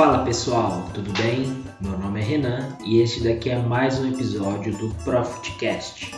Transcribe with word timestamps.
Fala 0.00 0.24
pessoal, 0.24 0.88
tudo 0.94 1.12
bem? 1.12 1.62
Meu 1.78 1.98
nome 1.98 2.20
é 2.20 2.24
Renan 2.24 2.68
e 2.82 3.02
este 3.02 3.22
daqui 3.22 3.50
é 3.50 3.58
mais 3.58 3.98
um 3.98 4.08
episódio 4.08 4.72
do 4.78 4.88
Profitcast. 5.04 6.12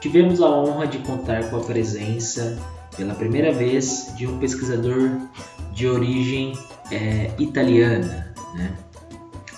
Tivemos 0.00 0.40
a 0.42 0.48
honra 0.48 0.88
de 0.88 0.98
contar 0.98 1.48
com 1.48 1.58
a 1.58 1.60
presença, 1.60 2.58
pela 2.96 3.14
primeira 3.14 3.52
vez, 3.52 4.12
de 4.16 4.26
um 4.26 4.36
pesquisador 4.40 5.12
de 5.72 5.86
origem 5.86 6.58
é, 6.90 7.30
italiana. 7.38 8.34
Né? 8.56 8.76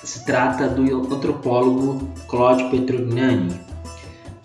Se 0.05 0.23
trata 0.27 0.69
do 0.69 1.15
antropólogo 1.15 2.07
Claudio 2.29 2.69
Petrognani, 2.69 3.59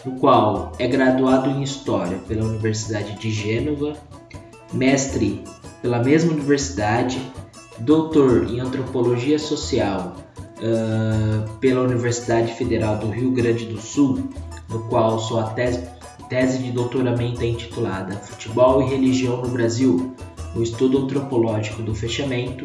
no 0.06 0.14
qual 0.22 0.72
é 0.80 0.88
graduado 0.88 1.50
em 1.50 1.62
História 1.62 2.18
pela 2.30 2.46
Universidade 2.46 3.20
de 3.20 3.30
Gênova, 3.30 3.98
mestre 4.72 5.44
pela 5.84 6.02
mesma 6.02 6.32
universidade, 6.32 7.22
doutor 7.78 8.50
em 8.50 8.62
Antropologia 8.62 9.38
Social 9.38 10.16
uh, 10.60 11.58
pela 11.60 11.82
Universidade 11.82 12.54
Federal 12.54 12.98
do 12.98 13.10
Rio 13.10 13.32
Grande 13.32 13.66
do 13.66 13.82
Sul, 13.82 14.30
no 14.70 14.80
qual 14.88 15.20
sua 15.20 15.50
tese, 15.50 15.84
tese 16.30 16.60
de 16.60 16.72
doutoramento 16.72 17.44
é 17.44 17.48
intitulada 17.48 18.16
Futebol 18.16 18.82
e 18.82 18.90
Religião 18.90 19.42
no 19.42 19.50
Brasil, 19.50 20.16
o 20.56 20.64
estudo 20.64 21.00
antropológico 21.00 21.82
do 21.82 21.94
fechamento, 21.94 22.64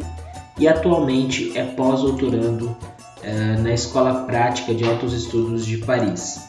e 0.56 0.68
atualmente 0.68 1.58
é 1.58 1.64
pós-doutorando 1.64 2.66
uh, 2.66 3.62
na 3.62 3.72
Escola 3.72 4.26
Prática 4.26 4.72
de 4.72 4.84
Altos 4.84 5.12
Estudos 5.12 5.66
de 5.66 5.78
Paris. 5.78 6.40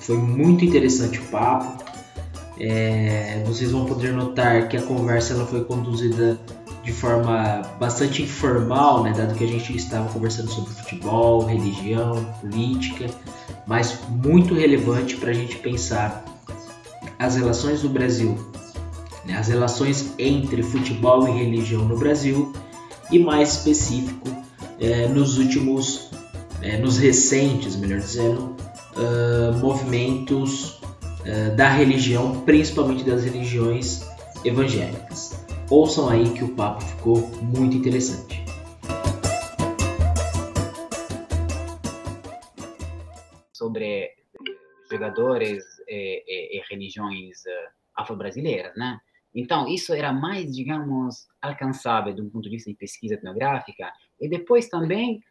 Foi 0.00 0.16
muito 0.16 0.64
interessante 0.64 1.18
o 1.18 1.24
papo, 1.24 1.84
é, 2.58 3.42
vocês 3.46 3.70
vão 3.70 3.84
poder 3.84 4.12
notar 4.12 4.68
que 4.68 4.76
a 4.76 4.82
conversa 4.82 5.34
ela 5.34 5.46
foi 5.46 5.64
conduzida 5.64 6.38
de 6.82 6.92
forma 6.92 7.62
bastante 7.80 8.22
informal, 8.22 9.02
né, 9.02 9.12
dado 9.12 9.34
que 9.34 9.44
a 9.44 9.48
gente 9.48 9.76
estava 9.76 10.08
conversando 10.12 10.48
sobre 10.48 10.72
futebol, 10.72 11.44
religião, 11.44 12.24
política, 12.40 13.06
mas 13.66 13.98
muito 14.08 14.54
relevante 14.54 15.16
para 15.16 15.30
a 15.30 15.34
gente 15.34 15.56
pensar 15.56 16.24
as 17.18 17.34
relações 17.34 17.82
do 17.82 17.88
Brasil, 17.88 18.38
né, 19.24 19.36
as 19.36 19.48
relações 19.48 20.14
entre 20.18 20.62
futebol 20.62 21.28
e 21.28 21.32
religião 21.32 21.84
no 21.84 21.98
Brasil 21.98 22.52
e 23.10 23.18
mais 23.18 23.54
específico 23.54 24.28
é, 24.78 25.08
nos 25.08 25.38
últimos, 25.38 26.10
é, 26.62 26.76
nos 26.78 26.98
recentes, 26.98 27.74
melhor 27.76 27.98
dizendo, 27.98 28.56
uh, 28.96 29.56
movimentos 29.58 30.75
uh, 31.26 31.56
da 31.56 31.68
religião, 31.68 32.42
principalmente 32.44 33.04
das 33.04 33.24
religiões 33.24 34.02
evangélicas. 34.44 35.44
Ouçam 35.70 36.08
aí 36.08 36.32
que 36.32 36.44
o 36.44 36.54
papo 36.54 36.80
ficou 36.82 37.28
muito 37.42 37.76
interessante. 37.76 38.44
Sobre 43.52 43.84
eh, 43.84 44.14
jogadores 44.90 45.64
e, 45.88 46.22
e, 46.26 46.58
e 46.58 46.62
religiões 46.70 47.42
afro-brasileiras, 47.96 48.76
né? 48.76 49.00
Então, 49.34 49.68
isso 49.68 49.92
era 49.92 50.14
mais, 50.14 50.54
digamos, 50.54 51.26
alcançável 51.42 52.14
do 52.14 52.24
ponto 52.30 52.44
de 52.44 52.56
vista 52.56 52.70
de 52.70 52.76
pesquisa 52.76 53.14
etnográfica, 53.14 53.92
e 54.18 54.28
depois 54.28 54.66
também 54.66 55.22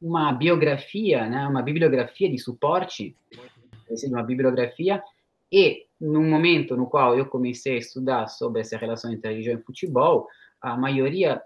uma 0.00 0.32
biografia, 0.32 1.28
né, 1.28 1.46
uma 1.46 1.62
bibliografia 1.62 2.28
de 2.28 2.38
suporte, 2.38 3.16
uma 4.06 4.24
bibliografia, 4.24 5.02
e 5.50 5.86
no 6.00 6.22
momento 6.22 6.76
no 6.76 6.86
qual 6.86 7.16
eu 7.16 7.26
comecei 7.26 7.74
a 7.74 7.78
estudar 7.78 8.28
sobre 8.28 8.60
essa 8.60 8.76
relação 8.76 9.12
entre 9.12 9.30
religião 9.30 9.58
e 9.58 9.62
futebol, 9.62 10.28
a 10.60 10.76
maioria, 10.76 11.42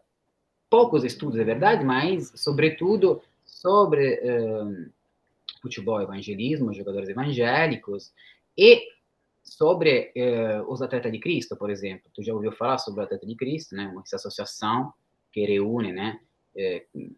poucos 0.68 1.04
estudos, 1.04 1.38
é 1.38 1.44
verdade, 1.44 1.84
mas, 1.84 2.32
sobretudo, 2.34 3.22
sobre 3.44 4.20
uh, 4.20 4.90
futebol 5.60 6.00
evangelismo, 6.00 6.74
jogadores 6.74 7.08
evangélicos, 7.08 8.12
e 8.56 8.88
sobre 9.42 10.12
uh, 10.16 10.70
os 10.70 10.82
atletas 10.82 11.10
de 11.10 11.18
Cristo, 11.18 11.56
por 11.56 11.70
exemplo. 11.70 12.10
Tu 12.14 12.22
já 12.22 12.34
ouviu 12.34 12.52
falar 12.52 12.78
sobre 12.78 13.00
o 13.00 13.04
atleta 13.04 13.26
de 13.26 13.34
Cristo, 13.34 13.74
né? 13.74 13.92
Essa 14.04 14.16
associação 14.16 14.92
que 15.32 15.44
reúne, 15.44 15.92
né? 15.92 16.20
Uh, 16.54 17.14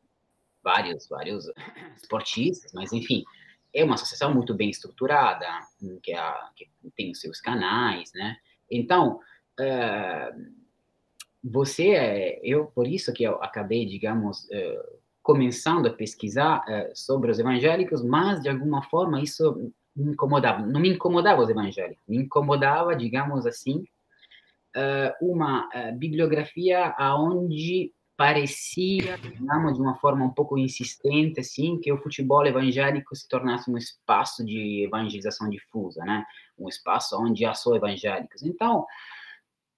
vários, 0.62 1.08
vários 1.08 1.50
esportistas, 2.00 2.72
mas 2.72 2.92
enfim, 2.92 3.24
é 3.74 3.84
uma 3.84 3.94
associação 3.94 4.32
muito 4.32 4.54
bem 4.54 4.70
estruturada, 4.70 5.46
que, 6.02 6.12
é 6.12 6.18
a, 6.18 6.50
que 6.54 6.68
tem 6.96 7.10
os 7.10 7.20
seus 7.20 7.40
canais, 7.40 8.12
né? 8.14 8.36
Então, 8.70 9.20
uh, 9.60 10.54
você, 11.42 12.40
eu, 12.42 12.66
por 12.66 12.86
isso 12.86 13.12
que 13.12 13.24
eu 13.24 13.42
acabei, 13.42 13.84
digamos, 13.84 14.44
uh, 14.44 14.98
começando 15.22 15.86
a 15.86 15.92
pesquisar 15.92 16.64
uh, 16.68 16.90
sobre 16.94 17.30
os 17.30 17.38
evangélicos, 17.38 18.02
mas 18.02 18.40
de 18.42 18.48
alguma 18.48 18.82
forma 18.84 19.20
isso 19.20 19.72
me 19.94 20.12
incomodava, 20.12 20.64
não 20.64 20.80
me 20.80 20.90
incomodava 20.90 21.42
os 21.42 21.50
evangélicos, 21.50 22.02
me 22.06 22.18
incomodava, 22.18 22.96
digamos 22.96 23.46
assim, 23.46 23.84
uma 25.20 25.68
bibliografia 25.96 26.92
aonde 26.98 27.92
parecia, 28.16 29.18
digamos, 29.18 29.74
de 29.74 29.80
uma 29.80 29.96
forma 29.96 30.24
um 30.24 30.30
pouco 30.30 30.56
insistente, 30.56 31.40
assim, 31.40 31.78
que 31.80 31.92
o 31.92 31.98
futebol 31.98 32.46
evangélico 32.46 33.14
se 33.14 33.28
tornasse 33.28 33.70
um 33.70 33.76
espaço 33.76 34.44
de 34.44 34.84
evangelização 34.84 35.48
difusa, 35.48 36.04
né? 36.04 36.24
Um 36.56 36.68
espaço 36.68 37.20
onde 37.20 37.44
há 37.44 37.54
só 37.54 37.74
evangélicos. 37.74 38.42
Então, 38.42 38.86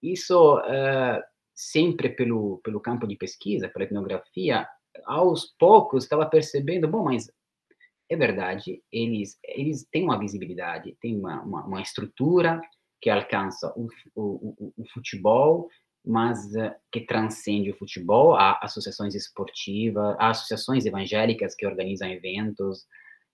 isso 0.03 0.59
uh, 0.59 1.23
sempre 1.55 2.11
pelo, 2.11 2.59
pelo 2.63 2.81
campo 2.81 3.07
de 3.07 3.17
pesquisa, 3.17 3.69
pela 3.69 3.85
etnografia, 3.85 4.69
aos 5.05 5.47
poucos 5.59 6.05
estava 6.05 6.27
percebendo, 6.27 6.89
bom, 6.89 7.05
mas 7.05 7.31
é 8.09 8.17
verdade, 8.17 8.83
eles, 8.93 9.39
eles 9.43 9.85
têm 9.91 10.05
uma 10.05 10.19
visibilidade, 10.19 10.97
têm 11.01 11.19
uma, 11.19 11.43
uma, 11.43 11.65
uma 11.65 11.83
estrutura 11.83 12.61
que 13.01 13.11
alcança 13.11 13.73
o, 13.77 13.89
o, 14.15 14.55
o, 14.59 14.73
o 14.77 14.89
futebol, 14.93 15.69
mas 16.07 16.45
uh, 16.55 16.73
que 16.93 17.01
transcende 17.01 17.71
o 17.71 17.77
futebol, 17.77 18.37
há 18.37 18.59
associações 18.63 19.15
esportivas, 19.15 20.17
há 20.19 20.31
associações 20.31 20.87
evangélicas 20.87 21.55
que 21.55 21.67
organizam 21.67 22.09
eventos 22.09 22.87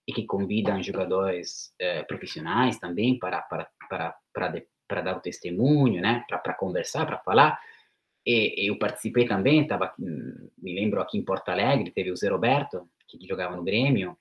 e 0.08 0.12
que 0.12 0.24
convidam 0.24 0.82
jogadores 0.82 1.72
uh, 1.80 2.06
profissionais 2.06 2.78
também 2.78 3.18
para 3.18 3.42
para 3.42 3.68
para 3.88 4.16
para, 4.32 4.62
para 4.88 5.00
dar 5.02 5.16
o 5.16 5.20
testemunho, 5.20 6.00
né, 6.00 6.24
para, 6.28 6.54
conversar, 6.54 7.06
para 7.06 7.18
falar. 7.18 7.58
E 8.26 8.68
eu 8.68 8.78
participei 8.78 9.26
também, 9.26 9.66
tava, 9.66 9.92
me 9.98 10.74
lembro 10.74 11.00
aqui 11.00 11.18
em 11.18 11.24
Porto 11.24 11.48
Alegre, 11.48 11.90
teve 11.90 12.10
o 12.10 12.16
Zé 12.16 12.28
Roberto, 12.28 12.88
que 13.08 13.26
jogava 13.26 13.56
no 13.56 13.64
Grêmio, 13.64 14.16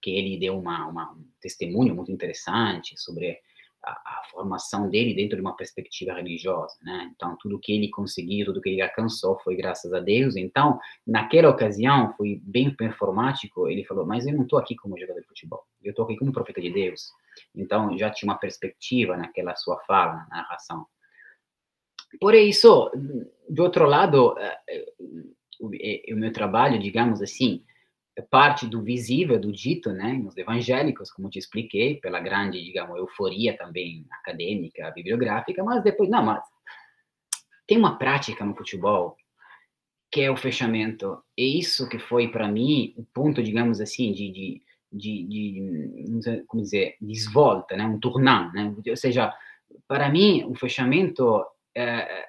que 0.00 0.10
ele 0.10 0.38
deu 0.38 0.58
uma, 0.58 0.86
uma 0.86 1.12
um 1.12 1.24
testemunho 1.40 1.94
muito 1.94 2.12
interessante 2.12 2.98
sobre 2.98 3.38
a, 3.84 3.90
a, 3.90 4.22
formação 4.30 4.88
dele 4.88 5.14
dentro 5.14 5.36
de 5.36 5.40
uma 5.40 5.56
perspectiva 5.56 6.12
religiosa, 6.12 6.76
né? 6.82 7.10
Então, 7.14 7.36
tudo 7.40 7.58
que 7.58 7.72
ele 7.72 7.88
conseguiu, 7.88 8.46
tudo 8.46 8.60
que 8.60 8.68
ele 8.68 8.82
alcançou 8.82 9.38
foi 9.40 9.56
graças 9.56 9.92
a 9.92 10.00
Deus. 10.00 10.36
Então, 10.36 10.78
naquela 11.06 11.48
ocasião, 11.48 12.12
foi 12.16 12.40
bem 12.42 12.74
performático, 12.74 13.68
ele 13.68 13.84
falou, 13.84 14.06
mas 14.06 14.26
eu 14.26 14.34
não 14.34 14.42
estou 14.42 14.58
aqui 14.58 14.76
como 14.76 14.98
jogador 14.98 15.20
de 15.20 15.26
futebol, 15.26 15.64
eu 15.82 15.90
estou 15.90 16.04
aqui 16.04 16.16
como 16.16 16.32
profeta 16.32 16.60
de 16.60 16.70
Deus. 16.70 17.10
Então, 17.54 17.96
já 17.96 18.10
tinha 18.10 18.30
uma 18.30 18.38
perspectiva 18.38 19.16
naquela 19.16 19.54
sua 19.56 19.78
fala, 19.86 20.26
na 20.30 20.36
narração. 20.38 20.86
Por 22.20 22.34
isso, 22.34 22.90
do 23.48 23.62
outro 23.62 23.86
lado, 23.86 24.36
eh, 24.38 24.58
eh, 24.68 24.86
o, 25.60 25.68
o 25.68 26.16
meu 26.16 26.32
trabalho, 26.32 26.78
digamos 26.78 27.22
assim, 27.22 27.62
parte 28.30 28.66
do 28.66 28.82
visível, 28.82 29.38
do 29.38 29.52
dito, 29.52 29.92
né, 29.92 30.12
nos 30.12 30.36
evangélicos, 30.36 31.10
como 31.10 31.30
te 31.30 31.38
expliquei, 31.38 31.96
pela 31.96 32.20
grande, 32.20 32.62
digamos, 32.62 32.96
euforia 32.98 33.56
também 33.56 34.06
acadêmica, 34.10 34.90
bibliográfica, 34.90 35.62
mas 35.64 35.82
depois, 35.82 36.10
não, 36.10 36.22
mas 36.22 36.42
tem 37.66 37.78
uma 37.78 37.96
prática 37.96 38.44
no 38.44 38.54
futebol 38.54 39.16
que 40.10 40.22
é 40.22 40.30
o 40.30 40.36
fechamento. 40.36 41.22
E 41.36 41.58
isso 41.58 41.88
que 41.88 41.98
foi 41.98 42.28
para 42.28 42.48
mim 42.48 42.92
o 42.96 43.04
ponto, 43.14 43.42
digamos 43.42 43.80
assim, 43.80 44.12
de, 44.12 44.30
de, 44.30 44.62
de, 44.92 45.26
de 45.28 46.44
como 46.48 46.62
dizer, 46.62 46.96
desvolta, 47.00 47.76
né, 47.76 47.84
um 47.84 48.00
tournant, 48.00 48.52
né? 48.52 48.74
Ou 48.88 48.96
seja, 48.96 49.32
para 49.86 50.08
mim 50.08 50.44
o 50.46 50.54
fechamento 50.54 51.44
é, 51.76 52.26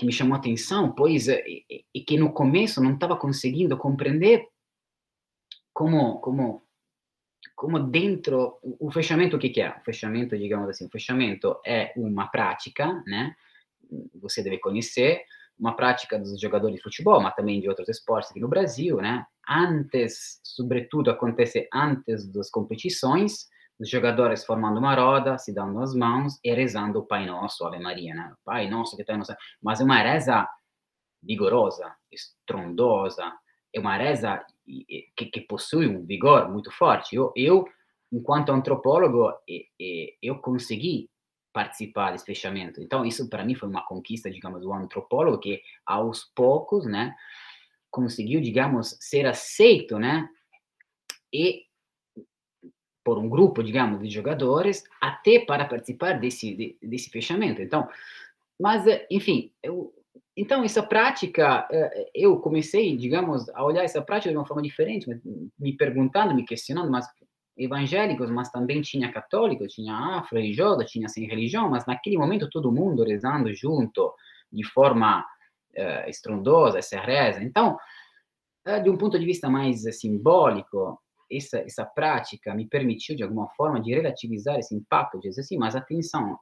que 0.00 0.06
me 0.06 0.12
chamou 0.12 0.34
a 0.34 0.38
atenção, 0.38 0.92
pois 0.92 1.28
e, 1.28 1.84
e 1.94 2.00
que 2.00 2.16
no 2.16 2.32
começo 2.32 2.82
não 2.82 2.94
estava 2.94 3.18
conseguindo 3.18 3.76
compreender 3.76 4.48
como 5.74 6.18
como 6.20 6.62
como 7.54 7.78
dentro 7.78 8.58
o 8.62 8.90
fechamento 8.90 9.36
o 9.36 9.38
que, 9.38 9.50
que 9.50 9.60
é? 9.60 9.68
O 9.68 9.84
fechamento 9.84 10.38
digamos 10.38 10.70
assim 10.70 10.86
o 10.86 10.90
fechamento 10.90 11.54
é 11.66 11.92
uma 11.96 12.28
prática 12.28 13.02
né? 13.06 13.36
Você 14.14 14.42
deve 14.42 14.56
conhecer 14.56 15.22
uma 15.58 15.76
prática 15.76 16.18
dos 16.18 16.40
jogadores 16.40 16.76
de 16.76 16.82
futebol 16.82 17.20
mas 17.20 17.34
também 17.34 17.60
de 17.60 17.68
outros 17.68 17.90
esportes 17.90 18.30
aqui 18.30 18.40
no 18.40 18.48
Brasil 18.48 18.96
né? 19.02 19.26
Antes 19.46 20.40
sobretudo 20.42 21.10
acontece 21.10 21.68
antes 21.74 22.26
das 22.32 22.48
competições 22.48 23.50
os 23.80 23.88
jogadores 23.88 24.44
formando 24.44 24.78
uma 24.78 24.94
roda, 24.94 25.38
se 25.38 25.54
dando 25.54 25.80
as 25.80 25.94
mãos 25.94 26.38
e 26.44 26.52
rezando 26.52 26.98
o 26.98 27.06
Pai 27.06 27.24
Nosso, 27.24 27.64
Ave 27.64 27.78
Maria, 27.78 28.14
né? 28.14 28.34
Pai 28.44 28.68
Nosso 28.68 28.94
que 28.94 29.02
está 29.02 29.16
no 29.16 29.24
céu. 29.24 29.36
Mas 29.62 29.80
é 29.80 29.84
uma 29.84 30.02
reza 30.02 30.46
vigorosa, 31.22 31.96
estrondosa, 32.12 33.32
é 33.74 33.80
uma 33.80 33.96
reza 33.96 34.44
que, 35.16 35.26
que 35.26 35.40
possui 35.40 35.88
um 35.88 36.04
vigor 36.04 36.50
muito 36.50 36.70
forte. 36.70 37.16
Eu, 37.16 37.32
eu 37.34 37.64
enquanto 38.12 38.52
antropólogo, 38.52 39.32
eu 40.20 40.38
consegui 40.40 41.08
participar 41.52 42.12
desse 42.12 42.26
fechamento. 42.26 42.82
Então, 42.82 43.04
isso 43.04 43.28
para 43.28 43.44
mim 43.44 43.54
foi 43.54 43.68
uma 43.68 43.84
conquista, 43.84 44.30
digamos, 44.30 44.60
do 44.60 44.72
antropólogo 44.72 45.38
que 45.38 45.62
aos 45.86 46.24
poucos, 46.34 46.84
né, 46.86 47.14
conseguiu, 47.90 48.40
digamos, 48.40 48.96
ser 49.00 49.26
aceito, 49.26 49.98
né, 49.98 50.28
e 51.32 51.64
por 53.04 53.18
um 53.18 53.28
grupo, 53.28 53.62
digamos, 53.62 54.02
de 54.02 54.10
jogadores, 54.10 54.84
até 55.00 55.40
para 55.40 55.64
participar 55.64 56.18
desse 56.18 56.76
desse 56.82 57.10
fechamento. 57.10 57.62
Então, 57.62 57.88
mas 58.58 58.84
enfim, 59.10 59.50
eu, 59.62 59.92
então 60.36 60.62
essa 60.62 60.82
prática, 60.82 61.66
eh, 61.70 62.10
eu 62.14 62.38
comecei, 62.38 62.96
digamos, 62.96 63.48
a 63.50 63.64
olhar 63.64 63.84
essa 63.84 64.02
prática 64.02 64.30
de 64.30 64.36
uma 64.36 64.46
forma 64.46 64.62
diferente, 64.62 65.06
me 65.58 65.76
perguntando, 65.76 66.34
me 66.34 66.44
questionando, 66.44 66.90
mas 66.90 67.06
evangélicos, 67.56 68.30
mas 68.30 68.50
também 68.50 68.80
tinha 68.80 69.12
católicos, 69.12 69.74
tinha 69.74 69.94
afro-religioso, 69.94 70.84
tinha 70.86 71.08
sem 71.08 71.26
religião, 71.26 71.68
mas 71.68 71.84
naquele 71.86 72.16
momento 72.16 72.48
todo 72.48 72.72
mundo 72.72 73.04
rezando 73.04 73.52
junto, 73.52 74.14
de 74.50 74.64
forma 74.64 75.20
uh, 75.20 76.08
estrondosa, 76.08 76.78
essa 76.78 76.98
reza. 77.00 77.42
Então, 77.42 77.76
uh, 78.66 78.82
de 78.82 78.88
um 78.88 78.96
ponto 78.96 79.18
de 79.18 79.26
vista 79.26 79.50
mais 79.50 79.82
simbólico, 79.98 80.98
essa, 81.30 81.58
essa 81.58 81.84
prática 81.84 82.54
me 82.54 82.66
permitiu, 82.66 83.16
de 83.16 83.22
alguma 83.22 83.48
forma, 83.50 83.80
de 83.80 83.94
relativizar 83.94 84.58
esse 84.58 84.74
impacto, 84.74 85.18
de 85.20 85.28
dizer 85.28 85.42
assim, 85.42 85.56
mas 85.56 85.76
atenção, 85.76 86.38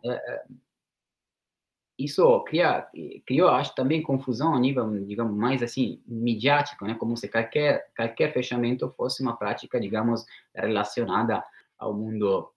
isso 1.98 2.40
cria, 2.44 2.86
criou, 3.26 3.48
acho, 3.48 3.74
também 3.74 4.00
confusão 4.00 4.54
a 4.54 4.60
nível, 4.60 4.88
digamos, 5.04 5.36
mais 5.36 5.62
assim, 5.64 6.00
midiático, 6.06 6.84
né? 6.86 6.94
Como 6.94 7.16
se 7.16 7.28
qualquer, 7.28 7.90
qualquer 7.96 8.32
fechamento 8.32 8.88
fosse 8.96 9.20
uma 9.20 9.36
prática, 9.36 9.80
digamos, 9.80 10.24
relacionada 10.54 11.42
ao 11.76 11.92
mundo 11.92 12.52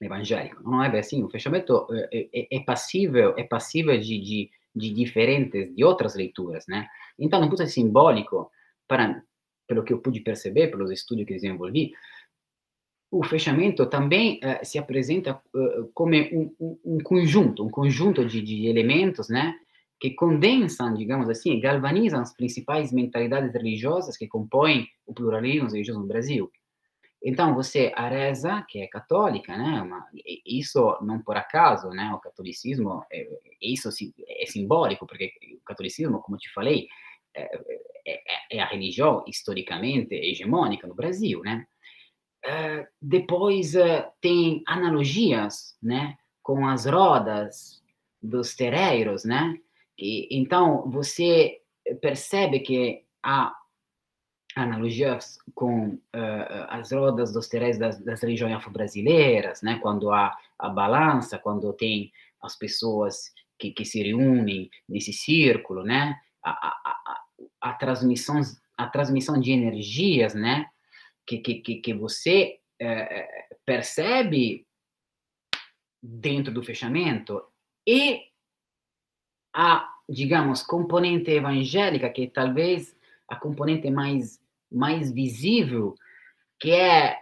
evangélico. 0.00 0.62
Não 0.62 0.82
é 0.82 0.88
bem 0.88 1.00
assim. 1.00 1.22
O 1.22 1.28
fechamento 1.28 1.86
é, 2.10 2.28
é, 2.32 2.56
é 2.56 2.60
passível, 2.60 3.34
é 3.36 3.44
passível 3.44 3.98
de, 4.00 4.18
de, 4.18 4.50
de, 4.74 4.94
diferentes, 4.94 5.74
de 5.76 5.84
outras 5.84 6.14
leituras, 6.14 6.66
né? 6.66 6.88
Então, 7.18 7.38
no 7.38 7.50
ponto 7.50 7.66
simbólico, 7.66 8.50
para, 8.88 9.22
pelo 9.70 9.84
que 9.84 9.92
eu 9.92 10.00
pude 10.00 10.18
perceber, 10.18 10.66
pelos 10.66 10.90
estudos 10.90 11.24
que 11.24 11.34
desenvolvi, 11.34 11.92
o 13.08 13.22
fechamento 13.22 13.86
também 13.86 14.40
uh, 14.42 14.64
se 14.64 14.80
apresenta 14.80 15.40
uh, 15.54 15.88
como 15.94 16.16
um, 16.16 16.52
um, 16.58 16.78
um, 16.84 16.98
conjunto, 16.98 17.64
um 17.64 17.70
conjunto 17.70 18.24
de, 18.24 18.42
de, 18.42 18.66
elementos, 18.66 19.28
né, 19.28 19.54
que 20.00 20.10
condensam, 20.10 20.92
digamos 20.92 21.28
assim, 21.28 21.60
galvanizam 21.60 22.20
as 22.20 22.34
principais 22.34 22.92
mentalidades 22.92 23.52
religiosas 23.52 24.16
que 24.16 24.26
compõem 24.26 24.88
o 25.06 25.14
pluralismo 25.14 25.70
religioso 25.70 26.00
no 26.00 26.06
Brasil. 26.08 26.50
Então, 27.22 27.54
você, 27.54 27.92
a 27.94 28.08
reza, 28.08 28.64
que 28.68 28.80
é 28.80 28.88
católica, 28.88 29.56
né, 29.56 29.82
uma, 29.82 30.04
isso 30.44 30.98
não 31.02 31.20
por 31.20 31.36
acaso, 31.36 31.90
né, 31.90 32.10
o 32.12 32.18
catolicismo, 32.18 33.04
é, 33.12 33.28
isso 33.62 33.88
é 33.88 34.46
simbólico, 34.46 35.06
porque 35.06 35.32
o 35.54 35.64
catolicismo, 35.64 36.20
como 36.20 36.38
te 36.38 36.52
falei, 36.52 36.88
é, 37.34 37.58
é, 38.06 38.20
é 38.52 38.60
a 38.60 38.66
religião 38.66 39.24
historicamente 39.26 40.14
hegemônica 40.14 40.86
no 40.86 40.94
Brasil, 40.94 41.40
né, 41.42 41.66
Uh, 42.44 42.86
depois 43.02 43.74
uh, 43.74 44.02
tem 44.18 44.62
analogias, 44.66 45.76
né, 45.82 46.16
com 46.42 46.66
as 46.66 46.86
rodas 46.86 47.82
dos 48.22 48.54
terreiros, 48.54 49.24
né? 49.24 49.58
E, 49.98 50.26
então 50.30 50.90
você 50.90 51.60
percebe 52.00 52.60
que 52.60 53.04
há 53.22 53.54
analogias 54.56 55.38
com 55.54 55.88
uh, 55.88 56.00
as 56.68 56.92
rodas 56.92 57.30
dos 57.30 57.46
terreiros 57.46 57.78
das, 57.78 58.02
das 58.02 58.22
regiões 58.22 58.54
afro-brasileiras, 58.54 59.60
né? 59.60 59.78
Quando 59.82 60.10
há 60.10 60.34
a 60.58 60.68
balança, 60.70 61.38
quando 61.38 61.70
tem 61.74 62.10
as 62.42 62.56
pessoas 62.56 63.34
que, 63.58 63.70
que 63.70 63.84
se 63.84 64.02
reúnem 64.02 64.70
nesse 64.88 65.12
círculo, 65.12 65.84
né? 65.84 66.18
A, 66.42 66.50
a, 66.50 67.20
a, 67.60 67.72
transmissão 67.74 68.40
a 68.76 68.86
transmissão 68.86 69.38
de 69.38 69.52
energias, 69.52 70.34
né? 70.34 70.66
que, 71.38 71.60
que, 71.60 71.76
que 71.76 71.94
você 71.94 72.60
é, 72.80 73.48
percebe 73.64 74.66
dentro 76.02 76.52
do 76.52 76.62
fechamento 76.62 77.42
e 77.86 78.22
a, 79.54 79.88
digamos, 80.08 80.62
componente 80.62 81.30
evangélica, 81.30 82.10
que 82.10 82.24
é 82.24 82.30
talvez 82.30 82.96
a 83.28 83.36
componente 83.36 83.90
mais, 83.90 84.40
mais 84.70 85.12
visível, 85.12 85.94
que 86.58 86.72
é 86.72 87.18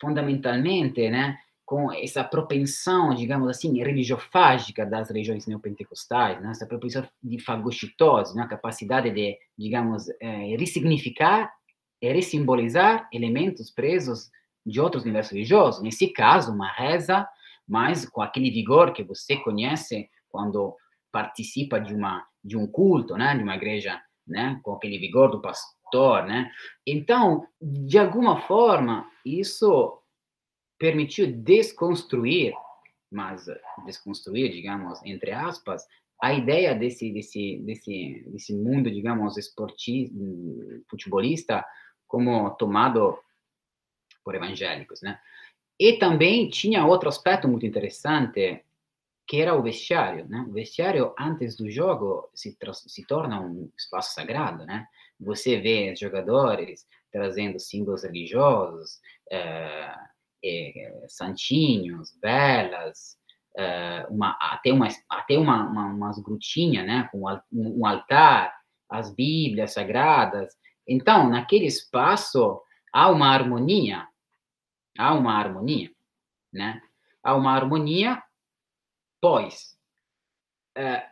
fundamentalmente, 0.00 1.08
né, 1.10 1.38
com 1.66 1.92
essa 1.92 2.22
propensão, 2.22 3.12
digamos 3.12 3.48
assim, 3.48 3.76
religiofágica 3.76 4.86
das 4.86 5.10
regiões 5.10 5.48
neopentecostais, 5.48 6.40
né, 6.40 6.52
essa 6.52 6.64
propensão 6.64 7.06
de 7.20 7.40
fagocitose, 7.40 8.36
né, 8.36 8.44
a 8.44 8.46
capacidade 8.46 9.10
de, 9.10 9.36
digamos, 9.58 10.08
é, 10.20 10.56
ressignificar 10.56 11.52
é 12.00 12.12
ressimbolizar 12.12 13.08
elementos 13.12 13.70
presos 13.70 14.30
de 14.64 14.80
outros 14.80 15.02
universos 15.02 15.32
religiosos. 15.32 15.82
Nesse 15.82 16.08
caso, 16.08 16.52
uma 16.52 16.70
reza, 16.70 17.26
mas 17.66 18.08
com 18.08 18.22
aquele 18.22 18.50
vigor 18.50 18.92
que 18.92 19.02
você 19.02 19.36
conhece 19.36 20.08
quando 20.28 20.76
participa 21.10 21.80
de 21.80 21.94
uma 21.94 22.24
de 22.44 22.56
um 22.56 22.64
culto, 22.64 23.16
né, 23.16 23.34
de 23.34 23.42
uma 23.42 23.56
igreja, 23.56 24.00
né, 24.24 24.60
com 24.62 24.72
aquele 24.72 24.98
vigor 24.98 25.32
do 25.32 25.40
pastor, 25.40 26.24
né? 26.26 26.48
Então, 26.86 27.44
de 27.60 27.98
alguma 27.98 28.40
forma, 28.42 29.10
isso 29.24 30.00
permitiu 30.78 31.32
desconstruir, 31.32 32.54
mas 33.10 33.46
desconstruir, 33.84 34.50
digamos, 34.50 35.00
entre 35.04 35.32
aspas, 35.32 35.86
a 36.22 36.32
ideia 36.32 36.74
desse 36.74 37.12
desse 37.12 37.58
desse 37.64 38.24
desse 38.28 38.54
mundo, 38.54 38.90
digamos, 38.90 39.36
esportista, 39.36 40.14
futebolista 40.88 41.64
como 42.06 42.50
tomado 42.50 43.18
por 44.24 44.34
evangélicos, 44.34 45.02
né? 45.02 45.18
E 45.78 45.98
também 45.98 46.48
tinha 46.48 46.86
outro 46.86 47.08
aspecto 47.08 47.46
muito 47.46 47.66
interessante, 47.66 48.64
que 49.26 49.40
era 49.40 49.54
o 49.54 49.62
vestiário, 49.62 50.26
né? 50.26 50.44
O 50.48 50.52
vestiário, 50.52 51.14
antes 51.18 51.56
do 51.56 51.70
jogo, 51.70 52.28
se, 52.34 52.56
se 52.86 53.06
torna 53.06 53.40
um 53.40 53.70
espaço 53.76 54.14
sagrado, 54.14 54.64
né? 54.64 54.86
Você 55.20 55.60
vê 55.60 55.94
jogadores 55.96 56.86
trazendo 57.12 57.58
símbolos 57.58 58.04
religiosos, 58.04 59.00
é, 59.30 59.94
é, 60.48 61.06
santinhos, 61.08 62.16
velas, 62.22 63.16
é, 63.56 64.06
uma, 64.10 64.36
até, 64.40 64.72
uma, 64.72 64.88
até 65.08 65.38
uma, 65.38 65.68
uma, 65.68 65.86
umas 65.86 66.18
grutinhas, 66.18 66.86
né? 66.86 67.08
Com 67.10 67.24
um 67.52 67.86
altar, 67.86 68.54
as 68.88 69.12
bíblias 69.12 69.72
sagradas, 69.72 70.54
então, 70.86 71.28
naquele 71.28 71.66
espaço, 71.66 72.62
há 72.92 73.10
uma 73.10 73.28
harmonia, 73.28 74.06
há 74.96 75.14
uma 75.14 75.34
harmonia, 75.34 75.90
né? 76.52 76.80
Há 77.22 77.34
uma 77.34 77.52
harmonia, 77.52 78.22
pois, 79.20 79.76
é, 80.76 81.04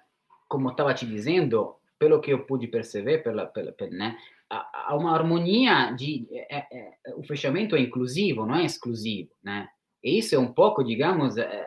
como 0.49 0.71
estava 0.71 0.95
te 0.95 1.05
dizendo, 1.05 1.77
pelo 1.99 2.21
que 2.21 2.33
eu 2.33 2.47
pude 2.47 2.69
perceber, 2.69 3.25
pela, 3.25 3.47
pela, 3.47 3.73
pela 3.73 3.91
né? 3.91 4.17
Há 4.51 4.97
uma 4.97 5.13
harmonia 5.13 5.93
de... 5.93 6.27
É, 6.31 6.59
é, 6.59 6.67
é, 7.07 7.15
o 7.17 7.23
fechamento 7.25 7.75
é 7.75 7.81
inclusivo, 7.81 8.47
não 8.47 8.57
é 8.57 8.65
exclusivo, 8.65 9.31
né? 9.43 9.69
E 10.03 10.19
isso 10.19 10.35
é 10.35 10.39
um 10.39 10.53
pouco, 10.53 10.85
digamos, 10.85 11.37
é, 11.37 11.67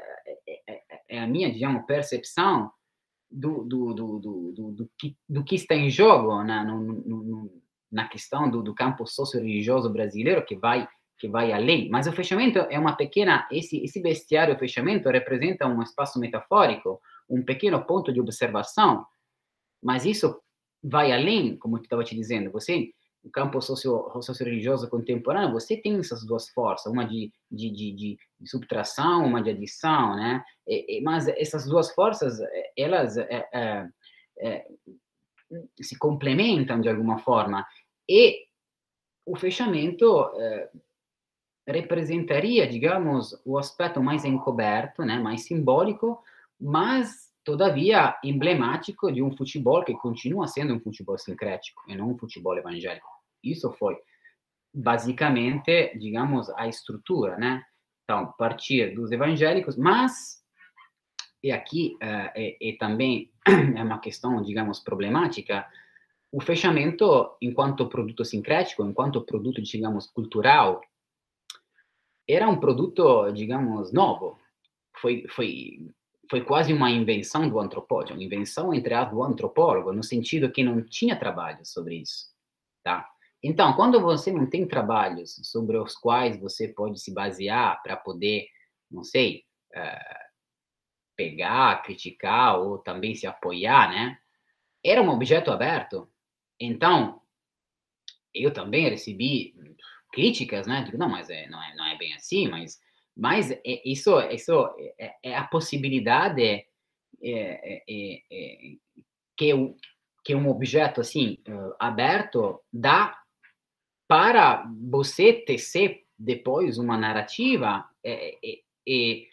é, 0.68 0.82
é 1.10 1.20
a 1.20 1.28
minha, 1.28 1.52
digamos, 1.52 1.86
percepção 1.86 2.72
do, 3.30 3.64
do, 3.64 3.94
do, 3.94 4.20
do, 4.20 4.72
do, 4.72 4.90
que, 4.98 5.18
do 5.28 5.44
que 5.44 5.56
está 5.56 5.76
em 5.76 5.90
jogo 5.90 6.44
no, 6.44 6.82
no, 6.82 7.24
no 7.24 7.62
na 7.92 8.08
questão 8.08 8.50
do, 8.50 8.62
do 8.62 8.76
campo 8.76 9.06
socio-religioso 9.06 9.90
brasileiro 9.90 10.46
que 10.46 10.56
vai 10.56 10.88
que 11.20 11.28
vai 11.28 11.52
além, 11.52 11.90
mas 11.90 12.06
o 12.06 12.12
fechamento 12.12 12.60
é 12.60 12.78
uma 12.78 12.96
pequena 12.96 13.48
esse 13.52 13.84
esse 13.84 14.00
bestiário 14.02 14.54
o 14.54 14.60
fechamento 14.60 15.10
representa 15.10 15.66
um 15.66 15.82
espaço 15.82 16.20
metafórico, 16.20 17.02
um 17.28 17.44
pequeno 17.44 17.84
ponto 17.86 18.14
de 18.14 18.22
observação, 18.22 19.04
mas 19.82 20.06
isso 20.06 20.40
vai 20.84 21.12
além, 21.12 21.58
como 21.58 21.78
eu 21.78 21.82
estava 21.82 22.04
te 22.04 22.16
dizendo, 22.16 22.52
você 22.52 22.92
no 23.24 23.32
campo 23.32 23.60
socio-religioso 23.62 24.90
contemporâneo, 24.90 25.52
você 25.52 25.76
tem 25.76 25.98
essas 25.98 26.26
duas 26.26 26.48
forças, 26.50 26.92
uma 26.92 27.04
de, 27.04 27.32
de, 27.52 27.72
de, 27.72 28.18
de 28.40 28.50
subtração, 28.50 29.26
uma 29.26 29.42
de 29.42 29.50
adição, 29.50 30.16
né? 30.16 30.42
E, 30.66 31.00
e, 31.00 31.02
mas 31.02 31.28
essas 31.28 31.66
duas 31.66 31.92
forças, 31.94 32.40
elas 32.78 33.18
é, 33.18 33.50
é, 33.54 33.88
é, 34.40 34.68
se 35.82 35.98
complementam 35.98 36.80
de 36.80 36.88
alguma 36.88 37.18
forma 37.20 37.66
e 38.08 38.48
o 39.26 39.36
fechamento 39.36 40.24
eh, 40.40 40.70
representaria, 41.68 42.66
digamos, 42.66 43.38
o 43.46 43.58
aspecto 43.58 44.02
mais 44.02 44.24
encoberto, 44.24 45.04
né, 45.04 45.20
mais 45.20 45.44
simbólico, 45.44 46.24
mas 46.58 47.27
todavia 47.48 48.20
emblemático 48.22 49.10
de 49.10 49.24
um 49.24 49.32
futebol 49.32 49.82
que 49.82 49.94
continua 49.94 50.48
sendo 50.48 50.74
um 50.74 50.82
futebol 50.82 51.18
sincrético 51.18 51.82
e 51.88 51.96
não 51.96 52.12
um 52.12 52.18
futebol 52.18 52.58
evangélico. 52.58 53.08
Isso 53.42 53.72
foi 53.72 53.98
basicamente, 54.74 55.98
digamos, 55.98 56.50
a 56.50 56.68
estrutura, 56.68 57.38
né? 57.38 57.63
Então, 58.04 58.34
partir 58.38 58.94
dos 58.94 59.13
evangélicos, 59.13 59.77
mas 59.77 60.44
e 61.42 61.50
aqui 61.50 61.96
uh, 62.04 62.32
é, 62.36 62.58
é, 62.62 62.75
também 62.77 63.32
é 63.48 63.82
uma 63.82 64.00
questão, 64.00 64.42
digamos, 64.42 64.82
problemática, 64.82 65.66
o 66.30 66.42
fechamento 66.42 67.38
enquanto 67.42 67.88
produto 67.88 68.25
sincrético, 68.25 68.84
enquanto 68.84 69.25
produto, 69.25 69.62
digamos, 69.62 70.08
cultural, 70.08 70.82
era 72.27 72.50
um 72.50 72.60
produto, 72.60 73.32
digamos, 73.32 73.94
novo. 73.94 74.38
Foi, 74.98 75.25
foi, 75.30 75.80
foi 76.30 76.44
quase 76.44 76.74
uma 76.74 76.90
invenção 76.90 77.50
do 77.50 77.60
antropólogo, 77.60 78.14
uma 78.14 78.24
invenção 78.24 78.74
entre 78.74 78.94
as 78.94 79.10
do 79.10 79.24
antropólogo, 79.24 79.94
no 79.94 80.04
sentido 80.04 80.52
que 80.52 80.64
não 80.64 80.82
tinha 80.84 81.18
trabalho 81.18 81.66
sobre 81.66 81.96
isso, 81.98 82.28
tá? 82.84 83.10
Então, 83.42 83.74
quando 83.74 84.02
você 84.02 84.32
não 84.32 84.50
tem 84.50 84.68
trabalhos 84.68 85.40
sobre 85.44 85.78
os 85.78 85.96
quais 85.96 86.40
você 86.40 86.68
pode 86.68 87.00
se 87.00 87.14
basear 87.14 87.82
para 87.84 87.96
poder, 87.96 88.48
não 88.90 89.04
sei, 89.04 89.44
uh, 89.76 90.28
pegar, 91.16 91.82
criticar 91.84 92.60
ou 92.60 92.78
também 92.78 93.16
se 93.16 93.28
apoiar, 93.28 93.90
né? 93.90 94.18
Era 94.84 95.02
um 95.02 95.10
objeto 95.10 95.52
aberto. 95.52 96.10
Então, 96.60 97.22
eu 98.34 98.52
também 98.52 98.90
recebi 98.90 99.56
críticas, 100.12 100.68
né? 100.68 100.84
Digo, 100.84 100.98
não, 100.98 101.10
mas 101.10 101.30
é, 101.30 101.48
não, 101.48 101.62
é, 101.62 101.76
não 101.76 101.86
é 101.86 101.98
bem 101.98 102.14
assim, 102.14 102.48
mas, 102.48 102.80
mas 103.18 103.52
é, 103.52 103.62
isso, 103.86 104.20
isso 104.32 104.70
é, 105.00 105.16
é 105.24 105.36
a 105.36 105.44
possibilidade 105.44 106.66
é, 107.24 107.84
que, 109.36 109.76
que 110.24 110.36
um 110.36 110.50
objeto 110.50 111.02
assim 111.02 111.38
aberto 111.80 112.62
dá 112.72 113.18
para 114.08 114.64
você 114.90 115.34
tecer 115.34 116.06
depois 116.18 116.78
uma 116.78 116.98
narrativa 116.98 117.90
e, 118.04 118.64
e, 118.86 119.28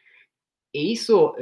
isso 0.73 1.35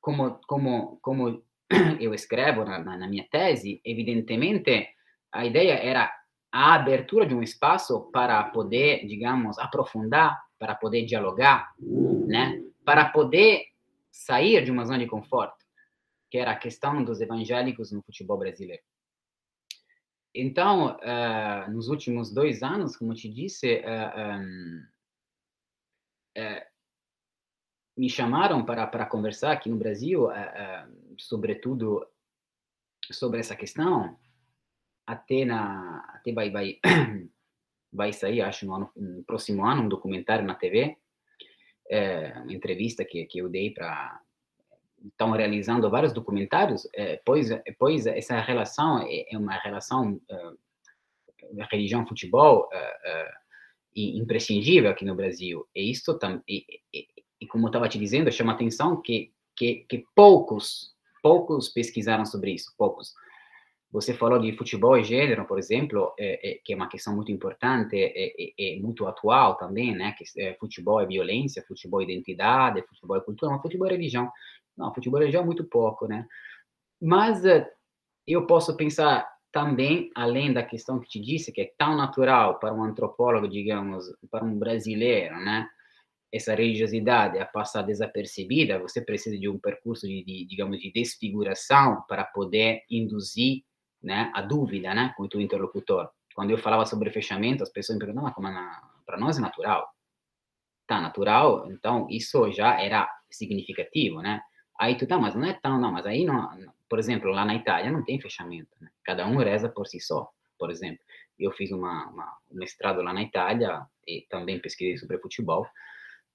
como 0.00 0.40
como 0.46 0.98
como 1.02 1.44
eu 2.00 2.14
escrevo 2.14 2.64
na, 2.64 2.78
na 2.78 3.08
minha 3.08 3.26
tese 3.30 3.80
evidentemente 3.84 4.88
a 5.32 5.44
ideia 5.44 5.74
era 5.74 6.10
a 6.52 6.74
abertura 6.74 7.26
de 7.26 7.34
um 7.34 7.42
espaço 7.42 8.10
para 8.12 8.42
poder, 8.44 9.06
digamos, 9.06 9.58
aprofundar, 9.58 10.40
para 10.58 10.74
poder 10.74 11.04
dialogar, 11.04 11.74
né? 11.80 12.62
Para 12.84 13.08
poder 13.10 13.66
sair 14.10 14.64
de 14.64 14.70
uma 14.70 14.84
zona 14.84 14.98
de 14.98 15.06
conforto, 15.06 15.64
que 16.30 16.38
era 16.38 16.52
a 16.52 16.56
questão 16.56 17.04
dos 17.04 17.20
evangélicos 17.20 17.92
no 17.92 18.02
futebol 18.02 18.38
brasileiro. 18.38 18.82
Então, 20.34 20.96
uh, 20.96 21.70
nos 21.70 21.88
últimos 21.88 22.32
dois 22.32 22.62
anos, 22.62 22.96
como 22.96 23.12
eu 23.12 23.16
te 23.16 23.28
disse, 23.28 23.76
uh, 23.80 24.40
um, 24.40 24.86
uh, 26.38 26.64
me 27.96 28.08
chamaram 28.08 28.64
para, 28.64 28.86
para 28.86 29.06
conversar 29.06 29.52
aqui 29.52 29.68
no 29.68 29.76
Brasil, 29.76 30.28
sobretudo 31.16 32.06
sobre 33.10 33.40
essa 33.40 33.56
questão, 33.56 34.16
até 35.04 35.44
na 35.44 36.04
até 36.14 36.32
vai 36.32 36.48
vai 36.48 36.78
vai 37.92 38.12
sair 38.12 38.42
acho 38.42 38.66
no, 38.66 38.74
ano, 38.74 38.90
no 38.96 39.24
próximo 39.24 39.64
ano 39.64 39.82
um 39.82 39.88
documentário 39.88 40.44
na 40.44 40.54
TV 40.54 40.96
é, 41.90 42.34
uma 42.42 42.52
entrevista 42.52 43.04
que, 43.04 43.24
que 43.26 43.38
eu 43.38 43.48
dei 43.48 43.70
para 43.70 44.20
estão 45.04 45.30
realizando 45.30 45.88
vários 45.88 46.12
documentários 46.12 46.88
é, 46.94 47.20
pois 47.24 47.48
pois 47.78 48.06
essa 48.06 48.40
relação 48.40 48.98
é, 49.02 49.32
é 49.32 49.38
uma 49.38 49.54
relação 49.54 50.20
é, 50.28 50.52
religião 51.70 52.06
futebol 52.06 52.68
é, 52.72 52.98
é, 53.04 53.30
imprescindível 53.96 54.90
aqui 54.90 55.04
no 55.04 55.14
Brasil. 55.14 55.66
E 55.74 55.90
isso 55.90 56.18
e, 56.48 57.46
como 57.48 57.66
eu 57.66 57.68
estava 57.68 57.88
te 57.88 57.98
dizendo 57.98 58.30
chama 58.30 58.52
atenção 58.52 59.00
que, 59.00 59.32
que 59.56 59.86
que 59.88 60.04
poucos 60.14 60.94
poucos 61.22 61.68
pesquisaram 61.68 62.24
sobre 62.24 62.52
isso 62.52 62.72
poucos 62.76 63.14
você 63.90 64.12
falou 64.12 64.38
de 64.38 64.52
futebol 64.52 64.98
e 64.98 65.04
gênero, 65.04 65.46
por 65.46 65.58
exemplo, 65.58 66.14
é, 66.18 66.50
é, 66.50 66.60
que 66.62 66.74
é 66.74 66.76
uma 66.76 66.88
questão 66.88 67.14
muito 67.16 67.32
importante 67.32 67.96
e 67.96 68.02
é, 68.02 68.74
é, 68.74 68.76
é, 68.76 68.80
muito 68.80 69.06
atual 69.06 69.56
também, 69.56 69.94
né? 69.96 70.14
Que 70.16 70.24
é, 70.40 70.54
futebol 70.54 71.00
é 71.00 71.06
violência, 71.06 71.64
futebol 71.66 72.02
é 72.02 72.04
identidade, 72.04 72.84
futebol 72.86 73.16
é 73.16 73.20
cultura, 73.20 73.52
mas 73.52 73.62
futebol 73.62 73.86
é 73.86 73.92
religião. 73.92 74.30
Não, 74.76 74.92
futebol 74.94 75.18
é 75.18 75.22
religião 75.22 75.44
muito 75.44 75.64
pouco, 75.64 76.06
né? 76.06 76.26
Mas 77.00 77.42
eu 78.26 78.46
posso 78.46 78.76
pensar 78.76 79.26
também, 79.50 80.10
além 80.14 80.52
da 80.52 80.62
questão 80.62 81.00
que 81.00 81.08
te 81.08 81.18
disse, 81.18 81.50
que 81.50 81.62
é 81.62 81.72
tão 81.78 81.96
natural 81.96 82.58
para 82.58 82.74
um 82.74 82.84
antropólogo, 82.84 83.48
digamos, 83.48 84.04
para 84.30 84.44
um 84.44 84.58
brasileiro, 84.58 85.34
né? 85.36 85.66
Essa 86.30 86.54
religiosidade 86.54 87.38
a 87.38 87.46
passar 87.46 87.80
desapercebida, 87.80 88.78
você 88.78 89.00
precisa 89.00 89.38
de 89.38 89.48
um 89.48 89.58
percurso 89.58 90.06
de, 90.06 90.22
de 90.22 90.46
digamos, 90.46 90.78
de 90.78 90.92
desfiguração 90.92 92.04
para 92.06 92.22
poder 92.22 92.82
induzir 92.90 93.62
né, 94.02 94.30
a 94.34 94.42
dúvida, 94.42 94.94
né, 94.94 95.12
com 95.16 95.24
o 95.24 95.28
teu 95.28 95.40
interlocutor. 95.40 96.08
Quando 96.34 96.50
eu 96.50 96.58
falava 96.58 96.86
sobre 96.86 97.10
fechamento, 97.10 97.62
as 97.62 97.70
pessoas 97.70 97.98
me 97.98 98.04
perguntavam, 98.04 98.32
como 98.32 98.48
é 98.48 98.80
para 99.04 99.18
nós 99.18 99.38
é 99.38 99.40
natural. 99.40 99.88
Tá, 100.86 101.00
natural, 101.00 101.70
então 101.70 102.06
isso 102.08 102.50
já 102.52 102.80
era 102.80 103.08
significativo, 103.30 104.22
né? 104.22 104.40
Aí 104.78 104.96
tu, 104.96 105.06
tá, 105.06 105.18
mas 105.18 105.34
não 105.34 105.44
é 105.44 105.52
tão, 105.52 105.78
não, 105.78 105.92
mas 105.92 106.06
aí, 106.06 106.24
não, 106.24 106.48
por 106.88 106.98
exemplo, 106.98 107.30
lá 107.30 107.44
na 107.44 107.54
Itália 107.54 107.90
não 107.90 108.04
tem 108.04 108.20
fechamento, 108.20 108.70
né? 108.80 108.88
Cada 109.04 109.26
um 109.26 109.36
reza 109.36 109.68
por 109.68 109.86
si 109.86 110.00
só, 110.00 110.30
por 110.58 110.70
exemplo. 110.70 111.00
Eu 111.38 111.52
fiz 111.52 111.70
uma, 111.72 112.06
uma, 112.08 112.38
um 112.50 112.56
mestrado 112.56 113.02
lá 113.02 113.12
na 113.12 113.22
Itália 113.22 113.86
e 114.06 114.26
também 114.30 114.60
pesquisei 114.60 114.96
sobre 114.96 115.18
futebol, 115.18 115.66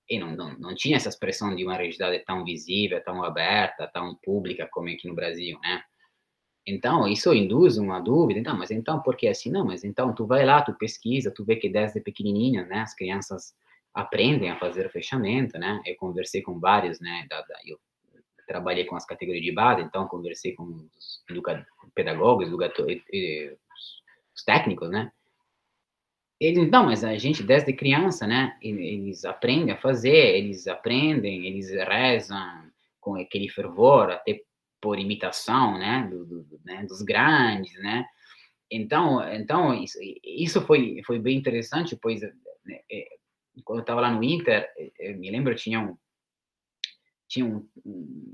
e 0.10 0.20
não, 0.20 0.36
não, 0.36 0.54
não 0.60 0.76
tinha 0.76 0.98
essa 0.98 1.10
expressão 1.10 1.56
de 1.56 1.64
uma 1.64 1.76
religiosidade 1.76 2.24
tão 2.26 2.44
visível, 2.44 3.02
tão 3.04 3.24
aberta, 3.24 3.88
tão 3.88 4.16
pública 4.16 4.68
como 4.72 4.90
aqui 4.90 5.08
no 5.08 5.16
Brasil, 5.16 5.58
né? 5.62 5.84
Então, 6.66 7.08
isso 7.08 7.34
induz 7.34 7.78
uma 7.78 8.00
dúvida, 8.00 8.40
então, 8.40 8.58
mas 8.58 8.72
então, 8.72 9.02
por 9.02 9.18
que 9.18 9.28
assim? 9.28 9.52
Não, 9.52 9.66
mas 9.66 9.84
então, 9.84 10.16
tu 10.16 10.26
vai 10.26 10.46
lá, 10.46 10.62
tu 10.62 10.74
pesquisa, 10.74 11.30
tu 11.30 11.44
vê 11.44 11.58
que 11.58 11.68
desde 11.68 12.00
pequenininha, 12.00 12.66
né, 12.66 12.80
as 12.80 12.96
crianças 12.96 13.54
aprendem 13.94 14.50
a 14.50 14.58
fazer 14.58 14.86
o 14.86 14.90
fechamento, 14.90 15.58
né, 15.60 15.82
eu 15.86 15.96
conversei 15.98 16.42
com 16.42 16.60
vários, 16.60 17.02
né, 17.02 17.28
da, 17.30 17.42
da, 17.42 17.56
eu 17.66 17.78
trabalhei 18.48 18.86
com 18.86 18.96
as 18.96 19.06
categorias 19.06 19.44
de 19.44 19.52
base, 19.52 19.82
então 19.82 20.08
conversei 20.08 20.54
com 20.54 20.64
os 20.64 21.22
pedagogos, 21.94 22.50
os 22.50 24.44
técnicos, 24.46 24.90
né, 24.90 25.12
eles, 26.40 26.70
não, 26.70 26.86
mas 26.86 27.04
a 27.04 27.18
gente 27.18 27.44
desde 27.44 27.74
criança, 27.74 28.26
né, 28.26 28.58
eles 28.62 29.26
aprendem 29.26 29.74
a 29.74 29.78
fazer, 29.78 30.38
eles 30.38 30.68
aprendem, 30.68 31.46
eles 31.46 31.70
rezam 31.72 32.72
com 33.00 33.16
aquele 33.16 33.50
fervor, 33.50 34.12
até 34.12 34.42
por 34.84 35.00
imitação, 35.00 35.78
né, 35.78 36.06
do, 36.12 36.26
do, 36.26 36.60
né, 36.66 36.86
dos 36.86 37.02
grandes, 37.02 37.74
né? 37.82 38.06
Então, 38.70 39.24
então 39.34 39.74
isso, 39.74 39.98
isso 40.22 40.62
foi 40.62 41.02
foi 41.06 41.20
bem 41.20 41.38
interessante, 41.38 41.96
pois 41.96 42.22
né, 42.22 42.82
é, 42.92 43.08
quando 43.64 43.80
eu 43.80 43.84
estava 43.84 44.02
lá 44.02 44.12
no 44.12 44.22
Inter, 44.22 44.70
é, 44.78 44.92
eu 45.00 45.18
me 45.18 45.32
lembro 45.32 45.56
tinha 45.56 45.80
um 45.80 45.96
tinha 47.30 47.46
um, 47.46 47.66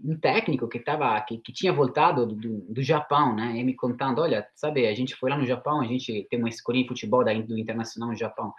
um 0.04 0.18
técnico 0.20 0.68
que 0.68 0.80
tava 0.80 1.22
que, 1.22 1.38
que 1.38 1.54
tinha 1.54 1.72
voltado 1.72 2.26
do, 2.26 2.36
do, 2.36 2.74
do, 2.74 2.82
Japão, 2.82 3.36
né, 3.36 3.56
e 3.56 3.64
me 3.64 3.76
contando, 3.76 4.20
olha, 4.20 4.46
sabe, 4.56 4.88
a 4.88 4.96
gente 4.96 5.16
foi 5.16 5.30
lá 5.30 5.38
no 5.38 5.46
Japão, 5.46 5.82
a 5.82 5.86
gente 5.86 6.28
tem 6.32 6.40
uma 6.40 6.50
escolinha 6.50 6.84
de 6.84 6.90
futebol 6.90 7.24
da, 7.24 7.32
do 7.34 7.60
internacional 7.60 8.10
no 8.10 8.16
Japão, 8.16 8.52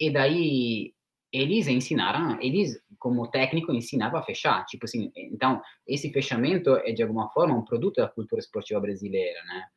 e 0.00 0.10
daí 0.10 0.92
eles 1.32 1.68
ensinaram, 1.68 2.40
eles 2.40 2.82
como 2.98 3.30
técnico 3.30 3.72
ensinava 3.72 4.18
a 4.18 4.22
fechar, 4.22 4.64
tipo 4.66 4.84
assim, 4.84 5.12
então 5.16 5.62
esse 5.86 6.12
fechamento 6.12 6.76
é 6.76 6.92
de 6.92 7.02
alguma 7.02 7.30
forma 7.30 7.56
um 7.56 7.64
produto 7.64 7.96
da 7.96 8.08
cultura 8.08 8.40
esportiva 8.40 8.80
brasileira, 8.80 9.42
né? 9.44 9.68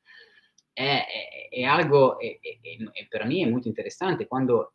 É, 0.76 1.60
é, 1.60 1.62
é 1.62 1.66
algo, 1.66 2.18
é, 2.20 2.40
é, 2.44 3.02
é 3.02 3.06
para 3.06 3.26
mim 3.26 3.44
é 3.44 3.46
muito 3.46 3.70
interessante 3.70 4.26
quando, 4.26 4.68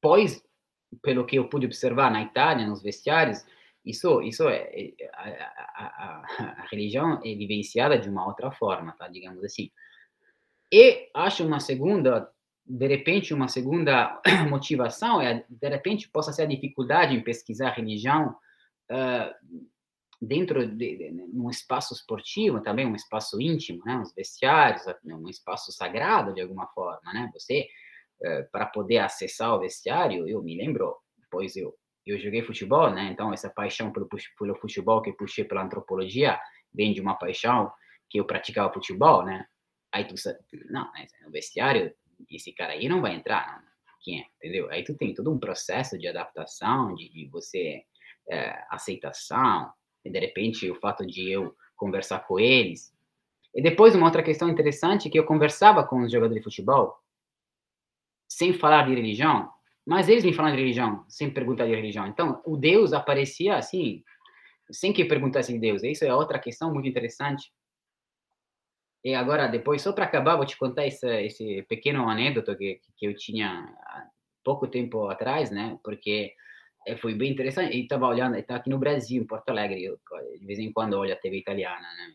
pois, 0.00 0.42
pelo 1.02 1.26
que 1.26 1.36
eu 1.36 1.48
pude 1.48 1.66
observar 1.66 2.10
na 2.10 2.22
Itália, 2.22 2.66
nos 2.66 2.82
vestiários, 2.82 3.44
isso, 3.84 4.22
isso 4.22 4.48
é, 4.48 4.94
a, 5.12 5.28
a, 5.28 5.86
a, 5.86 6.62
a 6.62 6.66
religião 6.70 7.20
é 7.24 7.34
vivenciada 7.34 7.98
de 7.98 8.08
uma 8.08 8.26
outra 8.26 8.50
forma, 8.50 8.92
tá? 8.92 9.08
Digamos 9.08 9.44
assim. 9.44 9.70
E 10.72 11.10
acho 11.14 11.46
uma 11.46 11.60
segunda 11.60 12.30
de 12.70 12.86
repente, 12.86 13.34
uma 13.34 13.48
segunda 13.48 14.20
motivação 14.48 15.20
é, 15.20 15.44
de 15.48 15.68
repente, 15.68 16.08
possa 16.08 16.32
ser 16.32 16.42
a 16.42 16.46
dificuldade 16.46 17.14
em 17.14 17.22
pesquisar 17.22 17.70
religião 17.70 18.36
uh, 18.90 19.58
dentro 20.22 20.64
de, 20.64 20.96
de, 20.96 21.22
um 21.34 21.50
espaço 21.50 21.92
esportivo, 21.92 22.62
também 22.62 22.86
um 22.86 22.94
espaço 22.94 23.40
íntimo, 23.40 23.82
né? 23.84 23.98
Os 23.98 24.14
vestiários, 24.14 24.82
um 25.04 25.28
espaço 25.28 25.72
sagrado, 25.72 26.32
de 26.32 26.40
alguma 26.40 26.68
forma, 26.68 27.12
né? 27.12 27.28
Você 27.34 27.66
uh, 28.22 28.48
para 28.52 28.66
poder 28.66 28.98
acessar 28.98 29.52
o 29.54 29.60
vestiário, 29.60 30.28
eu 30.28 30.40
me 30.40 30.56
lembro, 30.56 30.96
pois 31.30 31.56
eu 31.56 31.74
eu 32.06 32.18
joguei 32.18 32.42
futebol, 32.42 32.90
né? 32.90 33.10
Então 33.12 33.32
essa 33.32 33.50
paixão 33.50 33.92
pelo, 33.92 34.08
pelo 34.38 34.56
futebol 34.56 35.02
que 35.02 35.12
puxei 35.12 35.44
pela 35.44 35.62
antropologia 35.62 36.40
vem 36.72 36.92
de 36.92 37.00
uma 37.00 37.14
paixão 37.14 37.70
que 38.08 38.18
eu 38.18 38.24
praticava 38.24 38.72
futebol, 38.72 39.24
né? 39.24 39.46
Aí 39.92 40.04
tu 40.04 40.16
sabe, 40.16 40.38
não, 40.70 40.90
no 41.24 41.30
vestiário 41.30 41.92
esse 42.30 42.52
cara 42.52 42.72
aí 42.72 42.88
não 42.88 43.00
vai 43.00 43.14
entrar, 43.14 43.62
quem 44.00 44.20
é, 44.20 44.26
entendeu? 44.36 44.70
Aí 44.70 44.82
tu 44.82 44.96
tem 44.96 45.14
todo 45.14 45.30
um 45.30 45.38
processo 45.38 45.98
de 45.98 46.08
adaptação, 46.08 46.94
de, 46.94 47.08
de 47.10 47.28
você 47.28 47.82
é, 48.30 48.64
aceitação, 48.70 49.70
e 50.04 50.10
de 50.10 50.18
repente 50.18 50.70
o 50.70 50.74
fato 50.76 51.06
de 51.06 51.30
eu 51.30 51.54
conversar 51.76 52.20
com 52.20 52.38
eles. 52.38 52.94
E 53.54 53.62
depois 53.62 53.94
uma 53.94 54.06
outra 54.06 54.22
questão 54.22 54.48
interessante 54.48 55.10
que 55.10 55.18
eu 55.18 55.24
conversava 55.24 55.84
com 55.84 56.02
os 56.02 56.12
jogadores 56.12 56.40
de 56.40 56.44
futebol, 56.44 56.98
sem 58.28 58.52
falar 58.52 58.86
de 58.86 58.94
religião, 58.94 59.50
mas 59.84 60.08
eles 60.08 60.24
me 60.24 60.32
falam 60.32 60.52
de 60.52 60.58
religião, 60.58 61.04
sem 61.08 61.30
perguntar 61.30 61.66
de 61.66 61.74
religião. 61.74 62.06
Então, 62.06 62.40
o 62.46 62.56
Deus 62.56 62.92
aparecia 62.92 63.56
assim, 63.56 64.04
sem 64.70 64.92
que 64.92 65.04
perguntasse 65.04 65.52
de 65.52 65.58
Deus. 65.58 65.82
Isso 65.82 66.04
é 66.04 66.14
outra 66.14 66.38
questão 66.38 66.72
muito 66.72 66.88
interessante. 66.88 67.52
E 69.04 69.14
agora, 69.14 69.48
depois, 69.48 69.82
só 69.82 69.92
para 69.92 70.04
acabar, 70.04 70.36
vou 70.36 70.44
te 70.44 70.58
contar 70.58 70.86
esse, 70.86 71.08
esse 71.22 71.62
pequeno 71.62 72.08
anedota 72.08 72.54
que, 72.54 72.80
que 72.96 73.06
eu 73.06 73.16
tinha 73.16 73.48
há 73.86 74.06
pouco 74.44 74.66
tempo 74.66 75.08
atrás, 75.08 75.50
né? 75.50 75.78
Porque 75.82 76.34
é, 76.86 76.96
foi 76.96 77.14
bem 77.14 77.32
interessante. 77.32 77.74
E 77.74 77.82
estava 77.82 78.06
olhando, 78.06 78.36
estava 78.36 78.60
aqui 78.60 78.70
no 78.70 78.78
Brasil, 78.78 79.22
em 79.22 79.26
Porto 79.26 79.48
Alegre. 79.50 79.82
Eu, 79.82 79.98
de 80.38 80.46
vez 80.46 80.58
em 80.58 80.72
quando 80.72 80.94
olho 80.94 81.12
a 81.12 81.16
TV 81.16 81.38
italiana, 81.38 81.80
né? 81.80 82.14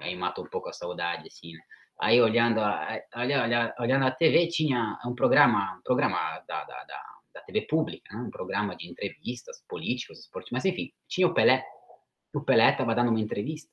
Aí 0.00 0.16
mata 0.16 0.40
um 0.40 0.46
pouco 0.46 0.68
a 0.68 0.72
saudade, 0.72 1.28
assim, 1.28 1.52
né? 1.52 1.60
Aí 2.00 2.20
olhando 2.20 2.60
olha, 2.60 3.42
olha, 3.42 3.74
olhando 3.78 4.04
a 4.04 4.10
TV 4.10 4.48
tinha 4.48 4.98
um 5.06 5.14
programa, 5.14 5.76
um 5.78 5.82
programa 5.82 6.40
da, 6.40 6.64
da, 6.64 6.84
da, 6.84 7.02
da 7.34 7.40
TV 7.42 7.62
pública, 7.62 8.16
né? 8.16 8.22
um 8.22 8.30
programa 8.30 8.76
de 8.76 8.88
entrevistas 8.88 9.62
políticos, 9.68 10.20
esportes, 10.20 10.50
mas 10.50 10.64
enfim, 10.64 10.92
tinha 11.06 11.26
o 11.26 11.34
Pelé. 11.34 11.64
O 12.34 12.40
Pelé 12.40 12.70
estava 12.70 12.94
dando 12.94 13.10
uma 13.10 13.20
entrevista. 13.20 13.70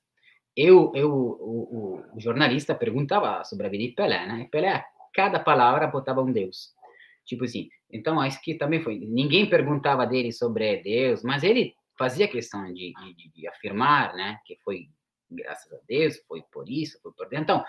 Eu, 0.55 0.91
eu 0.95 1.11
o, 1.11 2.03
o, 2.13 2.19
jornalista 2.19 2.75
perguntava 2.75 3.43
sobre 3.43 3.67
a 3.67 3.69
vida 3.69 3.83
de 3.83 3.91
Pelé, 3.91 4.25
né? 4.27 4.41
E 4.41 4.49
Pelé, 4.49 4.83
cada 5.13 5.39
palavra 5.39 5.87
botava 5.87 6.21
um 6.21 6.31
Deus. 6.31 6.73
Tipo 7.25 7.45
assim. 7.45 7.69
Então, 7.89 8.19
acho 8.19 8.41
que 8.41 8.55
também 8.55 8.81
foi. 8.81 8.99
Ninguém 8.99 9.49
perguntava 9.49 10.05
dele 10.05 10.31
sobre 10.31 10.77
Deus, 10.77 11.23
mas 11.23 11.43
ele 11.43 11.73
fazia 11.97 12.27
questão 12.27 12.65
de, 12.73 12.93
de, 12.93 13.31
de 13.31 13.47
afirmar, 13.47 14.13
né? 14.13 14.39
Que 14.45 14.57
foi 14.63 14.87
graças 15.29 15.71
a 15.71 15.77
Deus, 15.87 16.17
foi 16.27 16.43
por 16.51 16.69
isso, 16.69 16.99
foi 17.01 17.11
por 17.13 17.29
dentro. 17.29 17.43
Então, 17.43 17.65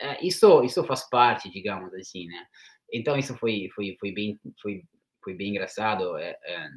é, 0.00 0.24
isso 0.24 0.62
isso 0.62 0.84
faz 0.84 1.08
parte, 1.08 1.50
digamos 1.50 1.92
assim, 1.94 2.26
né? 2.26 2.46
Então 2.92 3.16
isso 3.16 3.36
foi 3.36 3.68
foi 3.74 3.96
foi 3.98 4.12
bem 4.12 4.38
foi 4.60 4.84
foi 5.22 5.34
bem 5.34 5.50
engraçado, 5.50 6.16
é, 6.18 6.38
é, 6.44 6.68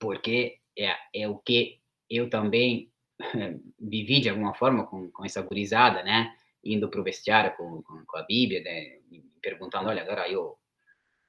porque 0.00 0.58
é, 0.78 0.94
é 1.14 1.28
o 1.28 1.38
que 1.38 1.80
eu 2.08 2.28
também 2.28 2.91
vivi 3.78 4.20
de 4.20 4.28
alguma 4.28 4.54
forma 4.54 4.86
com, 4.86 5.10
com 5.10 5.24
essa 5.24 5.42
gurizada, 5.42 6.02
né? 6.02 6.34
Indo 6.64 6.88
para 6.88 7.00
o 7.00 7.04
vestiário 7.04 7.56
com, 7.56 7.82
com, 7.82 8.04
com, 8.04 8.16
a 8.16 8.22
Bíblia, 8.22 8.62
né? 8.62 8.98
perguntando, 9.40 9.88
olha, 9.88 10.02
agora 10.02 10.28
eu 10.28 10.56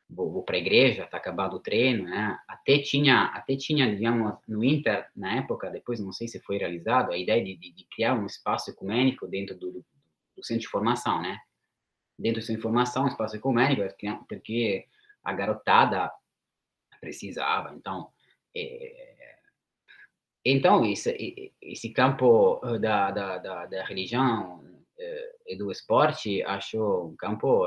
vou, 0.09 0.31
vou 0.31 0.43
para 0.43 0.55
a 0.55 0.59
igreja, 0.59 1.03
está 1.03 1.17
acabado 1.17 1.55
o 1.55 1.59
treino, 1.59 2.03
né? 2.03 2.37
Até 2.47 2.79
tinha, 2.79 3.25
até 3.25 3.55
tinha, 3.55 3.93
digamos, 3.93 4.37
no 4.47 4.63
Inter, 4.63 5.07
na 5.15 5.37
época, 5.37 5.69
depois 5.69 5.99
não 5.99 6.11
sei 6.11 6.27
se 6.27 6.39
foi 6.41 6.57
realizado, 6.57 7.11
a 7.11 7.17
ideia 7.17 7.43
de, 7.43 7.55
de, 7.55 7.73
de 7.73 7.85
criar 7.85 8.13
um 8.13 8.25
espaço 8.25 8.69
ecumênico 8.69 9.27
dentro 9.27 9.57
do, 9.57 9.83
do 10.35 10.43
centro 10.43 10.61
de 10.61 10.67
formação, 10.67 11.21
né? 11.21 11.39
Dentro 12.17 12.41
do 12.41 12.45
centro 12.45 12.59
de 12.59 12.63
formação, 12.63 13.05
um 13.05 13.07
espaço 13.07 13.35
ecumênico, 13.35 13.81
porque 14.27 14.85
a 15.23 15.33
garotada 15.33 16.11
precisava, 16.99 17.73
então... 17.75 18.09
É, 18.55 19.12
então, 20.45 20.85
esse, 20.85 21.53
esse 21.61 21.89
campo 21.91 22.59
da, 22.79 23.11
da, 23.11 23.37
da, 23.37 23.65
da 23.65 23.85
religião 23.85 24.63
e 25.47 25.55
do 25.55 25.71
esporte, 25.71 26.43
acho 26.43 27.07
um 27.07 27.15
campo 27.15 27.65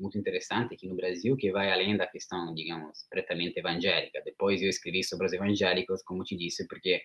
muito 0.00 0.18
interessante 0.18 0.74
aqui 0.74 0.88
no 0.88 0.96
Brasil, 0.96 1.36
que 1.36 1.52
vai 1.52 1.70
além 1.70 1.96
da 1.96 2.06
questão, 2.06 2.54
digamos, 2.54 3.06
pretamente 3.10 3.58
evangélica. 3.58 4.22
Depois 4.24 4.62
eu 4.62 4.68
escrevi 4.68 5.04
sobre 5.04 5.26
os 5.26 5.32
evangélicos, 5.32 6.02
como 6.02 6.24
te 6.24 6.36
disse, 6.36 6.66
porque 6.66 7.02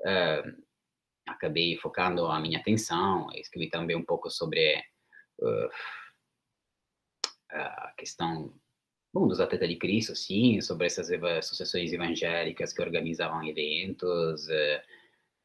uh, 0.00 0.62
acabei 1.28 1.76
focando 1.76 2.26
a 2.26 2.40
minha 2.40 2.58
atenção, 2.58 3.28
escrevi 3.34 3.68
também 3.68 3.96
um 3.96 4.04
pouco 4.04 4.30
sobre 4.30 4.76
uh, 5.40 5.68
a 7.50 7.92
questão 7.96 8.54
bom, 9.12 9.26
dos 9.26 9.40
atletas 9.40 9.68
de 9.68 9.76
Cristo, 9.76 10.14
sim, 10.16 10.60
sobre 10.60 10.86
essas 10.86 11.10
associações 11.10 11.92
evangélicas 11.92 12.72
que 12.72 12.82
organizavam 12.82 13.44
eventos. 13.44 14.46
Uh, 14.48 14.80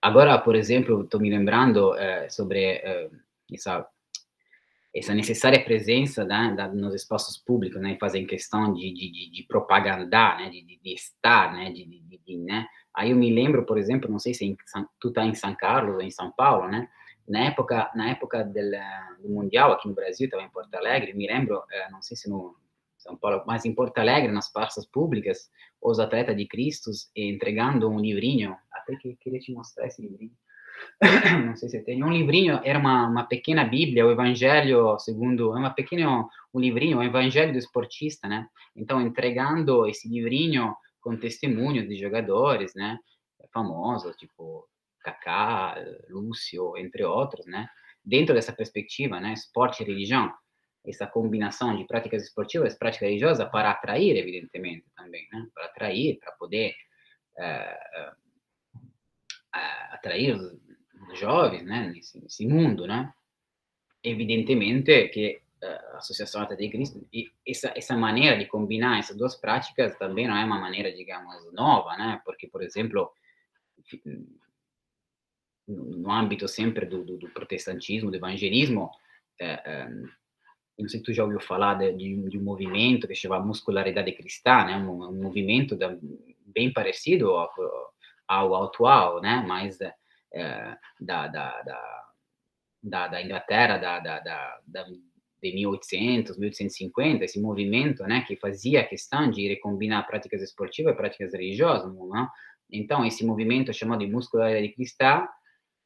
agora, 0.01 0.37
por 0.37 0.55
exemplo, 0.55 1.03
estou 1.03 1.19
me 1.19 1.29
lembrando 1.29 1.93
sobre 2.29 2.81
essa 3.53 3.87
essa 4.95 5.13
necessária 5.13 5.61
presença 5.61 6.23
né, 6.23 6.53
da, 6.55 6.69
nos 6.69 6.95
espaços 6.95 7.37
públicos, 7.37 7.81
né, 7.81 7.97
fazem 7.99 8.25
questão 8.25 8.73
de, 8.73 8.93
de, 8.93 9.29
de 9.29 9.43
propagandar, 9.43 10.37
né, 10.37 10.49
de, 10.49 10.61
de, 10.63 10.93
estar, 10.93 11.51
né, 11.51 11.69
de, 11.69 11.85
de, 11.85 12.37
né, 12.37 12.65
aí 12.93 13.11
eu 13.11 13.17
me 13.17 13.29
lembro, 13.29 13.65
por 13.65 13.77
exemplo, 13.77 14.09
não 14.09 14.19
sei 14.19 14.33
se 14.33 14.45
em, 14.45 14.55
tu 14.97 15.11
tá 15.11 15.25
em 15.25 15.35
São 15.35 15.53
Carlos 15.53 15.95
ou 15.95 16.01
em 16.01 16.09
São 16.09 16.31
Paulo, 16.31 16.69
né, 16.69 16.87
na 17.27 17.39
época, 17.45 17.91
na 17.93 18.11
época 18.11 18.43
del, 18.45 18.71
do 19.19 19.27
Mundial 19.27 19.73
aqui 19.73 19.89
no 19.89 19.95
Brasil, 19.95 20.25
estava 20.25 20.43
em 20.43 20.49
Porto 20.49 20.73
Alegre, 20.75 21.13
me 21.13 21.27
lembro, 21.27 21.61
eh, 21.71 21.89
não 21.89 22.01
sei 22.01 22.15
se 22.15 22.29
no 22.29 22.55
São 23.05 23.15
Paulo, 23.15 23.43
mas 23.45 23.65
em 23.65 23.75
Porto 23.75 23.99
Alegre, 23.99 24.31
nas 24.31 24.51
praças 24.51 24.85
públicas, 24.85 25.51
os 25.79 25.99
atletas 25.99 26.35
de 26.35 26.47
Cristo 26.47 26.89
entregando 27.15 27.87
um 27.87 27.99
livrinho, 27.99 28.57
até 28.71 28.95
que 28.95 29.15
queria 29.17 29.39
te 29.39 29.53
mostrar 29.53 29.85
esse 29.85 30.01
livrinho, 30.01 30.31
não 31.45 31.55
sei 31.55 31.69
se 31.69 31.83
tem, 31.83 32.03
um 32.03 32.11
livrinho, 32.11 32.59
era 32.63 32.79
uma, 32.79 33.07
uma 33.07 33.23
pequena 33.23 33.63
bíblia, 33.63 34.05
o 34.05 34.11
evangelho 34.11 34.97
segundo, 34.97 35.55
é 35.55 35.59
uma 35.59 35.69
pequena, 35.69 36.27
um 36.51 36.59
livrinho, 36.59 36.97
o 36.97 37.03
evangelho 37.03 37.51
do 37.51 37.59
esportista, 37.59 38.27
né? 38.27 38.47
Então, 38.75 38.99
entregando 38.99 39.85
esse 39.85 40.09
livrinho 40.09 40.75
com 40.99 41.15
testemunhos 41.15 41.87
de 41.87 41.95
jogadores, 41.97 42.73
né? 42.75 42.97
Famosos, 43.53 44.15
tipo 44.15 44.67
Kaká, 44.99 45.75
Lúcio, 46.09 46.75
entre 46.75 47.03
outros, 47.03 47.45
né? 47.45 47.69
Dentro 48.03 48.33
dessa 48.33 48.51
perspectiva, 48.51 49.19
né? 49.19 49.33
Esporte 49.33 49.83
e 49.83 49.85
religião, 49.85 50.33
essa 50.87 51.07
combinação 51.07 51.75
de 51.75 51.85
práticas 51.85 52.23
esportivas, 52.23 52.75
prática 52.75 53.05
religiosa, 53.05 53.45
para 53.45 53.71
atrair, 53.71 54.15
evidentemente, 54.17 54.85
também, 54.95 55.27
né? 55.31 55.47
Para 55.53 55.65
atrair, 55.65 56.19
para 56.19 56.31
poder 56.33 56.75
uh, 57.37 58.15
atrair 59.91 60.37
jovens, 61.13 61.63
né, 61.63 61.91
nesse, 61.93 62.21
nesse, 62.21 62.45
mundo, 62.47 62.85
né? 62.85 63.13
Evidentemente 64.03 65.07
que 65.09 65.41
a 65.63 65.97
Associação 65.97 66.41
Atleta 66.41 66.61
de 66.61 66.69
Cristo, 66.69 67.07
e 67.11 67.31
essa, 67.47 67.73
essa 67.75 67.97
maneira 67.97 68.37
de 68.37 68.45
combinar 68.45 68.99
essas 68.99 69.15
duas 69.15 69.35
práticas 69.35 69.97
também 69.97 70.27
não 70.27 70.35
é 70.35 70.43
uma 70.43 70.59
maneira, 70.59 70.91
digamos, 70.91 71.51
nova, 71.53 71.95
né? 71.97 72.21
Porque, 72.23 72.47
por 72.47 72.61
exemplo, 72.61 73.11
no 75.67 76.11
âmbito 76.11 76.47
sempre 76.47 76.85
do, 76.85 77.03
do, 77.03 77.17
do 77.17 77.29
protestantismo, 77.29 78.11
do 78.11 78.17
evangelismo, 78.17 78.91
é, 79.39 79.51
é, 79.65 79.89
não 80.77 80.89
sei 80.89 80.99
se 80.99 81.05
tu 81.05 81.13
já 81.13 81.23
ouviu 81.23 81.39
falar 81.39 81.75
de, 81.75 81.93
de, 81.93 82.37
um 82.37 82.43
movimento 82.43 83.07
que 83.07 83.15
se 83.15 83.21
chama 83.21 83.39
muscularidade 83.39 84.11
cristã, 84.11 84.65
né? 84.65 84.77
Um, 84.77 85.03
um 85.03 85.23
movimento 85.23 85.75
da, 85.75 85.95
bem 86.47 86.71
parecido 86.71 87.31
ao, 87.31 87.49
ao 88.27 88.63
atual, 88.63 89.21
né? 89.21 89.43
Mais 89.47 89.79
é, 89.81 90.77
da, 90.99 91.27
da, 91.27 91.61
da, 91.61 92.05
da, 92.83 93.07
da 93.07 93.21
Inglaterra, 93.21 93.77
da, 93.77 93.99
da, 93.99 94.19
da, 94.19 94.59
da 94.67 94.85
de 95.41 95.53
1800, 95.53 96.37
1850, 96.37 97.23
esse 97.23 97.39
movimento, 97.39 98.03
né, 98.03 98.23
que 98.25 98.35
fazia 98.35 98.83
questão 98.83 99.29
de 99.29 99.47
recombinar 99.47 100.07
práticas 100.07 100.41
esportivas 100.41 100.93
e 100.93 100.97
práticas 100.97 101.33
religiosas, 101.33 101.93
né? 101.93 102.27
Então, 102.71 103.05
esse 103.05 103.23
movimento 103.23 103.71
chamado 103.71 103.99
de 103.99 104.11
muscularidade 104.11 104.73
cristã 104.73 105.27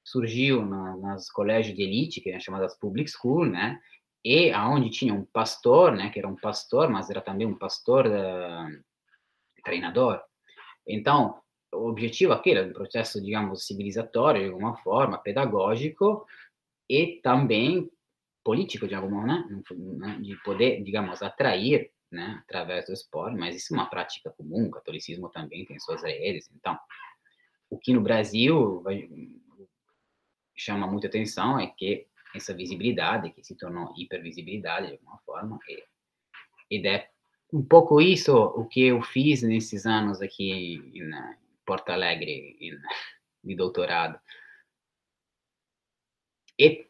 surgiu 0.02 0.66
na, 0.66 0.96
nas 0.98 1.30
colégios 1.30 1.76
de 1.76 1.84
elite, 1.84 2.22
que 2.22 2.30
eram 2.30 2.40
chamadas 2.40 2.78
public 2.80 3.12
school, 3.12 3.46
né, 3.46 3.78
e 4.24 4.52
aonde 4.52 4.90
tinha 4.90 5.14
um 5.14 5.26
pastor, 5.26 5.96
né, 5.96 6.10
que 6.10 6.20
era 6.20 6.28
um 6.28 6.36
pastor, 6.36 6.90
mas 6.90 7.10
era 7.10 7.22
também 7.22 7.48
um 7.48 7.58
pastor 7.58 8.06
uh, 8.06 8.84
treinador. 9.64 10.22
Então, 10.88 11.42
o 11.74 11.90
objetivo 11.90 12.34
aqui 12.34 12.52
era 12.52 12.68
um 12.68 12.74
processo, 12.74 13.22
digamos, 13.22 13.66
civilizatório, 13.66 14.42
de 14.42 14.50
alguma 14.50 14.76
forma, 14.78 15.18
pedagógico 15.18 16.26
e 16.90 17.20
também 17.22 17.90
político, 18.44 18.88
de 18.88 18.96
alguma 18.96 19.26
né? 19.26 19.64
né? 19.78 20.18
de 20.22 20.36
poder, 20.44 20.84
digamos, 20.84 21.22
atrair, 21.22 21.92
né, 22.12 22.42
através 22.44 22.88
do 22.88 22.94
esporte, 22.94 23.38
mas 23.38 23.56
isso 23.56 23.74
é 23.74 23.78
uma 23.78 23.90
prática 23.90 24.32
comum, 24.32 24.66
o 24.66 24.72
catolicismo 24.72 25.30
também 25.30 25.64
tem 25.66 25.80
suas 25.80 26.02
redes, 26.02 26.50
então, 26.56 26.76
o 27.70 27.78
que 27.78 27.94
no 27.94 28.02
Brasil 28.02 28.82
vai, 28.82 29.08
chama 30.58 30.88
muita 30.88 31.08
atenção 31.08 31.60
é 31.60 31.68
que 31.68 32.08
essa 32.36 32.54
visibilidade, 32.54 33.32
que 33.32 33.44
se 33.44 33.56
tornou 33.56 33.94
hipervisibilidade, 33.98 34.88
de 34.88 34.94
alguma 34.94 35.18
forma, 35.20 35.60
e 36.70 36.88
é 36.88 37.10
um 37.52 37.64
pouco 37.64 38.00
isso 38.00 38.36
o 38.36 38.66
que 38.68 38.82
eu 38.86 39.02
fiz 39.02 39.42
nesses 39.42 39.86
anos 39.86 40.22
aqui 40.22 40.52
em 40.52 41.12
Porto 41.66 41.90
Alegre, 41.90 42.58
em, 42.60 42.78
de 43.44 43.56
doutorado. 43.56 44.20
E, 46.60 46.88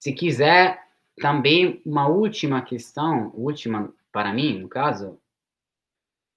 se 0.00 0.12
quiser, 0.12 0.80
também 1.16 1.82
uma 1.84 2.06
última 2.08 2.62
questão, 2.62 3.32
última 3.34 3.92
para 4.12 4.32
mim, 4.32 4.60
no 4.60 4.68
caso, 4.68 5.20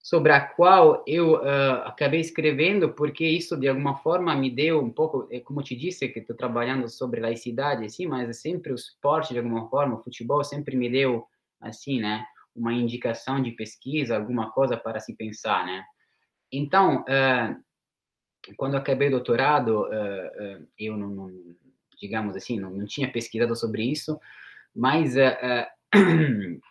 sobre 0.10 0.32
a 0.32 0.42
qual 0.42 1.04
eu 1.06 1.36
uh, 1.36 1.84
acabei 1.86 2.20
escrevendo, 2.20 2.92
porque 2.96 3.24
isso 3.28 3.56
de 3.56 3.68
alguma 3.68 3.96
forma 3.98 4.36
me 4.36 4.50
deu 4.50 4.84
um 4.84 4.90
pouco, 4.90 5.28
é 5.30 5.40
como 5.40 5.62
te 5.62 5.76
disse, 5.76 6.10
que 6.10 6.18
estou 6.18 6.36
trabalhando 6.36 6.90
sobre 6.90 7.22
laicidade, 7.22 7.86
assim, 7.86 8.08
mas 8.08 8.28
é 8.28 8.34
sempre 8.34 8.72
o 8.72 8.76
esporte 8.76 9.34
de 9.34 9.38
alguma 9.38 9.70
forma, 9.70 9.98
o 9.98 10.04
futebol 10.04 10.44
sempre 10.44 10.76
me 10.76 10.90
deu, 10.90 11.28
assim, 11.62 12.00
né, 12.00 12.26
uma 12.56 12.74
indicação 12.74 13.40
de 13.40 13.52
pesquisa, 13.52 14.16
alguma 14.16 14.50
coisa 14.50 14.76
para 14.76 15.00
se 15.00 15.16
pensar, 15.16 15.64
né. 15.64 15.84
Então, 16.52 17.02
uh, 17.04 17.56
quando 18.58 18.78
acabei 18.78 19.10
o 19.10 19.12
doutorado, 19.12 19.84
uh, 19.84 20.68
eu 20.76 20.98
não, 20.98 21.08
não, 21.08 21.32
digamos 22.02 22.36
assim, 22.36 22.60
não, 22.60 22.72
não, 22.72 22.88
tinha 22.88 23.12
pesquisado 23.12 23.56
sobre 23.56 23.84
isso, 23.84 24.20
mas 24.76 25.14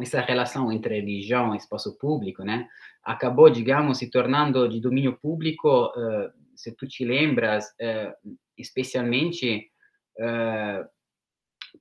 essa 0.00 0.20
relação 0.20 0.72
entre 0.72 1.00
religião 1.00 1.54
e 1.54 1.58
espaço 1.58 1.96
público, 1.98 2.42
né, 2.42 2.66
acabou, 3.02 3.50
digamos, 3.50 3.98
se 3.98 4.10
tornando 4.10 4.68
de 4.68 4.80
domínio 4.80 5.18
público, 5.20 5.86
uh, 5.86 6.32
se 6.56 6.72
tu 6.72 6.86
te 6.86 7.04
lembras, 7.04 7.66
uh, 7.66 8.30
especialmente 8.56 9.70
uh, 10.18 10.88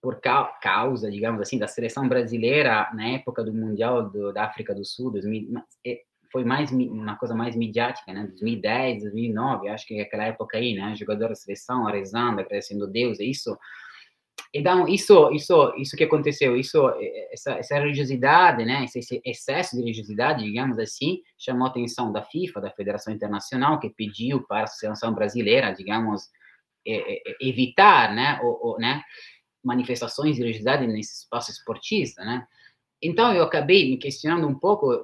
por 0.01 0.19
ca 0.19 0.45
causa, 0.61 1.11
digamos 1.11 1.41
assim, 1.41 1.57
da 1.57 1.67
seleção 1.67 2.09
brasileira 2.09 2.89
na 2.93 3.07
época 3.09 3.43
do 3.43 3.53
Mundial 3.53 4.09
do, 4.09 4.33
da 4.33 4.45
África 4.45 4.73
do 4.73 4.83
Sul, 4.83 5.11
2000, 5.11 5.61
foi 6.31 6.45
mais 6.45 6.71
uma 6.71 7.17
coisa 7.17 7.35
mais 7.35 7.55
midiática, 7.55 8.11
né, 8.13 8.25
2010, 8.27 9.03
2009, 9.03 9.69
acho 9.69 9.85
que 9.85 9.95
é 9.95 10.01
aquela 10.01 10.25
época 10.25 10.57
aí, 10.57 10.73
né, 10.73 10.95
jogador 10.95 11.29
da 11.29 11.35
seleção, 11.35 11.85
rezando, 11.85 12.39
agradecendo 12.39 12.87
Deus, 12.87 13.19
e 13.19 13.29
isso 13.29 13.57
então, 14.53 14.87
isso, 14.87 15.31
isso, 15.31 15.73
isso 15.77 15.95
que 15.95 16.03
aconteceu, 16.03 16.55
isso, 16.55 16.89
essa, 17.31 17.53
essa 17.53 17.75
religiosidade, 17.75 18.65
né, 18.65 18.85
esse 18.85 19.21
excesso 19.25 19.75
de 19.75 19.81
religiosidade, 19.81 20.43
digamos 20.43 20.77
assim, 20.77 21.19
chamou 21.37 21.67
a 21.67 21.69
atenção 21.69 22.11
da 22.11 22.23
FIFA, 22.23 22.61
da 22.61 22.71
Federação 22.71 23.13
Internacional, 23.13 23.79
que 23.79 23.89
pediu 23.89 24.45
para 24.45 24.61
a 24.61 24.63
Associação 24.63 25.13
Brasileira, 25.13 25.71
digamos, 25.73 26.23
evitar, 27.39 28.13
né, 28.13 28.39
ou, 28.43 28.77
né, 28.79 29.01
manifestações 29.63 30.35
de 30.35 30.41
religiosidade 30.41 30.87
nesse 30.87 31.23
espaço 31.23 31.51
esportista, 31.51 32.23
né. 32.23 32.45
Então, 33.01 33.33
eu 33.33 33.43
acabei 33.43 33.89
me 33.89 33.97
questionando 33.97 34.47
um 34.47 34.57
pouco 34.57 35.03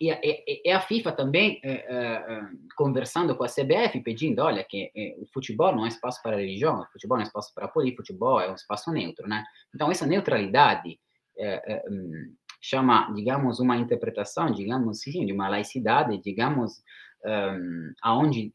e, 0.00 0.10
e, 0.10 0.62
e, 0.64 0.70
a 0.70 0.80
FIFA 0.80 1.12
também, 1.12 1.60
é, 1.62 1.72
é, 1.72 2.40
conversando 2.76 3.34
com 3.36 3.44
a 3.44 3.48
CBF, 3.48 4.00
pedindo, 4.02 4.42
olha, 4.42 4.64
que 4.64 4.90
é, 4.94 5.14
o 5.18 5.26
futebol 5.32 5.74
não 5.74 5.84
é 5.84 5.88
espaço 5.88 6.22
para 6.22 6.36
religião, 6.36 6.80
o 6.80 6.86
futebol 6.92 7.16
não 7.16 7.24
é 7.24 7.26
espaço 7.26 7.52
para 7.54 7.68
política, 7.68 8.02
o 8.02 8.06
futebol 8.06 8.40
é 8.40 8.50
um 8.50 8.54
espaço 8.54 8.90
neutro, 8.92 9.28
né? 9.28 9.44
Então, 9.74 9.90
essa 9.90 10.06
neutralidade 10.06 10.98
hum, 11.90 12.34
chama, 12.60 13.12
digamos, 13.14 13.60
uma 13.60 13.76
interpretação, 13.76 14.50
digamos, 14.52 15.00
sim, 15.00 15.26
de 15.26 15.32
uma 15.32 15.48
laicidade, 15.48 16.18
digamos, 16.18 16.82
um, 17.24 17.92
aonde 18.02 18.52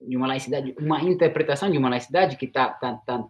de 0.00 0.16
uma 0.16 0.26
laicidade, 0.26 0.74
uma 0.78 1.00
interpretação 1.02 1.70
de 1.70 1.78
uma 1.78 1.88
laicidade 1.88 2.36
que 2.36 2.46
está 2.46 2.68
tá, 2.70 2.94
tá, 3.06 3.24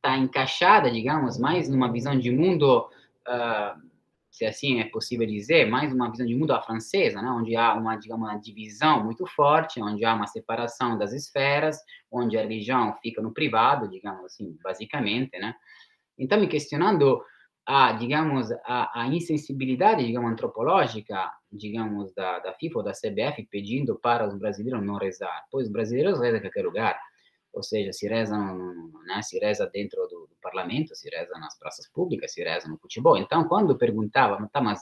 tá 0.00 0.18
encaixada, 0.18 0.90
digamos, 0.90 1.38
mais 1.38 1.68
numa 1.68 1.90
visão 1.90 2.18
de 2.18 2.30
mundo 2.30 2.88
uh, 3.28 3.91
se 4.32 4.46
assim 4.46 4.80
é 4.80 4.84
possível 4.84 5.26
dizer, 5.26 5.66
mais 5.66 5.92
uma 5.92 6.10
visão 6.10 6.26
de 6.26 6.34
mundo 6.34 6.52
à 6.52 6.62
francesa, 6.62 7.20
né, 7.20 7.28
onde 7.28 7.54
há 7.54 7.74
uma, 7.74 7.96
digamos, 7.96 8.26
uma 8.26 8.38
divisão 8.38 9.04
muito 9.04 9.26
forte, 9.26 9.80
onde 9.80 10.04
há 10.06 10.14
uma 10.14 10.26
separação 10.26 10.96
das 10.96 11.12
esferas, 11.12 11.78
onde 12.10 12.38
a 12.38 12.40
religião 12.40 12.96
fica 13.02 13.20
no 13.20 13.32
privado, 13.32 13.88
digamos 13.88 14.24
assim, 14.24 14.56
basicamente, 14.64 15.38
né. 15.38 15.54
Então, 16.18 16.40
me 16.40 16.48
questionando 16.48 17.22
a, 17.66 17.92
digamos, 17.92 18.50
a, 18.64 19.02
a 19.02 19.06
insensibilidade, 19.08 20.04
digamos, 20.04 20.32
antropológica, 20.32 21.30
digamos, 21.52 22.12
da, 22.14 22.38
da 22.38 22.54
FIFA 22.54 22.78
ou 22.78 22.84
da 22.84 22.92
CBF 22.92 23.46
pedindo 23.50 23.98
para 24.00 24.26
os 24.26 24.34
brasileiros 24.38 24.82
não 24.82 24.96
rezar, 24.96 25.44
pois 25.50 25.66
os 25.66 25.72
brasileiros 25.72 26.18
rezam 26.18 26.38
em 26.38 26.42
qualquer 26.42 26.64
lugar, 26.64 26.98
ou 27.52 27.62
seja, 27.62 27.92
se 27.92 28.08
reza, 28.08 28.36
né, 29.06 29.22
se 29.22 29.38
reza 29.38 29.66
dentro 29.66 30.00
do, 30.08 30.26
do, 30.26 30.36
parlamento, 30.40 30.94
se 30.94 31.08
reza 31.10 31.38
nas 31.38 31.58
praças 31.58 31.88
públicas, 31.88 32.32
se 32.32 32.42
reza 32.42 32.68
no 32.68 32.78
futebol. 32.78 33.16
Então, 33.16 33.44
quando 33.44 33.76
perguntava, 33.76 34.48
tá, 34.52 34.60
mas 34.60 34.80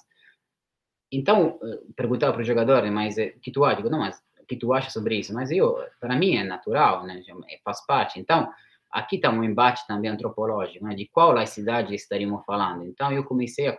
então 1.12 1.58
eh, 1.62 1.80
perguntava 1.96 2.32
para 2.32 2.42
o 2.42 2.44
jogador, 2.44 2.88
mas 2.90 3.16
o 3.16 3.20
eh, 3.20 3.34
que 3.42 3.50
tu 3.50 3.64
acha? 3.64 3.82
Não, 3.82 3.98
mas 3.98 4.22
o 4.40 4.46
que 4.46 4.56
tu 4.56 4.72
acha 4.72 4.90
sobre 4.90 5.16
isso? 5.18 5.34
Mas 5.34 5.50
eu, 5.50 5.76
para 5.98 6.16
mim 6.16 6.36
é 6.36 6.44
natural, 6.44 7.04
né, 7.04 7.22
faz 7.64 7.84
parte. 7.84 8.20
Então, 8.20 8.48
aqui 8.90 9.16
está 9.16 9.30
um 9.30 9.42
embate 9.44 9.86
também 9.86 10.10
antropológico, 10.10 10.84
né, 10.84 10.94
de 10.94 11.08
qual 11.08 11.32
laicidade 11.32 11.94
estaríamos 11.94 12.44
falando. 12.44 12.84
Então, 12.84 13.12
eu 13.12 13.24
comecei 13.24 13.68
a, 13.68 13.78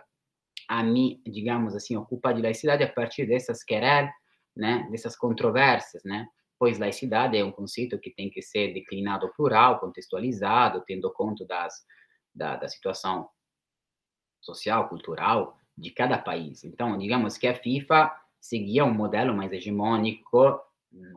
a 0.68 0.82
me, 0.82 1.22
digamos 1.26 1.74
assim, 1.74 1.96
ocupar 1.96 2.34
de 2.34 2.42
laicidade 2.42 2.82
a 2.82 2.92
partir 2.92 3.26
dessas 3.26 3.64
querer, 3.64 4.10
né, 4.54 4.86
dessas 4.90 5.16
controvérsias, 5.16 6.04
né, 6.04 6.26
pois 6.62 6.78
laicidade 6.78 7.36
é 7.36 7.44
um 7.44 7.50
conceito 7.50 7.98
que 7.98 8.08
tem 8.08 8.30
que 8.30 8.40
ser 8.40 8.72
declinado 8.72 9.28
plural, 9.34 9.80
contextualizado, 9.80 10.84
tendo 10.86 11.12
conta 11.12 11.44
das, 11.44 11.74
da, 12.32 12.54
da 12.54 12.68
situação 12.68 13.28
social, 14.40 14.88
cultural 14.88 15.56
de 15.76 15.90
cada 15.90 16.16
país. 16.16 16.62
Então, 16.62 16.96
digamos 16.96 17.36
que 17.36 17.48
a 17.48 17.54
FIFA 17.56 18.12
seguia 18.40 18.84
um 18.84 18.94
modelo 18.94 19.34
mais 19.34 19.52
hegemônico, 19.52 20.56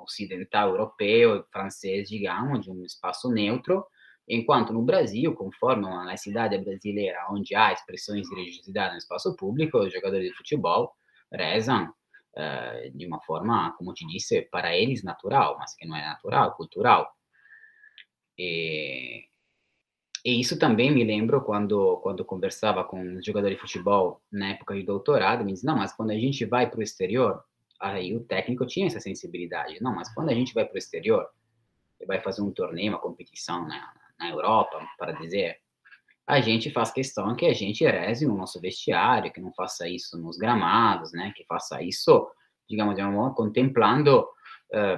ocidental, 0.01 0.69
europeu, 0.69 1.45
francês, 1.51 2.09
digamos, 2.09 2.61
de 2.61 2.71
um 2.71 2.83
espaço 2.83 3.29
neutro, 3.29 3.85
enquanto 4.27 4.73
no 4.73 4.81
Brasil, 4.81 5.35
conforme 5.35 5.85
a 5.85 6.05
laicidade 6.05 6.57
brasileira, 6.57 7.19
onde 7.29 7.53
há 7.53 7.71
expressões 7.71 8.27
de 8.27 8.33
religiosidade 8.33 8.93
no 8.93 8.97
espaço 8.97 9.35
público, 9.35 9.77
os 9.77 9.93
jogadores 9.93 10.27
de 10.27 10.35
futebol 10.35 10.91
rezam 11.31 11.93
uh, 12.37 12.97
de 12.97 13.05
uma 13.05 13.19
forma, 13.21 13.73
como 13.77 13.93
te 13.93 14.05
disse, 14.07 14.41
para 14.43 14.75
eles 14.75 15.03
natural, 15.03 15.57
mas 15.57 15.75
que 15.75 15.87
não 15.87 15.95
é 15.95 16.05
natural, 16.05 16.55
cultural. 16.55 17.11
E, 18.37 19.25
e 20.23 20.39
isso 20.39 20.59
também 20.59 20.91
me 20.91 21.03
lembro 21.03 21.41
quando 21.41 21.97
quando 21.97 22.25
conversava 22.25 22.83
com 22.83 23.21
jogadores 23.21 23.55
de 23.57 23.61
futebol 23.61 24.21
na 24.31 24.49
época 24.51 24.75
de 24.75 24.83
doutorado, 24.83 25.45
me 25.45 25.53
disse, 25.53 25.65
não, 25.65 25.77
mas 25.77 25.93
quando 25.93 26.11
a 26.11 26.17
gente 26.17 26.45
vai 26.45 26.69
para 26.69 26.79
o 26.79 26.83
exterior, 26.83 27.43
aí 27.79 28.15
o 28.15 28.23
técnico 28.23 28.65
tinha 28.65 28.87
essa 28.87 28.99
sensibilidade, 28.99 29.81
não, 29.81 29.93
mas 29.95 30.13
quando 30.13 30.29
a 30.29 30.33
gente 30.33 30.53
vai 30.53 30.65
para 30.65 30.75
o 30.75 30.77
exterior, 30.77 31.27
vai 32.07 32.21
fazer 32.21 32.41
um 32.41 32.51
torneio, 32.51 32.91
uma 32.91 32.99
competição 32.99 33.67
na, 33.67 33.93
na 34.19 34.29
Europa, 34.29 34.79
para 34.97 35.13
dizer, 35.13 35.59
a 36.27 36.41
gente 36.41 36.71
faz 36.71 36.91
questão 36.91 37.35
que 37.35 37.45
a 37.45 37.53
gente 37.53 37.85
reze 37.85 38.25
no 38.25 38.35
nosso 38.35 38.59
vestiário, 38.59 39.31
que 39.31 39.39
não 39.39 39.53
faça 39.53 39.87
isso 39.87 40.17
nos 40.17 40.37
gramados, 40.37 41.11
né? 41.13 41.31
Que 41.35 41.45
faça 41.45 41.81
isso, 41.83 42.27
digamos, 42.67 42.95
de 42.95 43.01
uma 43.03 43.33
contemplando 43.33 44.21
uh, 44.21 44.97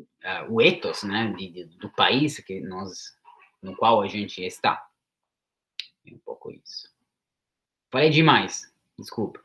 uh, 0.00 0.52
o 0.54 0.62
ethos, 0.62 1.02
né? 1.02 1.32
De, 1.36 1.50
de, 1.50 1.64
do 1.76 1.90
país 1.90 2.38
que 2.38 2.60
nós, 2.60 3.14
no 3.62 3.76
qual 3.76 4.00
a 4.00 4.08
gente 4.08 4.42
está. 4.42 4.82
É 6.06 6.14
um 6.14 6.18
pouco 6.18 6.50
isso. 6.50 6.88
Falei 7.92 8.08
demais, 8.08 8.72
desculpa. 8.98 9.42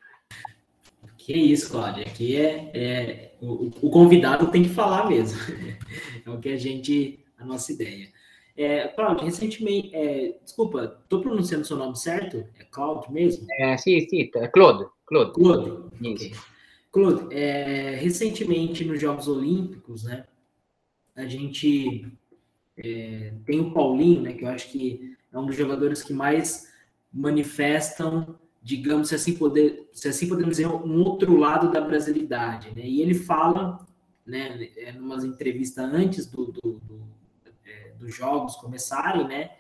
Que 1.18 1.34
isso, 1.34 1.72
Cláudia. 1.72 2.06
Aqui 2.06 2.38
é, 2.38 2.72
é 2.74 3.38
o, 3.42 3.88
o 3.88 3.90
convidado 3.90 4.50
tem 4.52 4.64
que 4.64 4.70
falar 4.70 5.10
mesmo. 5.10 5.38
é 6.26 6.30
o 6.30 6.40
que 6.40 6.50
a 6.50 6.58
gente, 6.58 7.26
a 7.38 7.44
nossa 7.44 7.74
ideia. 7.74 8.14
É, 8.58 8.88
Claudio, 8.88 9.26
recentemente, 9.26 9.94
é, 9.94 10.38
desculpa, 10.42 10.98
estou 11.04 11.22
pronunciando 11.22 11.66
seu 11.66 11.76
nome 11.76 11.98
certo? 11.98 12.38
É 12.58 12.64
Claudio 12.64 13.12
mesmo? 13.12 13.46
É, 13.60 13.76
sim, 13.78 14.00
sim, 14.08 14.30
é 14.34 14.48
Claude. 14.48 14.86
Claude. 15.06 15.34
Claude. 15.34 15.72
Okay. 16.00 16.34
Claude, 16.92 17.36
é, 17.36 17.96
recentemente 17.96 18.86
nos 18.86 19.02
Jogos 19.02 19.28
Olímpicos, 19.28 20.06
né, 20.06 20.26
a 21.14 21.26
gente 21.26 22.08
é, 22.78 23.34
tem 23.46 23.60
o 23.60 23.72
Paulinho, 23.72 24.22
né, 24.22 24.34
que 24.34 24.46
eu 24.46 24.50
acho 24.50 24.72
que 24.72 25.18
é 25.34 25.38
um 25.38 25.46
dos 25.46 25.56
jogadores 25.58 26.02
que 26.02 26.14
mais 26.14 26.72
manifestam, 27.12 28.40
digamos, 28.64 29.10
se 29.10 29.16
assim, 29.16 29.34
poder, 29.36 29.90
se 29.92 30.08
assim 30.08 30.30
podemos 30.30 30.52
dizer, 30.52 30.68
um 30.68 31.04
outro 31.04 31.36
lado 31.36 31.70
da 31.72 31.82
brasilidade, 31.82 32.74
né, 32.74 32.86
e 32.86 33.02
ele 33.02 33.14
fala, 33.14 33.86
né, 34.26 34.70
em 34.78 34.98
umas 34.98 35.26
entrevistas 35.26 35.94
antes 35.94 36.26
do, 36.26 36.46
do, 36.54 36.80
do 36.80 37.15
dos 38.06 38.16
jogos 38.16 38.56
começarem, 38.56 39.28
né? 39.28 39.52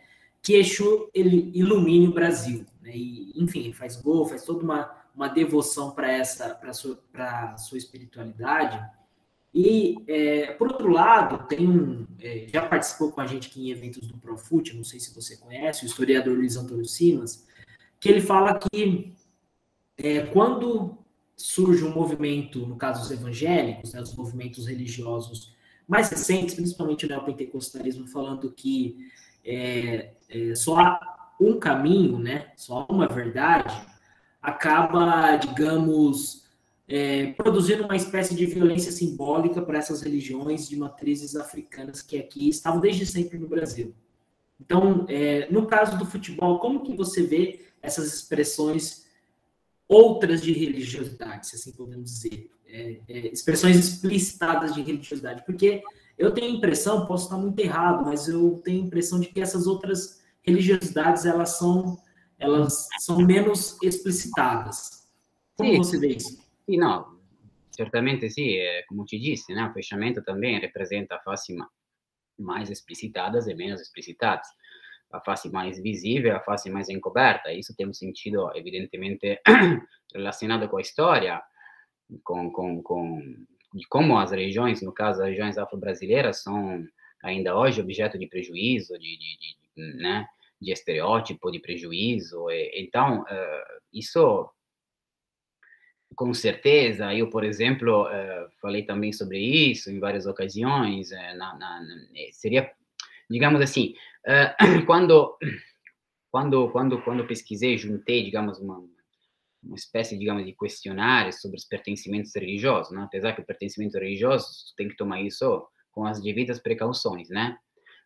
Que 0.42 0.54
Exu 0.56 1.10
ele 1.14 1.52
ilumine 1.54 2.08
o 2.08 2.14
Brasil, 2.14 2.66
né? 2.82 2.92
E, 2.94 3.34
enfim, 3.36 3.62
ele 3.62 3.74
faz 3.74 3.96
gol, 3.96 4.26
faz 4.26 4.44
toda 4.44 4.64
uma, 4.64 4.92
uma 5.16 5.28
devoção 5.28 5.92
para 5.92 6.12
essa, 6.12 6.54
para 6.54 6.72
sua, 6.74 7.00
para 7.12 7.58
sua 7.58 7.78
espiritualidade. 7.78 8.80
E, 9.54 9.96
é, 10.08 10.52
por 10.54 10.68
outro 10.68 10.90
lado, 10.90 11.48
tem 11.48 11.68
um. 11.68 12.06
É, 12.20 12.46
já 12.48 12.68
participou 12.68 13.12
com 13.12 13.22
a 13.22 13.26
gente 13.26 13.48
aqui 13.48 13.68
em 13.68 13.72
eventos 13.72 14.08
do 14.08 14.18
Profut, 14.18 14.76
não 14.76 14.84
sei 14.84 15.00
se 15.00 15.16
você 15.16 15.38
conhece, 15.38 15.86
o 15.86 15.88
historiador 15.88 16.36
Luiz 16.36 16.58
Antônio 16.58 16.86
Simas, 16.86 17.48
que 18.00 18.10
ele 18.10 18.22
fala 18.22 18.60
que 18.60 19.16
é, 19.98 20.22
quando 20.28 20.98
surge 21.38 21.84
um 21.84 21.94
movimento, 21.94 22.66
no 22.66 22.76
caso 22.76 23.02
os 23.04 23.12
evangélicos, 23.12 23.94
né, 23.94 24.02
os 24.02 24.16
movimentos 24.16 24.68
religiosos 24.68 25.54
mais 25.88 26.10
recentes, 26.10 26.56
principalmente 26.56 27.06
o 27.06 27.10
neopentecostalismo, 27.10 28.08
falando 28.08 28.52
que 28.52 29.10
é, 29.44 30.14
é, 30.30 30.56
só 30.56 30.78
há 30.78 31.34
um 31.40 31.60
caminho, 31.60 32.18
né, 32.18 32.52
só 32.56 32.86
há 32.88 32.94
uma 32.94 33.08
verdade, 33.08 33.74
acaba, 34.42 35.36
digamos, 35.38 36.46
é, 36.88 37.34
produzindo 37.34 37.84
uma 37.84 37.96
espécie 37.96 38.36
de 38.36 38.46
violência 38.46 38.92
simbólica 38.92 39.62
para 39.62 39.80
essas 39.80 40.02
religiões 40.02 40.68
de 40.68 40.78
matrizes 40.78 41.36
africanas 41.36 42.02
que 42.02 42.18
aqui 42.18 42.50
estavam 42.50 42.80
desde 42.80 43.06
sempre 43.06 43.38
no 43.38 43.48
Brasil. 43.48 43.94
Então, 44.60 45.06
é, 45.10 45.52
no 45.52 45.66
caso 45.66 45.98
do 45.98 46.06
futebol, 46.06 46.60
como 46.60 46.84
que 46.84 46.96
você 46.96 47.24
vê 47.24 47.66
essas 47.82 48.14
expressões 48.14 49.06
outras 49.88 50.42
de 50.42 50.52
religiosidade, 50.52 51.48
se 51.48 51.56
assim 51.56 51.72
podemos 51.72 52.12
dizer, 52.12 52.50
é, 52.76 53.00
é, 53.08 53.28
expressões 53.28 53.78
explicitadas 53.78 54.74
de 54.74 54.82
religiosidade? 54.82 55.44
Porque 55.46 55.82
eu 56.18 56.32
tenho 56.32 56.48
a 56.48 56.56
impressão, 56.56 57.06
posso 57.06 57.26
estar 57.26 57.38
muito 57.38 57.60
errado, 57.60 58.06
mas 58.06 58.28
eu 58.28 58.62
tenho 58.64 58.84
a 58.84 58.88
impressão 58.88 59.20
de 59.20 59.28
que 59.28 59.42
essas 59.42 59.68
outras 59.68 60.22
religiosidades 60.42 61.26
elas 61.26 61.58
são 61.58 61.98
elas 62.38 62.88
são 63.00 63.20
menos 63.20 63.78
explicitadas. 63.82 65.08
Como 65.56 65.72
Sim. 65.72 65.78
você 65.78 65.98
vê 65.98 66.08
isso? 66.10 66.38
Sì, 66.66 66.78
no, 66.78 67.22
certamente 67.70 68.30
sì, 68.30 68.58
come 68.88 69.06
ci 69.06 69.20
disse, 69.20 69.54
né? 69.54 69.66
o 69.66 69.72
fechamento 69.72 70.24
também 70.24 70.60
representa 70.60 71.16
a 71.16 71.20
face 71.20 71.56
mais 72.38 72.70
explicitadas 72.70 73.48
e 73.48 73.54
menos 73.54 73.82
explicitadas. 73.82 74.48
A 75.12 75.22
face 75.22 75.50
mais 75.50 75.80
visível, 75.82 76.36
a 76.36 76.42
face 76.42 76.70
mais 76.70 76.90
encoberta. 76.90 77.54
Isso 77.54 77.74
tem 77.76 77.88
um 77.88 77.94
sentido, 77.94 78.52
evidentemente, 78.54 79.40
relacionado 80.14 80.68
com 80.68 80.78
a 80.78 80.82
história, 80.82 81.42
com, 82.24 82.52
com, 82.52 82.82
com 82.82 83.46
de 83.76 83.86
como 83.88 84.18
as 84.18 84.32
regiões, 84.32 84.82
no 84.82 84.94
caso 84.94 85.22
as 85.22 85.28
regiões 85.28 85.58
afro-brasileiras, 85.58 86.42
são 86.42 86.88
ainda 87.22 87.58
hoje 87.58 87.82
objeto 87.82 88.18
de 88.18 88.26
prejuízo, 88.26 88.98
de, 88.98 89.18
de, 89.18 89.38
de, 89.76 90.02
né, 90.02 90.26
de 90.62 90.72
estereótipo, 90.72 91.52
de 91.52 91.60
prejuízo. 91.60 92.46
Então, 92.74 93.24
uh, 93.24 93.82
isso 93.92 94.50
com 96.16 96.34
certeza, 96.34 97.14
eu, 97.14 97.30
por 97.30 97.44
exemplo, 97.44 98.04
uh, 98.04 98.50
falei 98.62 98.84
também 98.84 99.12
sobre 99.12 99.38
isso 99.40 99.92
em 99.92 100.00
várias 100.00 100.26
ocasiões. 100.26 101.12
Uh, 101.12 101.38
na, 101.38 101.58
na, 101.58 101.82
seria, 102.32 102.72
digamos 103.30 103.60
assim, 103.60 103.94
quando, 104.88 105.38
quando, 106.32 106.70
quando, 106.72 107.02
quando 107.02 107.28
pesquisei, 107.28 107.78
juntei, 107.78 108.24
digamos, 108.24 108.58
uma, 108.60 108.82
uma 109.66 109.76
espécie, 109.76 110.18
digamos, 110.18 110.46
de 110.46 110.54
questionário 110.54 111.34
sobre 111.34 111.58
os 111.58 111.66
pertencimentos 111.66 112.32
religiosos, 112.36 112.96
né? 112.96 113.04
apesar 113.04 113.34
que 113.34 113.42
o 113.42 113.46
pertencimento 113.46 113.98
religioso 113.98 114.48
tem 114.78 114.88
que 114.88 114.96
tomar 114.96 115.22
isso 115.22 115.68
com 115.92 116.06
as 116.06 116.22
devidas 116.22 116.60
precauções, 116.60 117.30
né? 117.30 117.58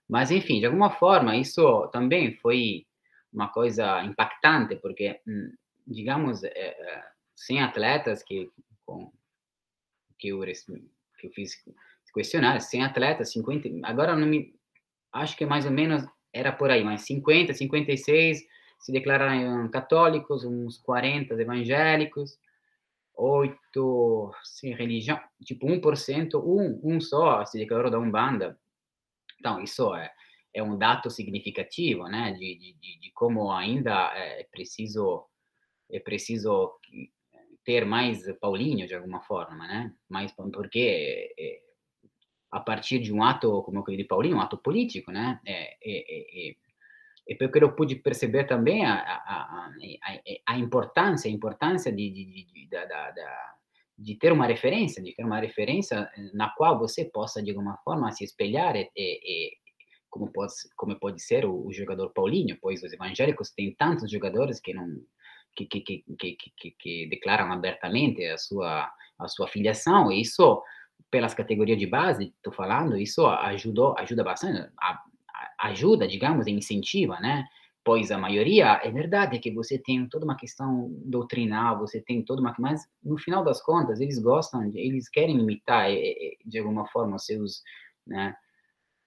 Mas, 0.07 0.31
enfim, 0.31 0.59
de 0.59 0.65
alguma 0.65 0.91
forma, 0.91 1.35
isso 1.35 1.87
também 1.91 2.35
foi 2.35 2.85
uma 3.31 3.47
coisa 3.49 4.03
impactante, 4.03 4.75
porque, 4.77 5.19
hum, 5.27 5.51
digamos, 5.85 6.41
sem 7.35 7.61
atletas 7.61 8.23
que, 8.23 8.49
com, 8.85 9.11
que, 10.17 10.29
eu, 10.29 10.39
que 10.41 11.27
eu 11.27 11.31
fiz 11.31 11.51
questionário, 12.13 12.61
sem 12.61 12.83
atletas, 12.83 13.31
50, 13.31 13.69
agora 13.83 14.15
não 14.15 14.27
me, 14.27 14.55
acho 15.13 15.37
que 15.37 15.45
mais 15.45 15.65
ou 15.65 15.71
menos 15.71 16.03
era 16.33 16.51
por 16.51 16.69
aí, 16.69 16.83
mas 16.83 17.01
50, 17.01 17.53
56 17.53 18.41
se 18.79 18.91
declararam 18.91 19.69
católicos, 19.69 20.45
uns 20.45 20.77
40 20.77 21.33
evangélicos, 21.33 22.39
8 23.15 24.31
sem 24.43 24.73
religião, 24.73 25.19
tipo 25.43 25.67
1%, 25.67 26.35
um, 26.35 26.79
um 26.83 27.01
só 27.01 27.45
se 27.45 27.57
declarou 27.57 27.91
da 27.91 27.99
Umbanda. 27.99 28.57
Então, 29.39 29.61
isso 29.61 29.93
é, 29.93 30.11
é 30.53 30.63
um 30.63 30.77
dado 30.77 31.09
significativo, 31.09 32.07
né, 32.07 32.31
de, 32.33 32.57
de, 32.57 32.99
de 32.99 33.11
como 33.13 33.51
ainda 33.51 34.11
é 34.15 34.47
preciso 34.51 35.25
é 35.91 35.99
preciso 35.99 36.79
ter 37.65 37.83
mais 37.85 38.23
Paulinho 38.39 38.87
de 38.87 38.95
alguma 38.95 39.21
forma, 39.21 39.67
né? 39.67 39.93
Mais 40.07 40.31
porque 40.31 41.33
é, 41.37 41.59
a 42.51 42.59
partir 42.59 42.99
de 42.99 43.13
um 43.13 43.23
ato, 43.23 43.61
como 43.63 43.79
eu 43.79 43.97
de 43.97 44.03
Paulinho, 44.03 44.37
um 44.37 44.41
ato 44.41 44.57
político, 44.57 45.11
né? 45.11 45.39
É, 45.45 45.77
é, 45.83 46.49
é, 46.49 46.55
e 47.29 47.35
porque 47.35 47.63
eu 47.63 47.75
pude 47.75 47.95
perceber 47.95 48.45
também 48.45 48.83
a, 48.83 48.95
a, 48.95 49.69
a, 49.69 49.71
a 50.47 50.57
importância, 50.57 51.29
a 51.29 51.31
importância 51.31 51.91
de, 51.91 52.09
de, 52.09 52.25
de, 52.25 52.45
de, 52.45 52.69
de 53.99 54.15
ter 54.15 54.31
uma 54.33 54.47
referência, 54.47 55.03
de 55.03 55.13
ter 55.13 55.23
uma 55.23 55.39
referência 55.39 56.09
na 56.33 56.49
qual 56.49 56.79
você 56.79 57.05
possa, 57.05 57.43
de 57.43 57.51
alguma 57.51 57.77
forma, 57.83 58.11
se 58.11 58.23
espelhar 58.23 58.75
e, 58.75 58.89
e, 58.97 59.51
como 60.09 60.31
pode, 60.31 60.53
como 60.75 60.99
pode 60.99 61.21
ser 61.21 61.45
o, 61.45 61.67
o, 61.67 61.71
jogador 61.71 62.09
Paulinho, 62.09 62.57
pois 62.59 62.81
os 62.81 62.91
evangélicos 62.91 63.51
têm 63.51 63.75
tantos 63.75 64.09
jogadores 64.09 64.59
que 64.59 64.73
não 64.73 64.87
que, 65.55 65.67
que, 65.67 65.81
que, 65.81 66.03
que, 66.57 66.71
que 66.79 67.07
declaram 67.09 67.51
abertamente 67.51 68.25
a 68.25 68.39
sua, 68.39 68.91
a 69.19 69.27
sua 69.27 69.47
filiação, 69.47 70.11
e 70.11 70.21
isso, 70.21 70.63
pelas 71.11 71.35
categorias 71.35 71.77
de 71.77 71.85
base, 71.85 72.33
estou 72.37 72.53
falando, 72.53 72.97
isso 72.97 73.27
ajudou, 73.27 73.95
ajuda 73.99 74.23
bastante, 74.23 74.71
a, 74.81 75.03
ajuda, 75.61 76.07
digamos, 76.07 76.47
incentiva, 76.47 77.19
né? 77.19 77.45
Pois 77.83 78.11
a 78.11 78.17
maioria, 78.17 78.79
é 78.83 78.91
verdade 78.91 79.39
que 79.39 79.51
você 79.51 79.77
tem 79.77 80.07
toda 80.07 80.25
uma 80.25 80.35
questão 80.35 80.89
doutrinal, 81.05 81.79
você 81.79 82.01
tem 82.01 82.23
toda 82.23 82.41
uma... 82.41 82.53
Mas, 82.59 82.87
no 83.03 83.17
final 83.17 83.43
das 83.43 83.61
contas, 83.61 83.99
eles 83.99 84.19
gostam, 84.19 84.69
eles 84.75 85.09
querem 85.09 85.39
imitar, 85.39 85.89
de 86.45 86.59
alguma 86.59 86.85
forma, 86.87 87.15
os 87.15 87.25
seus... 87.25 87.63
Né? 88.05 88.35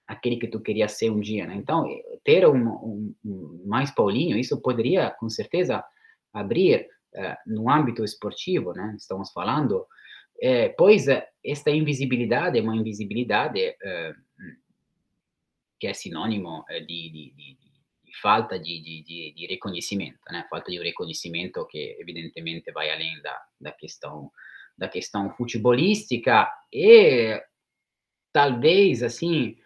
aquele 0.07 0.37
que 0.37 0.47
tu 0.47 0.59
queria 0.59 0.87
ser 0.87 1.09
um 1.09 1.19
dia, 1.19 1.45
né? 1.47 1.55
Então, 1.55 1.85
ter 2.23 2.47
um, 2.47 2.67
um, 2.67 3.15
um 3.25 3.63
mais 3.65 3.91
Paulinho, 3.91 4.37
isso 4.37 4.61
poderia, 4.61 5.11
com 5.11 5.29
certeza, 5.29 5.83
abrir 6.33 6.87
uh, 7.15 7.35
no 7.47 7.69
âmbito 7.69 8.03
esportivo, 8.03 8.73
né? 8.73 8.95
Estamos 8.97 9.31
falando, 9.31 9.85
é, 10.41 10.69
pois 10.69 11.05
esta 11.43 11.71
invisibilidade 11.71 12.57
é 12.57 12.61
uma 12.61 12.75
invisibilidade 12.75 13.59
uh, 13.69 14.13
que 15.83 15.87
é 15.87 15.93
sinônimo 15.93 16.63
de, 16.87 17.33
de, 17.35 17.57
falta 18.21 18.57
de, 18.57 19.45
reconhecimento, 19.49 20.17
né? 20.31 20.47
Falta 20.49 20.71
de 20.71 20.81
reconhecimento 20.81 21.67
que 21.67 21.97
evidentemente 21.99 22.71
vai 22.71 22.89
além 22.89 23.21
da, 23.21 23.37
da 23.59 23.71
questão 23.73 24.31
da 24.77 24.87
questão 24.87 25.29
futebolística 25.31 26.49
e 26.71 27.37
talvez 28.31 29.03
assim 29.03 29.57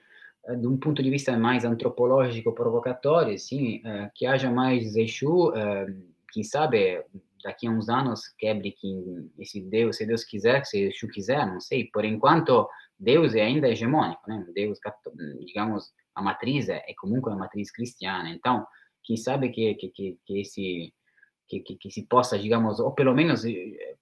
de 0.59 0.67
um 0.67 0.75
ponto 0.77 1.03
de 1.03 1.09
vista 1.11 1.37
mais 1.37 1.63
antropológico 1.63 2.51
provocatório, 2.51 3.37
sim, 3.37 3.81
que 4.15 4.25
haja 4.25 4.49
mais 4.49 4.95
Exu 4.95 5.53
quem 6.31 6.43
sabe 6.43 7.05
daqui 7.43 7.67
a 7.67 7.71
uns 7.71 7.89
anos 7.89 8.27
quebre 8.39 8.71
que 8.71 9.29
esse 9.37 9.61
Deus, 9.61 9.97
se 9.97 10.05
Deus 10.05 10.23
quiser, 10.23 10.65
se 10.65 10.87
Exu 10.87 11.07
quiser, 11.09 11.45
não 11.45 11.61
sei. 11.61 11.85
Por 11.85 12.03
enquanto, 12.03 12.67
Deus 12.99 13.35
é 13.35 13.41
ainda 13.41 13.69
hegemônico, 13.69 14.21
né? 14.27 14.43
Deus, 14.53 14.79
digamos, 15.45 15.93
a 16.17 16.21
matriz 16.21 16.67
é, 16.67 16.83
é 16.87 16.93
comunque 16.95 17.29
uma 17.29 17.37
matriz 17.37 17.71
cristiana. 17.71 18.29
Então, 18.31 18.65
quem 19.03 19.15
sabe 19.15 19.49
que 19.49 19.75
que, 19.75 19.89
que, 19.89 20.17
que 20.25 20.39
esse 20.39 20.93
que, 21.47 21.59
que, 21.61 21.75
que, 21.77 21.91
se 21.91 22.03
possa, 22.03 22.37
digamos, 22.37 22.79
ou 22.79 22.91
pelo 22.91 23.13
menos 23.13 23.45
eh, 23.45 23.95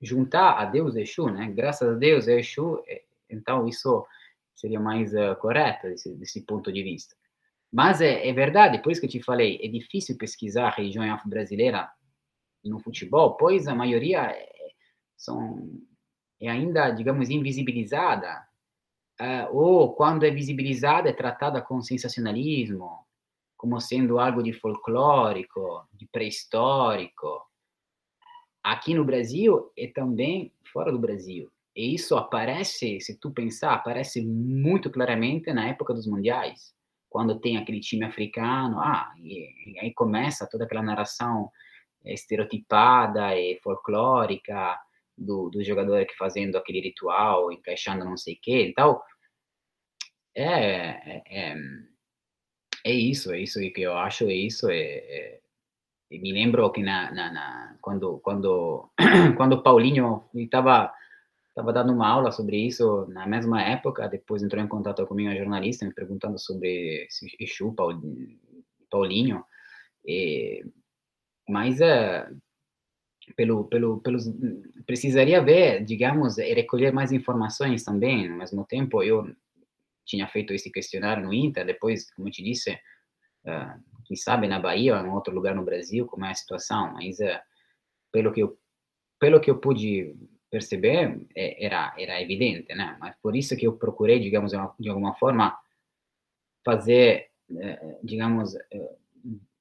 juntar 0.00 0.58
a 0.58 0.64
Deus 0.64 0.94
e 0.94 1.00
Exu, 1.00 1.26
né? 1.30 1.50
Graças 1.50 1.88
a 1.88 1.94
Deus 1.94 2.28
e 2.28 2.38
Exu, 2.38 2.80
eh, 2.86 3.02
então 3.28 3.66
isso 3.66 4.06
seria 4.54 4.78
mais 4.78 5.12
uh, 5.14 5.34
correto 5.40 5.88
desse, 5.88 6.14
desse 6.14 6.42
ponto 6.42 6.70
de 6.70 6.82
vista. 6.82 7.16
Mas 7.72 8.00
é, 8.00 8.28
é, 8.28 8.32
verdade, 8.32 8.80
por 8.80 8.92
isso 8.92 9.00
que 9.00 9.06
eu 9.06 9.10
te 9.10 9.22
falei, 9.22 9.58
é 9.62 9.66
difícil 9.66 10.16
pesquisar 10.16 10.66
a 10.66 10.70
região 10.70 11.02
afro-brasileira 11.12 11.90
no 12.62 12.78
futebol, 12.78 13.36
pois 13.36 13.66
a 13.66 13.74
maioria 13.74 14.20
é, 14.30 14.48
são, 15.16 15.68
é 16.38 16.48
ainda, 16.48 16.90
digamos, 16.90 17.30
invisibilizada, 17.30 18.46
uh, 19.22 19.56
ou 19.56 19.94
quando 19.94 20.24
é 20.24 20.30
visibilizada 20.30 21.08
é 21.08 21.12
tratada 21.12 21.62
com 21.62 21.80
sensacionalismo, 21.80 23.06
como 23.56 23.80
sendo 23.80 24.18
algo 24.18 24.42
de 24.42 24.52
folclórico, 24.52 25.86
de 25.92 26.06
pré-histórico. 26.06 27.40
Aqui 28.62 28.94
no 28.94 29.04
Brasil 29.04 29.70
e 29.76 29.88
também 29.88 30.52
fora 30.72 30.90
do 30.90 30.98
Brasil. 30.98 31.50
E 31.74 31.94
isso 31.94 32.16
aparece, 32.16 33.00
se 33.00 33.18
tu 33.18 33.30
pensar, 33.30 33.72
aparece 33.72 34.24
muito 34.24 34.90
claramente 34.90 35.52
na 35.52 35.68
época 35.68 35.94
dos 35.94 36.06
mundiais 36.06 36.74
quando 37.12 37.38
tem 37.38 37.58
aquele 37.58 37.78
time 37.78 38.06
africano, 38.06 38.80
ah, 38.80 39.12
e, 39.18 39.74
e 39.74 39.78
aí 39.78 39.92
começa 39.92 40.48
toda 40.50 40.64
aquela 40.64 40.82
narração 40.82 41.50
estereotipada 42.02 43.38
e 43.38 43.60
folclórica 43.62 44.78
do, 45.16 45.50
do 45.50 45.62
jogador 45.62 46.06
que 46.06 46.16
fazendo 46.16 46.56
aquele 46.56 46.80
ritual, 46.80 47.52
encaixando 47.52 48.02
não 48.02 48.16
sei 48.16 48.34
o 48.34 48.38
que 48.40 48.68
e 48.68 48.72
tal. 48.72 49.04
É, 50.34 50.44
é, 50.44 51.22
é, 51.30 51.56
é, 52.84 52.92
isso, 52.92 53.32
é 53.32 53.40
isso 53.40 53.60
que 53.60 53.82
eu 53.82 53.96
acho, 53.96 54.24
é 54.24 54.34
isso. 54.34 54.68
É, 54.70 54.76
é, 54.80 55.40
me 56.10 56.32
lembro 56.32 56.70
que 56.72 56.82
na, 56.82 57.12
na, 57.12 57.32
na, 57.32 57.76
quando, 57.80 58.18
quando, 58.20 58.90
quando 59.36 59.62
Paulinho 59.62 60.24
estava 60.34 60.92
estava 61.48 61.70
dando 61.70 61.92
uma 61.92 62.08
aula 62.08 62.32
sobre 62.32 62.56
isso 62.56 63.06
na 63.08 63.26
mesma 63.26 63.62
época, 63.62 64.08
depois 64.08 64.42
entrou 64.42 64.62
em 64.62 64.68
contato 64.68 65.06
comigo 65.06 65.30
a 65.30 65.36
jornalista 65.36 65.84
me 65.84 65.92
perguntando 65.92 66.38
sobre 66.38 67.06
Exu, 67.38 67.74
Paulinho, 68.90 69.44
e, 70.06 70.64
mas 71.46 71.78
é, 71.82 72.26
pelo, 73.36 73.64
pelo, 73.64 74.02
precisaria 74.86 75.42
ver, 75.42 75.84
digamos, 75.84 76.38
e 76.38 76.54
recolher 76.54 76.90
mais 76.90 77.12
informações 77.12 77.84
também, 77.84 78.30
ao 78.30 78.38
mesmo 78.38 78.64
tempo 78.64 79.02
eu 79.02 79.26
tinha 80.04 80.26
feito 80.28 80.52
esse 80.52 80.70
questionário 80.70 81.24
no 81.24 81.32
Inter, 81.32 81.64
depois, 81.64 82.12
como 82.14 82.28
eu 82.28 82.32
te 82.32 82.42
disse, 82.42 82.72
uh, 82.72 83.82
quem 84.04 84.16
sabe 84.16 84.48
na 84.48 84.58
Bahia 84.58 84.98
ou 84.98 85.06
em 85.06 85.10
outro 85.10 85.34
lugar 85.34 85.54
no 85.54 85.64
Brasil, 85.64 86.06
como 86.06 86.24
é 86.24 86.30
a 86.30 86.34
situação, 86.34 86.92
mas 86.94 87.18
uh, 87.18 87.38
pelo 88.10 88.32
que 88.32 88.42
eu 88.42 88.58
pelo 89.18 89.40
que 89.40 89.50
eu 89.50 89.60
pude 89.60 90.16
perceber, 90.50 91.26
é, 91.36 91.64
era 91.64 91.94
era 91.96 92.20
evidente, 92.20 92.74
né? 92.74 92.96
Mas 93.00 93.14
por 93.22 93.36
isso 93.36 93.56
que 93.56 93.66
eu 93.66 93.76
procurei, 93.76 94.18
digamos, 94.18 94.52
de 94.78 94.88
alguma 94.88 95.14
forma 95.14 95.56
fazer, 96.64 97.30
eh, 97.60 97.98
digamos, 98.02 98.54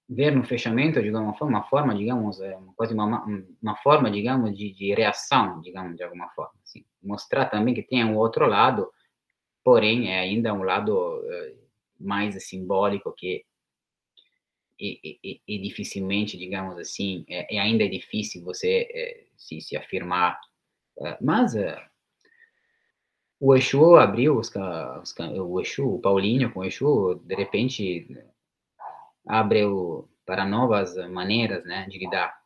ver 0.09 0.31
no 0.35 0.43
fechamento, 0.43 1.01
digamos, 1.01 1.27
uma 1.27 1.37
forma, 1.37 1.57
uma 1.57 1.63
forma, 1.63 1.95
digamos, 1.95 2.39
quase 2.75 2.93
uma, 2.93 3.25
uma 3.61 3.75
forma, 3.77 4.11
digamos, 4.11 4.55
de, 4.57 4.73
de 4.73 4.93
reação, 4.93 5.61
digamos, 5.61 5.95
de 5.95 6.03
alguma 6.03 6.29
forma, 6.29 6.53
assim. 6.63 6.83
Mostrar 7.01 7.45
também 7.45 7.73
que 7.73 7.81
tem 7.81 8.03
um 8.03 8.17
outro 8.17 8.45
lado 8.45 8.91
porém 9.63 10.11
é 10.11 10.19
ainda 10.19 10.53
um 10.53 10.63
lado 10.63 10.97
uh, 10.97 11.57
mais 11.99 12.41
simbólico 12.43 13.13
que 13.13 13.45
e, 14.79 15.19
e, 15.23 15.41
e, 15.47 15.59
dificilmente, 15.59 16.35
digamos 16.35 16.75
assim, 16.79 17.23
é, 17.29 17.55
é, 17.55 17.59
ainda 17.59 17.83
é 17.83 17.87
difícil 17.87 18.43
você 18.43 18.89
é, 18.91 19.25
se, 19.37 19.61
se 19.61 19.77
afirmar. 19.77 20.39
Mas 21.21 21.53
o 23.39 23.55
Exu 23.55 23.95
abriu 23.95 24.37
os, 24.37 24.49
os, 24.49 25.15
o 25.19 25.61
Exu, 25.61 25.95
o 25.95 25.99
Paulinho 25.99 26.51
com 26.51 26.61
o 26.61 26.63
Exu, 26.63 27.21
de 27.23 27.35
repente 27.35 28.07
abre 29.27 29.61
para 30.25 30.45
novas 30.45 30.95
maneiras, 31.09 31.63
né, 31.63 31.87
de 31.87 31.97
lidar 31.99 32.40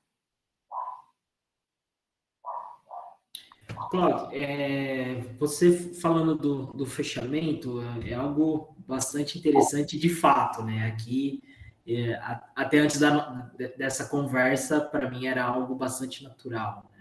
Cláudio, 3.95 4.29
é, 4.31 5.21
você 5.39 5.71
falando 5.71 6.35
do, 6.35 6.65
do 6.73 6.85
fechamento 6.85 7.81
é, 7.81 8.11
é 8.11 8.13
algo 8.13 8.75
bastante 8.87 9.39
interessante 9.39 9.97
de 9.97 10.09
fato, 10.09 10.63
né? 10.63 10.87
Aqui, 10.87 11.41
é, 11.87 12.19
até 12.55 12.79
antes 12.79 12.99
da, 12.99 13.51
dessa 13.77 14.09
conversa, 14.09 14.81
para 14.81 15.09
mim 15.09 15.25
era 15.25 15.43
algo 15.43 15.75
bastante 15.75 16.23
natural. 16.23 16.91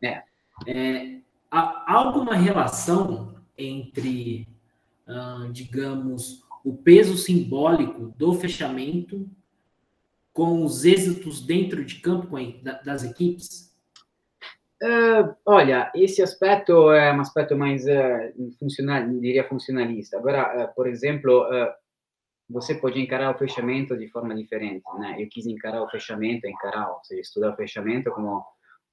Né? 0.00 0.22
É. 0.66 0.70
é 0.70 1.20
há, 1.50 1.84
há 1.86 1.92
alguma 1.94 2.34
relação 2.34 3.34
entre, 3.56 4.48
hum, 5.08 5.50
digamos, 5.52 6.44
o 6.64 6.74
peso 6.76 7.16
simbólico 7.16 8.14
do 8.16 8.34
fechamento 8.34 9.28
com 10.32 10.64
os 10.64 10.84
êxitos 10.84 11.40
dentro 11.40 11.84
de 11.84 11.96
campo 11.96 12.36
das 12.84 13.04
equipes? 13.04 13.65
Uh, 14.82 15.34
olha, 15.46 15.90
esse 15.94 16.22
aspecto 16.22 16.92
é 16.92 17.10
um 17.10 17.20
aspecto 17.20 17.56
mais 17.56 17.84
uh, 17.86 18.56
funcional, 18.58 19.08
diria 19.20 19.48
funcionalista. 19.48 20.18
Agora, 20.18 20.64
uh, 20.64 20.74
por 20.74 20.86
exemplo, 20.86 21.46
você 22.48 22.74
pode 22.74 23.00
encarar 23.00 23.34
o 23.34 23.38
fechamento 23.38 23.96
de 23.96 24.08
forma 24.08 24.34
diferente, 24.34 24.84
né? 24.98 25.16
Eu 25.18 25.28
quis 25.28 25.46
encarar 25.46 25.82
o 25.82 25.88
fechamento, 25.88 26.46
encarar, 26.46 26.90
ou 26.90 27.02
seja, 27.04 27.22
estudar 27.22 27.52
o 27.52 27.56
fechamento 27.56 28.10
como 28.10 28.44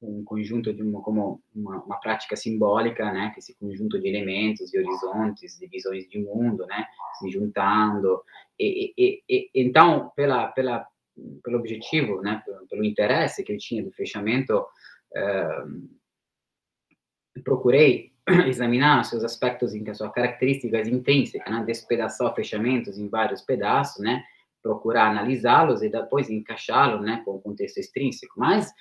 um 0.02 0.24
conjunto 0.24 0.74
de 0.74 0.82
uma, 0.82 1.02
como 1.02 1.41
uma, 1.56 1.84
uma, 1.84 2.00
prática 2.00 2.36
simbólica, 2.36 3.12
né? 3.12 3.32
Que 3.34 3.39
esse 3.39 3.54
conjunto 3.60 4.00
de 4.00 4.08
elementos, 4.08 4.72
de 4.72 4.80
horizontes, 4.80 5.58
de 5.60 5.67
visões 5.67 6.08
de 6.10 6.19
mundo, 6.19 6.65
né? 6.65 6.86
Se 7.19 7.30
juntando. 7.30 8.22
E, 8.58 8.93
e, 8.98 9.24
e 9.30 9.50
então, 9.54 10.12
pela, 10.15 10.48
pela, 10.48 10.88
pelo 11.43 11.60
objetivo, 11.60 12.22
né? 12.22 12.41
Pelo, 12.46 12.67
pelo 12.67 12.84
interesse 12.86 13.43
que 13.43 13.52
eu 13.52 13.58
tinha 13.58 13.84
do 13.84 13.91
fechamento 13.91 14.65
procurei 17.43 18.13
examinar 18.47 19.04
seus 19.04 19.23
aspectos, 19.23 19.73
em 19.73 19.93
suas 19.93 20.12
características 20.12 20.88
intrínsecas, 20.88 21.52
né? 21.52 21.63
despedaçar 21.65 22.34
fechamentos 22.34 22.97
em 22.97 23.10
vários 23.10 23.41
pedaços, 23.41 24.04
né? 24.04 24.23
procurar 24.62 25.10
analisá-los 25.10 25.82
e 25.82 25.89
depois 25.89 26.30
encaixá-los 26.30 27.02
né? 27.02 27.21
com 27.26 27.32
o 27.32 27.41
contexto 27.41 27.80
extrínseco. 27.80 28.34
Mas 28.38 28.71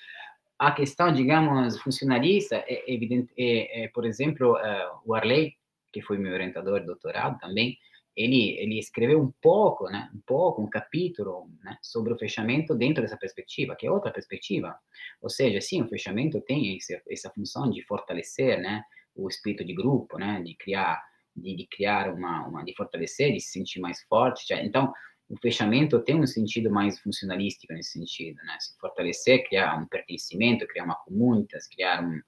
a 0.59 0.71
questão, 0.71 1.13
digamos, 1.13 1.81
funcionalista 1.81 2.57
é 2.69 2.85
evidente, 2.93 3.33
é, 3.37 3.85
é 3.85 3.89
por 3.89 4.05
exemplo, 4.05 4.53
uh, 4.53 5.01
o 5.05 5.13
Arley, 5.13 5.55
que 5.93 6.01
foi 6.01 6.19
meu 6.19 6.33
orientador 6.33 6.81
de 6.81 6.87
doutorado 6.87 7.37
também, 7.41 7.77
ele, 8.17 8.59
ele 8.59 8.79
escreveu 8.79 9.21
um 9.21 9.33
pouco, 9.41 9.89
né, 9.89 10.11
um 10.15 10.21
pouco, 10.27 10.63
um 10.63 10.69
capítulo 10.69 11.51
né, 11.63 11.77
sobre 11.83 12.13
o 12.13 12.19
fechamento 12.19 12.75
dentro 12.75 13.03
dessa 13.03 13.17
perspectiva, 13.17 13.75
que 13.75 13.87
é 13.87 13.91
outra 13.91 14.13
perspectiva. 14.13 14.77
Ou 15.21 15.31
seja, 15.31 15.61
sim, 15.61 15.83
o 15.83 15.89
fechamento 15.89 16.41
tem 16.43 16.77
esse, 16.77 17.01
essa 17.09 17.31
função 17.31 17.71
de 17.71 17.83
fortalecer 17.85 18.61
né, 18.61 18.83
o 19.15 19.29
espírito 19.29 19.65
de 19.65 19.75
grupo, 19.75 20.19
né, 20.19 20.43
de 20.43 20.55
criar, 20.57 21.03
de, 21.35 21.57
de 21.57 21.67
criar 21.67 22.13
uma, 22.13 22.47
uma, 22.47 22.65
de 22.65 22.75
fortalecer, 22.77 23.33
de 23.33 23.41
se 23.41 23.53
sentir 23.53 23.81
mais 23.81 24.03
forte. 24.03 24.47
Já. 24.47 24.63
Então, 24.63 24.93
o 25.31 25.37
fechamento 25.39 25.99
tem 26.01 26.21
um 26.21 26.27
sentido 26.27 26.71
mais 26.71 27.01
funcionalístico 27.01 27.73
nesse 27.73 27.93
sentido, 27.93 28.37
né, 28.45 28.59
se 28.61 28.79
fortalecer, 28.79 29.49
criar 29.49 29.81
um 29.81 29.87
pertencimento, 29.87 30.67
criar 30.67 30.85
uma 30.85 30.97
comunidade, 30.97 31.65
criar 31.75 32.05
um, 32.05 32.21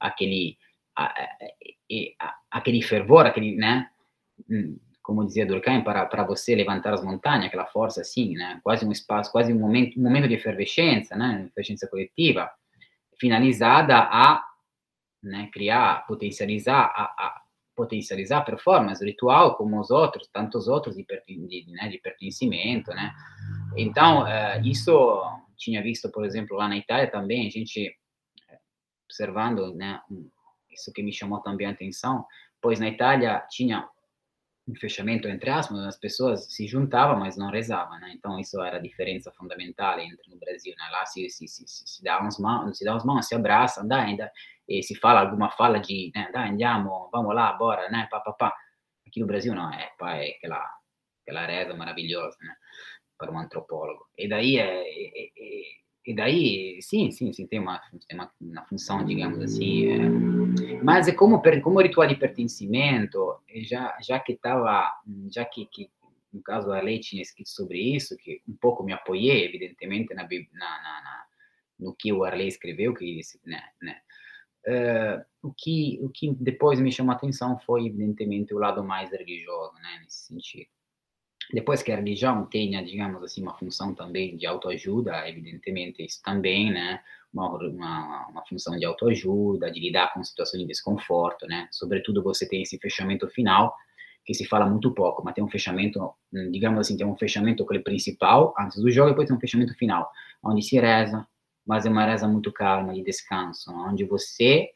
aquele, 0.00 0.56
a, 0.96 1.04
a, 1.04 1.28
a, 2.20 2.34
aquele 2.50 2.80
fervor, 2.80 3.26
aquele, 3.26 3.54
né, 3.56 3.86
hum, 4.48 4.78
como 5.06 5.24
dizia 5.24 5.46
Durkheim, 5.46 5.84
para, 5.84 6.04
para 6.04 6.24
você 6.24 6.52
levantar 6.56 6.92
as 6.92 7.04
montanhas, 7.04 7.44
aquela 7.44 7.66
força 7.66 8.00
assim, 8.00 8.34
né? 8.34 8.60
Quase 8.64 8.84
um 8.84 8.90
espaço, 8.90 9.30
quase 9.30 9.52
um 9.52 9.58
momento, 9.60 9.96
um 10.00 10.02
momento 10.02 10.26
de 10.26 10.34
efervescência, 10.34 11.16
né? 11.16 11.44
Efervescência 11.46 11.88
coletiva, 11.88 12.50
finalizada 13.16 13.96
a 13.96 14.44
né, 15.22 15.48
criar, 15.52 16.04
potencializar, 16.08 16.92
a, 16.92 17.04
a 17.04 17.42
potencializar 17.76 18.38
a 18.38 18.44
performance 18.44 19.04
ritual 19.04 19.56
como 19.56 19.78
os 19.78 19.92
outros, 19.92 20.28
tantos 20.32 20.66
outros 20.66 20.96
de, 20.96 21.04
de, 21.04 21.66
né, 21.70 21.88
de 21.88 21.98
pertencimento, 21.98 22.90
né? 22.90 23.14
Então, 23.76 24.24
uh, 24.24 24.60
isso 24.64 25.22
tinha 25.56 25.80
visto, 25.84 26.10
por 26.10 26.24
exemplo, 26.24 26.56
lá 26.56 26.66
na 26.66 26.78
Itália 26.78 27.08
também, 27.08 27.46
a 27.46 27.50
gente 27.50 27.86
eh, 28.50 28.58
observando, 29.04 29.72
né, 29.72 30.00
isso 30.68 30.92
que 30.92 31.02
me 31.02 31.12
chamou 31.12 31.38
também 31.40 31.68
a 31.68 31.70
atenção, 31.70 32.26
pois 32.60 32.80
na 32.80 32.88
Itália 32.88 33.46
tinha 33.48 33.88
um 34.68 34.74
fechamento 34.74 35.28
entre 35.28 35.48
aspas, 35.50 35.78
as 35.80 35.98
pessoas 35.98 36.52
se 36.52 36.66
juntavam, 36.66 37.18
mas 37.20 37.36
não 37.36 37.50
rezavam, 37.50 37.98
né? 38.00 38.12
Então 38.14 38.38
isso 38.38 38.60
era 38.62 38.76
a 38.76 38.80
diferença 38.80 39.30
fundamental 39.32 39.98
entre 40.00 40.28
no 40.28 40.38
Brasil, 40.38 40.74
né? 40.76 40.88
Lá 40.90 41.06
se 41.06 41.28
se 41.30 41.46
se, 41.46 41.64
se 41.66 42.02
dá 42.02 42.20
umas 42.20 42.38
mãos, 42.38 42.76
se 42.78 42.84
dá 42.84 42.94
as 42.94 43.04
mãos, 43.04 43.26
se 43.26 43.34
abraça, 43.34 43.86
dá 43.86 44.02
ainda 44.02 44.30
e 44.68 44.82
se 44.82 44.94
fala 44.96 45.20
alguma 45.20 45.50
fala 45.50 45.78
de, 45.78 46.10
né, 46.14 46.28
dai, 46.32 46.50
andiamo, 46.50 47.08
vamos 47.12 47.34
lá, 47.34 47.52
bora, 47.52 47.88
né, 47.88 48.08
pá, 48.10 48.20
pá, 48.20 48.32
pá. 48.32 48.56
Aqui 49.06 49.20
no 49.20 49.26
Brasil 49.26 49.54
não, 49.54 49.72
é, 49.72 49.92
pá, 49.98 50.16
é 50.16 50.30
aquela 50.30 50.68
aquela 51.22 51.46
reza 51.46 51.74
maravilhosa, 51.74 52.36
né? 52.40 52.54
Para 53.18 53.32
um 53.32 53.38
antropólogo. 53.38 54.06
E 54.18 54.28
daí 54.28 54.58
é, 54.58 54.82
é, 54.82 55.26
é 55.26 55.62
e 56.06 56.14
daí, 56.14 56.78
sim, 56.80 57.10
sim, 57.10 57.32
sim, 57.32 57.46
tem 57.46 57.58
uma, 57.58 57.80
tem 58.06 58.16
uma, 58.16 58.30
uma 58.40 58.64
função, 58.66 59.04
digamos 59.04 59.40
assim, 59.40 59.88
é, 59.88 60.82
mas 60.82 61.08
é 61.08 61.12
como, 61.12 61.42
como 61.62 61.80
ritual 61.80 62.06
de 62.06 62.14
pertencimento, 62.14 63.40
já, 63.56 63.98
já 64.00 64.20
que 64.20 64.32
estava, 64.32 64.88
já 65.34 65.44
que, 65.44 65.66
que, 65.66 65.90
no 66.32 66.40
caso 66.42 66.70
a 66.70 66.80
lei 66.80 67.00
tinha 67.00 67.22
escrito 67.22 67.48
sobre 67.48 67.78
isso, 67.78 68.16
que 68.18 68.40
um 68.48 68.54
pouco 68.54 68.84
me 68.84 68.92
apoiei, 68.92 69.44
evidentemente, 69.44 70.14
na, 70.14 70.22
na, 70.22 70.28
na 70.62 71.26
no 71.78 71.94
que 71.94 72.12
o 72.12 72.24
Arley 72.24 72.48
escreveu, 72.48 72.94
que 72.94 73.20
né, 73.44 73.62
né, 73.82 74.00
uh, 74.66 75.48
o 75.48 75.52
que 75.52 75.98
o 76.02 76.08
que 76.08 76.34
depois 76.34 76.80
me 76.80 76.90
chamou 76.90 77.12
a 77.12 77.16
atenção 77.16 77.58
foi 77.58 77.86
evidentemente 77.86 78.54
o 78.54 78.58
lado 78.58 78.82
mais 78.82 79.10
religioso, 79.10 79.74
né, 79.74 80.00
nesse 80.02 80.26
sentido. 80.26 80.70
Depois 81.52 81.82
que 81.82 81.92
a 81.92 81.96
religião 81.96 82.44
tenha, 82.46 82.84
digamos 82.84 83.22
assim, 83.22 83.42
uma 83.42 83.54
função 83.54 83.94
também 83.94 84.36
de 84.36 84.46
autoajuda, 84.46 85.28
evidentemente 85.28 86.04
isso 86.04 86.20
também, 86.22 86.72
né, 86.72 87.00
uma, 87.32 87.48
uma, 87.50 88.26
uma 88.28 88.44
função 88.46 88.76
de 88.76 88.84
autoajuda, 88.84 89.70
de 89.70 89.80
lidar 89.80 90.12
com 90.12 90.24
situações 90.24 90.62
de 90.62 90.66
desconforto, 90.66 91.46
né, 91.46 91.68
sobretudo 91.70 92.22
você 92.22 92.48
tem 92.48 92.62
esse 92.62 92.78
fechamento 92.78 93.28
final, 93.28 93.74
que 94.24 94.34
se 94.34 94.44
fala 94.44 94.66
muito 94.66 94.92
pouco, 94.92 95.22
mas 95.24 95.34
tem 95.34 95.44
um 95.44 95.48
fechamento, 95.48 96.12
digamos 96.50 96.80
assim, 96.80 96.96
tem 96.96 97.06
um 97.06 97.16
fechamento 97.16 97.64
é 97.72 97.78
principal 97.78 98.52
antes 98.58 98.82
do 98.82 98.90
jogo, 98.90 99.10
e 99.10 99.12
depois 99.12 99.28
tem 99.28 99.36
um 99.36 99.40
fechamento 99.40 99.72
final, 99.74 100.10
onde 100.42 100.62
se 100.62 100.80
reza, 100.80 101.24
mas 101.64 101.86
é 101.86 101.88
uma 101.88 102.04
reza 102.04 102.26
muito 102.26 102.52
calma, 102.52 102.92
de 102.92 103.02
descanso, 103.02 103.70
onde 103.72 104.04
você 104.04 104.70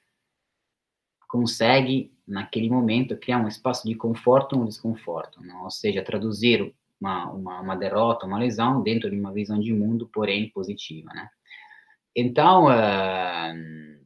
consegue, 1.31 2.13
naquele 2.27 2.69
momento, 2.69 3.17
criar 3.17 3.39
um 3.39 3.47
espaço 3.47 3.87
de 3.87 3.95
conforto 3.95 4.59
ou 4.59 4.67
desconforto, 4.67 5.41
não? 5.43 5.63
ou 5.63 5.71
seja, 5.71 6.03
traduzir 6.03 6.75
uma, 7.01 7.31
uma, 7.31 7.61
uma, 7.61 7.77
derrota, 7.77 8.27
uma 8.27 8.39
lesão 8.39 8.83
dentro 8.83 9.09
de 9.09 9.17
uma 9.17 9.33
visão 9.33 9.59
de 9.61 9.73
mundo, 9.73 10.11
porém 10.13 10.51
positiva, 10.51 11.09
né? 11.15 11.31
Então, 12.17 12.67
uh, 12.67 14.05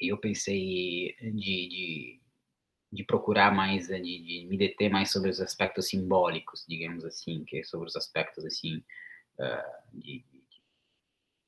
eu 0.00 0.18
pensei 0.18 1.14
de, 1.20 1.30
de, 1.32 2.20
de 2.92 3.04
procurar 3.04 3.54
mais, 3.54 3.86
de, 3.86 4.00
de, 4.00 4.46
me 4.50 4.58
deter 4.58 4.90
mais 4.90 5.12
sobre 5.12 5.30
os 5.30 5.40
aspectos 5.40 5.86
simbólicos, 5.86 6.64
digamos 6.68 7.04
assim, 7.04 7.44
que 7.44 7.58
é 7.58 7.62
sobre 7.62 7.86
os 7.86 7.94
aspectos, 7.94 8.44
assim, 8.44 8.78
uh, 9.38 9.96
de, 9.96 10.24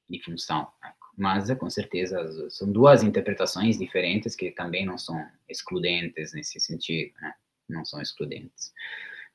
de 0.09 0.23
função. 0.23 0.73
Né? 0.81 0.95
Mas, 1.21 1.53
com 1.59 1.69
certeza, 1.69 2.49
são 2.49 2.73
duas 2.73 3.03
interpretações 3.03 3.79
diferentes 3.79 4.35
que 4.35 4.51
também 4.53 4.87
não 4.87 4.97
são 4.97 5.23
excludentes 5.47 6.33
nesse 6.33 6.59
sentido, 6.59 7.13
né? 7.21 7.35
Não 7.69 7.85
são 7.85 8.01
excludentes. 8.01 8.73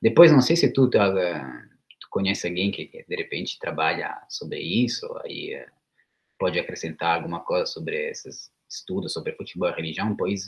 Depois, 0.01 0.31
não 0.31 0.41
sei 0.41 0.55
se 0.55 0.73
tu, 0.73 0.89
tu, 0.89 0.97
tu 0.97 2.07
conhece 2.09 2.47
alguém 2.47 2.71
que, 2.71 2.88
de 3.07 3.15
repente 3.15 3.59
trabalha 3.59 4.19
sobre 4.27 4.59
isso, 4.61 5.05
aí 5.23 5.53
eh, 5.53 5.67
pode 6.39 6.57
acrescentar 6.57 7.17
alguma 7.17 7.41
coisa 7.41 7.67
sobre 7.67 8.09
esses 8.09 8.51
estudos 8.67 9.13
sobre 9.13 9.33
futebol 9.33 9.69
e 9.69 9.75
religião, 9.75 10.15
pois, 10.15 10.47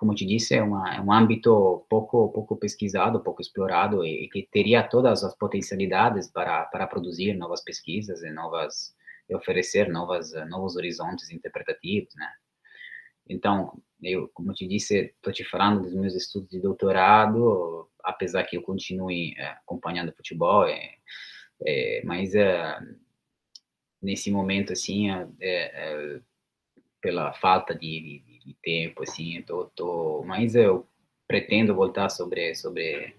como 0.00 0.16
te 0.16 0.26
disse, 0.26 0.56
é, 0.56 0.62
uma, 0.64 0.96
é 0.96 1.00
um 1.00 1.12
âmbito 1.12 1.86
pouco 1.88 2.32
pouco 2.32 2.56
pesquisado, 2.56 3.22
pouco 3.22 3.40
explorado 3.40 4.04
e, 4.04 4.24
e 4.24 4.28
que 4.28 4.48
teria 4.50 4.82
todas 4.82 5.22
as 5.22 5.36
potencialidades 5.36 6.28
para, 6.28 6.64
para 6.64 6.88
produzir 6.88 7.34
novas 7.34 7.62
pesquisas 7.62 8.24
e 8.24 8.32
novas 8.32 8.95
oferecer 9.34 9.88
novas, 9.88 10.32
novos 10.48 10.76
horizontes 10.76 11.30
interpretativos, 11.30 12.14
né? 12.14 12.30
Então, 13.28 13.82
eu, 14.02 14.28
como 14.28 14.50
eu 14.50 14.54
te 14.54 14.66
disse, 14.66 15.12
estou 15.16 15.32
te 15.32 15.44
falando 15.44 15.82
dos 15.82 15.94
meus 15.94 16.14
estudos 16.14 16.48
de 16.48 16.60
doutorado, 16.60 17.90
apesar 18.04 18.44
que 18.44 18.56
eu 18.56 18.62
continue 18.62 19.34
é, 19.36 19.48
acompanhando 19.48 20.14
futebol, 20.14 20.64
é, 20.66 20.94
é, 21.66 22.02
mas 22.04 22.34
é, 22.34 22.78
nesse 24.00 24.30
momento, 24.30 24.72
assim, 24.72 25.08
pela 27.00 27.32
falta 27.34 27.74
de, 27.74 28.22
de, 28.24 28.38
de, 28.46 28.56
tempo, 28.62 29.02
assim, 29.02 29.42
tô, 29.42 29.64
tô, 29.74 30.22
mas 30.24 30.54
eu 30.54 30.86
pretendo 31.26 31.74
voltar 31.74 32.08
sobre, 32.08 32.54
sobre 32.54 33.16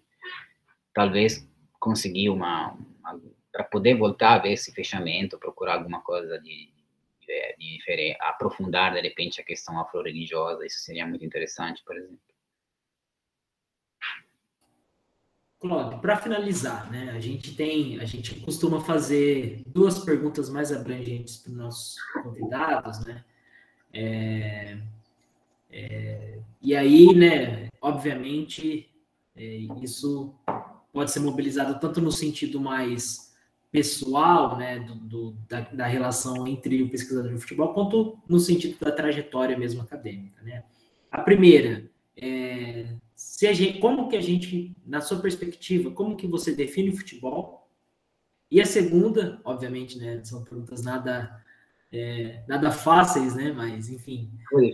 talvez 0.93 1.47
conseguir 1.79 2.29
uma, 2.29 2.73
uma 2.99 3.21
para 3.57 3.63
poder 3.63 3.95
voltar 3.95 4.35
a 4.35 4.37
ver 4.37 4.51
esse 4.51 4.71
fechamento, 4.71 5.39
procurar 5.39 5.73
alguma 5.73 5.99
coisa 6.01 6.39
de, 6.39 6.69
de, 7.19 7.55
de 7.57 7.77
diferente, 7.77 8.15
aprofundar 8.21 8.93
de 8.93 9.01
repente 9.01 9.41
a 9.41 9.43
questão 9.43 9.79
afro-religiosa, 9.79 10.63
isso 10.63 10.81
seria 10.81 11.07
muito 11.07 11.25
interessante, 11.25 11.83
por 11.83 11.97
exemplo. 11.97 12.19
Claudio, 15.59 15.99
para 15.99 16.17
finalizar, 16.17 16.91
né, 16.91 17.09
a 17.09 17.19
gente 17.19 17.55
tem, 17.55 17.99
a 17.99 18.05
gente 18.05 18.39
costuma 18.41 18.79
fazer 18.79 19.63
duas 19.65 20.05
perguntas 20.05 20.51
mais 20.51 20.71
abrangentes 20.71 21.37
para 21.37 21.51
os 21.51 21.57
nossos 21.57 21.95
convidados, 22.21 23.03
né? 23.05 23.25
É, 23.91 24.77
é, 25.71 26.39
e 26.61 26.75
aí, 26.75 27.11
né, 27.15 27.69
obviamente, 27.81 28.87
é, 29.35 29.43
isso 29.81 30.35
pode 30.93 31.09
ser 31.09 31.21
mobilizado 31.21 31.79
tanto 31.79 31.99
no 31.99 32.11
sentido 32.11 32.61
mais 32.61 33.26
pessoal, 33.71 34.57
né, 34.57 34.79
do, 34.79 34.95
do 34.95 35.31
da, 35.47 35.61
da, 35.61 35.87
relação 35.87 36.47
entre 36.47 36.81
o 36.81 36.89
pesquisador 36.89 37.31
e 37.31 37.35
o 37.35 37.39
futebol, 37.39 37.73
quanto 37.73 38.17
no 38.27 38.39
sentido 38.39 38.79
da 38.79 38.91
trajetória 38.91 39.57
mesmo 39.57 39.81
acadêmica, 39.81 40.41
né. 40.41 40.63
A 41.11 41.21
primeira, 41.21 41.89
é, 42.15 42.95
se 43.15 43.47
a 43.47 43.53
gente, 43.53 43.79
como 43.79 44.07
que 44.09 44.15
a 44.15 44.21
gente, 44.21 44.75
na 44.85 45.01
sua 45.01 45.19
perspectiva, 45.19 45.91
como 45.91 46.15
que 46.15 46.27
você 46.27 46.53
define 46.53 46.89
o 46.89 46.97
futebol? 46.97 47.69
E 48.49 48.61
a 48.61 48.65
segunda, 48.65 49.41
obviamente, 49.43 49.97
né, 49.97 50.23
são 50.23 50.43
perguntas 50.43 50.83
nada 50.83 51.43
é, 51.91 52.43
nada 52.47 52.71
fáceis, 52.71 53.35
né, 53.35 53.51
mas 53.51 53.89
enfim, 53.89 54.31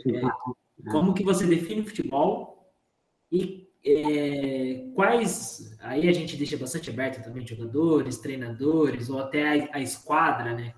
é, 0.07 0.91
como 0.91 1.13
que 1.13 1.23
você 1.23 1.45
define 1.45 1.81
o 1.81 1.85
futebol 1.85 2.73
e 3.31 3.67
é, 3.85 4.85
quais 4.95 5.75
aí 5.81 6.07
a 6.07 6.13
gente 6.13 6.37
deixa 6.37 6.57
bastante 6.57 6.89
aberto 6.89 7.23
também 7.23 7.45
jogadores, 7.45 8.19
treinadores 8.19 9.09
ou 9.09 9.19
até 9.19 9.69
a, 9.71 9.77
a 9.77 9.81
esquadra, 9.81 10.53
né? 10.53 10.73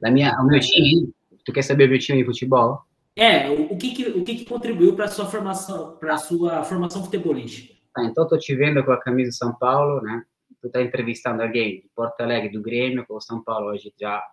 Da 0.00 0.10
minha, 0.10 0.32
o 0.40 0.46
meu 0.46 0.60
time, 0.60 1.12
tu 1.44 1.52
quer 1.52 1.62
saber 1.62 1.86
o 1.86 1.90
meu 1.90 1.98
time 1.98 2.18
de 2.18 2.24
futebol? 2.24 2.82
É, 3.14 3.50
o, 3.50 3.72
o 3.72 3.76
que, 3.76 3.94
que 3.94 4.06
o 4.06 4.24
que, 4.24 4.36
que 4.36 4.44
contribuiu 4.44 4.94
para 4.94 5.08
sua 5.08 5.26
formação, 5.26 5.96
para 5.96 6.16
sua 6.16 6.62
formação 6.64 7.04
futebolística? 7.04 7.74
Tá, 7.94 8.04
então 8.04 8.26
tô 8.26 8.38
te 8.38 8.54
vendo 8.54 8.82
com 8.84 8.92
a 8.92 9.00
camisa 9.00 9.30
de 9.30 9.36
São 9.36 9.54
Paulo, 9.54 10.00
né? 10.00 10.22
Tu 10.62 10.70
tá 10.70 10.80
entrevistando 10.80 11.42
alguém 11.42 11.80
de 11.80 11.90
Porto 11.94 12.20
Alegre 12.20 12.50
do 12.50 12.62
Grêmio 12.62 13.04
com 13.06 13.14
o 13.14 13.20
São 13.20 13.42
Paulo 13.42 13.70
hoje 13.70 13.92
já 14.00 14.24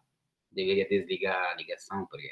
deveria 0.51 0.87
desligar 0.87 1.51
a 1.51 1.55
ligação 1.55 2.05
porque 2.09 2.31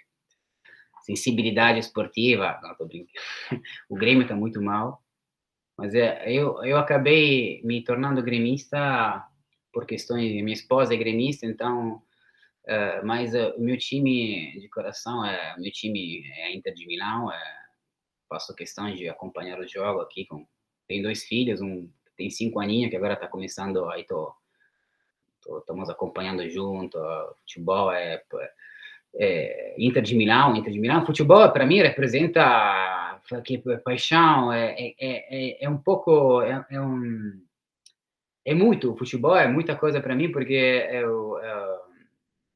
sensibilidade 1.04 1.80
esportiva, 1.80 2.60
não 2.64 2.76
tô 2.76 2.86
brincando. 2.86 3.12
O 3.90 3.96
Grêmio 3.96 4.24
está 4.24 4.36
muito 4.36 4.62
mal, 4.62 5.04
mas 5.78 5.94
é, 5.94 6.32
eu 6.32 6.64
eu 6.64 6.78
acabei 6.78 7.62
me 7.64 7.84
tornando 7.84 8.24
gremista 8.24 9.26
por 9.72 9.86
questões 9.86 10.32
minha 10.32 10.54
esposa 10.54 10.94
é 10.94 10.98
gremista, 10.98 11.46
então 11.46 11.96
uh, 12.66 13.06
mas 13.06 13.34
uh, 13.34 13.54
o 13.58 13.62
meu 13.62 13.78
time 13.78 14.60
de 14.60 14.70
coração 14.70 15.26
é 15.26 15.56
meu 15.58 15.72
time 15.72 16.24
é 16.38 16.56
Inter 16.56 16.74
de 16.74 16.88
Milão, 16.88 17.32
é, 17.32 17.44
faço 18.30 18.56
questão 18.56 18.94
de 18.94 19.10
acompanhar 19.10 19.60
o 19.60 19.68
jogo 19.68 20.02
aqui 20.02 20.26
com 20.26 20.48
tem 20.88 21.02
dois 21.02 21.24
filhos, 21.24 21.62
um 21.62 21.90
tem 22.16 22.30
cinco 22.30 22.60
aninhos 22.60 22.92
que 22.92 22.98
agora 22.98 23.16
está 23.16 23.28
começando 23.28 23.90
aí 23.90 24.06
tô 24.06 24.34
estamos 25.60 25.90
acompanhando 25.90 26.48
junto, 26.50 26.98
futebol 27.42 27.92
é 27.92 28.24
é, 29.16 29.76
Inter 29.78 30.04
de 30.04 30.16
Milão, 30.16 30.56
Inter 30.56 30.72
de 30.72 30.80
Milão, 30.80 31.06
futebol 31.06 31.52
para 31.52 31.66
mim 31.66 31.82
representa 31.82 33.20
que 33.44 33.58
paixão, 33.84 34.52
é, 34.52 34.76
é, 34.80 34.96
é, 35.00 35.66
é 35.66 35.70
um 35.70 35.78
pouco, 35.78 36.42
é, 36.42 36.66
é, 36.70 36.82
um, 36.82 37.42
é 38.46 38.54
muito, 38.54 38.96
futebol 38.98 39.36
é 39.36 39.48
muita 39.48 39.76
coisa 39.76 40.02
para 40.02 40.16
mim, 40.16 40.32
porque 40.32 40.54
eu, 40.92 41.40
eu, 41.40 41.80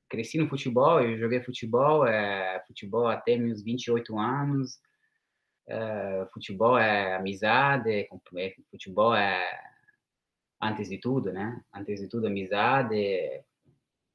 cresci 0.10 0.38
no 0.38 0.48
futebol, 0.48 1.02
eu 1.02 1.18
joguei 1.18 1.42
futebol, 1.42 2.06
é, 2.06 2.64
futebol 2.68 3.08
até 3.08 3.38
meus 3.38 3.64
28 3.64 4.18
anos, 4.18 4.80
é, 5.68 6.28
futebol 6.34 6.78
é 6.78 7.16
amizade, 7.16 7.92
é, 7.92 8.08
futebol 8.70 9.16
é 9.16 9.44
antes 10.62 10.90
de 10.90 10.98
tudo, 10.98 11.32
né? 11.32 11.62
Antes 11.74 12.02
de 12.02 12.08
tudo 12.08 12.28
amizade, 12.28 13.44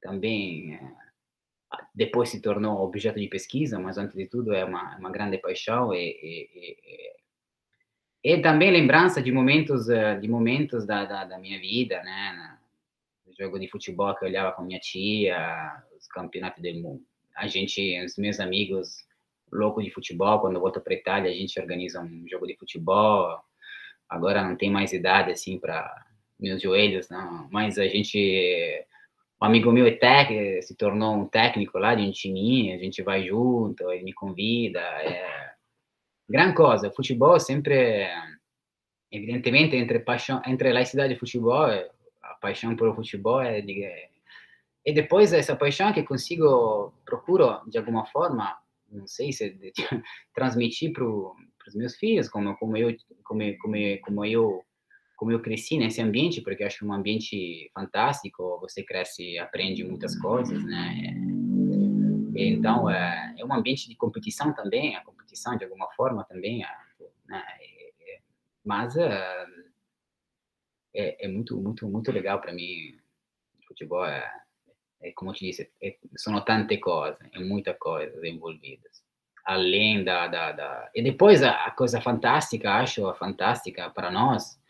também 0.01 0.79
depois 1.93 2.29
se 2.29 2.41
tornou 2.41 2.83
objeto 2.83 3.19
de 3.19 3.27
pesquisa, 3.27 3.79
mas 3.79 3.97
antes 3.97 4.15
de 4.15 4.25
tudo 4.25 4.53
é 4.53 4.65
uma, 4.65 4.97
uma 4.97 5.11
grande 5.11 5.37
paixão 5.37 5.93
e, 5.93 6.09
e, 6.09 6.49
e, 8.23 8.33
e, 8.33 8.41
também 8.41 8.71
lembrança 8.71 9.21
de 9.21 9.31
momentos 9.31 9.89
eh, 9.89 10.15
de 10.19 10.27
momentos 10.27 10.85
da, 10.85 11.05
da, 11.05 11.25
da 11.25 11.37
minha 11.37 11.59
vida, 11.59 12.01
né? 12.01 12.57
Jogo 13.39 13.59
de 13.59 13.67
futebol 13.67 14.15
que 14.15 14.25
eu 14.25 14.29
olhava 14.29 14.51
com 14.51 14.63
minha 14.63 14.79
tia, 14.79 15.83
os 15.97 16.07
campeonatos 16.07 16.61
do 16.61 16.73
mundo. 16.75 17.03
A 17.35 17.47
gente, 17.47 18.03
os 18.03 18.17
meus 18.17 18.39
amigos 18.39 19.05
loucos 19.51 19.83
de 19.83 19.91
futebol, 19.91 20.39
quando 20.39 20.55
eu 20.55 20.61
volto 20.61 20.81
para 20.81 20.93
Itália, 20.93 21.31
a 21.31 21.33
gente 21.33 21.59
organiza 21.59 22.01
um 22.01 22.27
jogo 22.27 22.47
de 22.47 22.55
futebol. 22.55 23.39
Agora 24.09 24.43
não 24.43 24.55
tem 24.55 24.69
mais 24.69 24.93
idade 24.93 25.31
assim 25.31 25.59
para 25.59 26.05
meus 26.39 26.61
joelhos, 26.61 27.09
não, 27.09 27.47
mas 27.51 27.79
a 27.79 27.87
gente 27.87 28.85
um 29.43 29.45
amigo 29.45 29.73
meu 29.73 29.85
é 29.85 29.91
técnico, 29.91 30.63
se 30.63 30.73
tornou 30.73 31.15
um 31.15 31.27
técnico 31.27 31.77
lá 31.77 31.93
de 31.95 32.03
um 32.03 32.11
time, 32.11 32.71
a 32.71 32.77
gente 32.77 33.03
vai 33.03 33.27
junto, 33.27 33.91
ele 33.91 34.01
me 34.03 34.13
convida, 34.13 34.79
é 34.79 35.51
grande 36.29 36.55
coisa. 36.55 36.89
Futebol 36.89 37.37
sempre, 37.41 38.07
evidentemente, 39.11 39.75
entre 39.75 39.99
paixão, 39.99 40.41
entre 40.47 40.69
a 40.69 40.73
laicidade 40.73 41.13
e 41.13 41.17
futebol, 41.17 41.65
a 41.65 42.33
paixão 42.35 42.73
pelo 42.77 42.95
futebol 42.95 43.41
é, 43.41 43.59
de, 43.59 43.83
é 43.83 44.09
e 44.85 44.93
depois 44.93 45.33
essa 45.33 45.57
paixão 45.57 45.91
que 45.91 46.03
consigo, 46.03 46.93
procuro 47.03 47.61
de 47.67 47.77
alguma 47.77 48.05
forma, 48.05 48.57
não 48.89 49.07
sei 49.07 49.33
se 49.33 49.49
de, 49.49 49.73
transmitir 50.33 50.93
para 50.93 51.05
os 51.05 51.75
meus 51.75 51.97
filhos, 51.97 52.29
como 52.29 52.55
como 52.55 52.77
eu 52.77 52.95
como, 53.23 53.41
como, 53.57 53.75
como 54.03 54.25
eu 54.25 54.63
como 55.23 55.31
eu 55.31 55.41
cresci 55.41 55.77
nesse 55.77 56.01
ambiente, 56.01 56.41
porque 56.41 56.65
acho 56.65 56.85
um 56.85 56.91
ambiente 56.91 57.71
fantástico, 57.73 58.59
você 58.59 58.83
cresce, 58.83 59.39
aprende 59.39 59.81
muitas 59.81 60.19
coisas, 60.19 60.61
né? 60.65 61.13
Então, 62.35 62.89
é, 62.89 63.33
é 63.37 63.45
um 63.45 63.53
ambiente 63.53 63.87
de 63.87 63.95
competição 63.95 64.53
também, 64.53 64.97
a 64.97 65.01
competição 65.05 65.55
de 65.55 65.63
alguma 65.63 65.89
forma 65.91 66.25
também, 66.25 66.61
é, 66.61 66.67
né? 67.25 67.41
mas 68.65 68.97
é, 68.97 69.45
é, 70.93 71.25
é, 71.25 71.27
muito, 71.29 71.55
muito, 71.55 71.87
muito 71.87 72.11
legal 72.11 72.41
para 72.41 72.51
mim. 72.51 72.97
Futebol 73.65 74.05
é, 74.05 74.29
é, 74.99 75.13
como 75.13 75.31
eu 75.31 75.35
te 75.35 75.45
disse, 75.45 75.71
é, 75.81 75.95
são 76.17 76.37
tante 76.43 76.79
coisas, 76.79 77.17
é 77.31 77.39
muita 77.39 77.73
coisa 77.73 78.27
envolvidas. 78.27 79.01
além 79.45 80.03
da, 80.03 80.27
da, 80.27 80.51
da... 80.51 80.91
e 80.93 81.01
depois 81.01 81.41
a, 81.43 81.65
a, 81.65 81.71
coisa 81.71 82.01
fantástica 82.01 82.73
acho 82.73 83.13
fantástica 83.13 83.89
para 83.89 84.11
nós 84.11 84.61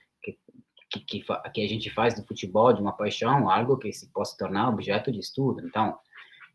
que, 0.99 0.99
que, 0.99 1.25
que, 1.53 1.61
a 1.61 1.67
gente 1.67 1.89
faz 1.89 2.13
do 2.13 2.25
futebol 2.25 2.71
de 2.71 2.81
uma 2.81 2.95
paixão 2.95 3.49
algo 3.49 3.77
que 3.77 3.91
se 3.91 4.11
possa 4.11 4.37
tornar 4.37 4.69
objeto 4.69 5.11
de 5.11 5.19
estudo. 5.19 5.65
Então 5.65 5.97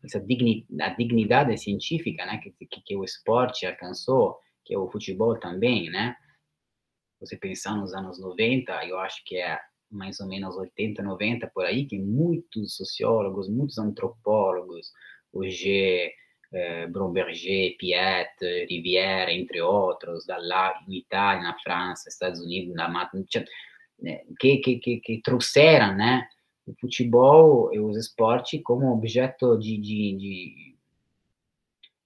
essa 0.03 0.19
dignidade, 0.19 0.81
a 0.81 0.95
dignidade 0.95 1.57
científica 1.57 2.25
né 2.25 2.37
que, 2.37 2.51
que, 2.67 2.81
que 2.81 2.95
o 2.95 3.03
esporte 3.03 3.65
alcançou 3.65 4.37
que 4.63 4.73
é 4.73 4.77
o 4.77 4.89
futebol 4.89 5.37
também 5.37 5.89
né 5.89 6.15
você 7.19 7.35
pensar 7.35 7.75
nos 7.75 7.93
anos 7.93 8.19
90 8.19 8.85
eu 8.85 8.97
acho 8.99 9.21
que 9.25 9.37
é 9.37 9.59
mais 9.91 10.19
ou 10.19 10.27
menos 10.27 10.55
80 10.55 11.03
90 11.03 11.47
por 11.53 11.65
aí 11.65 11.85
que 11.85 11.99
muitos 11.99 12.77
sociólogos 12.77 13.49
muitos 13.49 13.77
antropólogos 13.77 14.91
hoje 15.33 16.13
eh, 16.51 16.87
Bromberger, 16.87 17.77
Piet, 17.77 18.33
Rivière, 18.67 19.31
entre 19.31 19.61
outros, 19.61 20.25
da 20.25 20.37
lá 20.37 20.73
Itália, 20.89 21.43
na 21.43 21.59
França, 21.59 22.09
Estados 22.09 22.41
Unidos, 22.41 22.73
na 22.73 22.87
né, 22.87 23.09
que, 24.39 24.57
que, 24.57 24.79
que, 24.79 24.99
que 24.99 25.21
trouxeram, 25.21 25.95
né, 25.95 26.27
o 26.65 26.73
futebol 26.79 27.73
e 27.73 27.79
os 27.79 27.97
esportes 27.97 28.61
como 28.63 28.93
objeto 28.93 29.57
de, 29.57 29.77
de, 29.77 30.17
de 30.17 30.69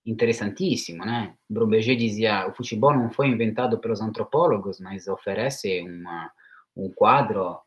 interessantíssimo, 0.05 1.05
né? 1.05 1.35
Bromberger 1.49 1.95
dizia, 1.95 2.47
o 2.47 2.53
futebol 2.53 2.93
não 2.93 3.09
foi 3.09 3.27
inventado 3.27 3.79
pelos 3.79 4.01
antropólogos, 4.01 4.79
mas 4.79 5.07
oferece 5.07 5.81
uma, 5.81 6.31
um 6.75 6.89
quadro 6.91 7.59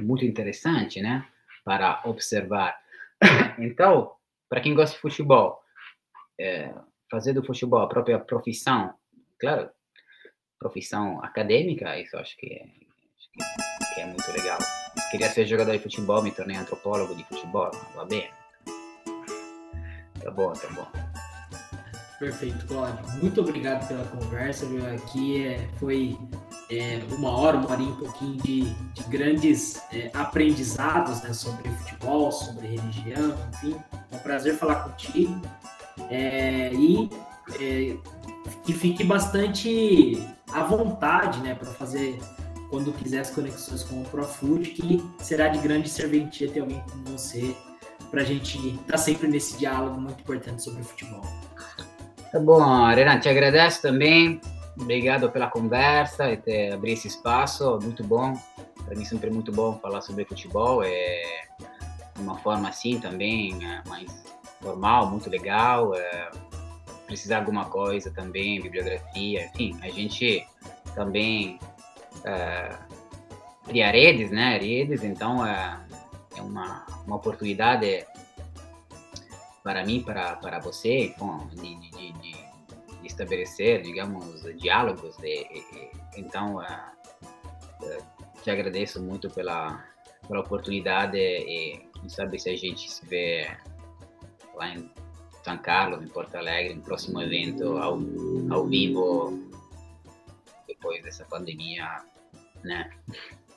muito 0.00 0.24
interessante, 0.24 1.00
né, 1.00 1.26
para 1.64 2.02
observar. 2.04 2.76
Então, 3.58 4.12
para 4.48 4.60
quem 4.60 4.72
gosta 4.74 4.94
de 4.94 5.02
futebol, 5.02 5.60
é, 6.38 6.72
fazer 7.10 7.32
do 7.32 7.44
futebol 7.44 7.80
a 7.80 7.88
própria 7.88 8.18
profissão, 8.18 8.94
claro, 9.40 9.68
profissão 10.58 11.22
acadêmica, 11.24 11.98
isso 11.98 12.16
acho 12.16 12.36
que 12.36 12.46
é, 12.46 12.68
que, 13.94 14.00
é 14.00 14.06
muito 14.06 14.30
legal. 14.32 14.58
Queria 15.10 15.30
ser 15.30 15.46
jogador 15.46 15.72
de 15.72 15.78
futebol, 15.78 16.22
me 16.22 16.30
tornei 16.30 16.56
antropólogo 16.56 17.14
de 17.14 17.24
futebol, 17.24 17.70
va 17.94 18.04
bem. 18.04 18.28
Tá 20.22 20.30
bom, 20.30 20.52
tá 20.52 20.68
bom. 20.70 20.86
Perfeito, 22.18 22.66
Claudio. 22.66 22.98
Muito 23.22 23.40
obrigado 23.40 23.86
pela 23.86 24.04
conversa, 24.06 24.66
viu? 24.66 24.84
Aqui 24.92 25.46
é, 25.46 25.68
foi 25.78 26.18
é, 26.68 27.00
uma 27.16 27.30
hora, 27.30 27.56
uma 27.56 27.70
hora 27.70 27.80
e 27.80 27.86
um 27.86 27.94
pouquinho 27.94 28.36
de, 28.42 28.64
de 28.92 29.04
grandes 29.04 29.80
é, 29.92 30.10
aprendizados 30.12 31.22
né, 31.22 31.32
sobre 31.32 31.68
futebol, 31.70 32.32
sobre 32.32 32.66
religião, 32.66 33.38
enfim. 33.54 33.76
É 34.10 34.16
um 34.16 34.18
prazer 34.18 34.56
falar 34.56 34.82
contigo. 34.82 35.40
É, 36.10 36.72
e 36.72 37.08
é, 37.60 37.96
que 38.64 38.72
fique 38.72 39.04
bastante 39.04 40.20
à 40.52 40.64
vontade 40.64 41.40
né, 41.40 41.54
para 41.54 41.70
fazer 41.70 42.18
quando 42.70 42.92
quiser 42.92 43.20
as 43.20 43.30
conexões 43.30 43.82
com 43.82 44.02
o 44.02 44.04
Profut, 44.04 44.70
que 44.70 45.02
será 45.18 45.48
de 45.48 45.58
grande 45.58 45.88
serventia 45.88 46.50
ter 46.50 46.60
alguém 46.60 46.82
como 46.90 47.18
você 47.18 47.54
para 48.10 48.22
a 48.22 48.24
gente 48.24 48.58
estar 48.58 48.92
tá 48.92 48.98
sempre 48.98 49.28
nesse 49.28 49.58
diálogo 49.58 50.00
muito 50.00 50.20
importante 50.20 50.62
sobre 50.62 50.82
o 50.82 50.84
futebol. 50.84 51.22
Tá 52.30 52.38
bom, 52.38 52.86
Renan, 52.88 53.18
te 53.20 53.28
agradeço 53.28 53.82
também. 53.82 54.40
Obrigado 54.76 55.30
pela 55.30 55.48
conversa 55.48 56.30
e 56.30 56.36
ter 56.36 56.72
abrir 56.72 56.92
esse 56.92 57.08
espaço, 57.08 57.78
muito 57.82 58.04
bom. 58.04 58.38
Para 58.84 58.94
mim 58.94 59.04
sempre 59.04 59.28
é 59.28 59.32
muito 59.32 59.50
bom 59.50 59.78
falar 59.80 60.00
sobre 60.00 60.24
futebol, 60.24 60.82
é 60.82 61.48
uma 62.18 62.38
forma 62.38 62.68
assim 62.68 63.00
também, 63.00 63.58
é 63.64 63.82
mais 63.88 64.24
normal, 64.62 65.10
muito 65.10 65.28
legal. 65.28 65.94
É, 65.94 66.30
precisar 67.06 67.38
alguma 67.38 67.64
coisa 67.64 68.10
também, 68.10 68.60
bibliografia, 68.60 69.46
enfim, 69.46 69.76
a 69.82 69.88
gente 69.88 70.46
também 70.94 71.58
é, 72.24 72.76
cria 73.64 73.90
redes, 73.90 74.30
né? 74.30 74.58
Redes, 74.58 75.02
então 75.04 75.44
é, 75.46 75.80
é 76.36 76.42
uma, 76.42 76.86
uma 77.06 77.16
oportunidade 77.16 78.06
para 79.62 79.84
mim, 79.84 80.02
para, 80.02 80.36
para 80.36 80.58
você, 80.58 81.14
de, 81.52 81.74
de, 81.76 81.90
de, 81.90 82.12
de 82.12 83.06
estabelecer, 83.06 83.82
digamos, 83.82 84.42
diálogos. 84.56 85.16
De, 85.18 85.46
então, 86.16 86.62
é, 86.62 86.92
é, 87.82 87.98
te 88.42 88.50
agradeço 88.50 89.02
muito 89.02 89.28
pela, 89.28 89.84
pela 90.26 90.40
oportunidade 90.40 91.18
e 91.18 91.86
quem 92.00 92.08
sabe 92.08 92.38
se 92.38 92.50
a 92.50 92.56
gente 92.56 92.90
se 92.90 93.04
vê 93.04 93.50
lá 94.54 94.70
em 94.70 94.90
São 95.44 95.58
Carlos, 95.58 96.02
em 96.02 96.08
Porto 96.08 96.36
Alegre, 96.36 96.74
no 96.74 96.82
próximo 96.82 97.20
evento 97.20 97.76
ao, 97.78 97.98
ao 98.50 98.66
vivo, 98.66 99.47
depois 100.78 101.02
dessa 101.02 101.24
pandemia, 101.24 101.98
né? 102.62 102.90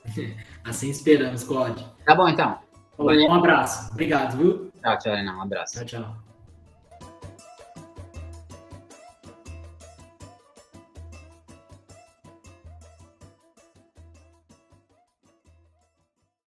Assim 0.64 0.90
esperamos, 0.90 1.44
Claude. 1.44 1.86
Tá 2.04 2.14
bom, 2.14 2.28
então. 2.28 2.58
Um 2.98 3.34
abraço. 3.34 3.90
Obrigado, 3.92 4.36
viu? 4.36 4.72
Tchau, 4.82 4.98
tchau, 4.98 5.14
Renan. 5.14 5.36
Um 5.36 5.42
abraço. 5.42 5.84
Tchau, 5.84 6.02
tchau. 6.02 6.31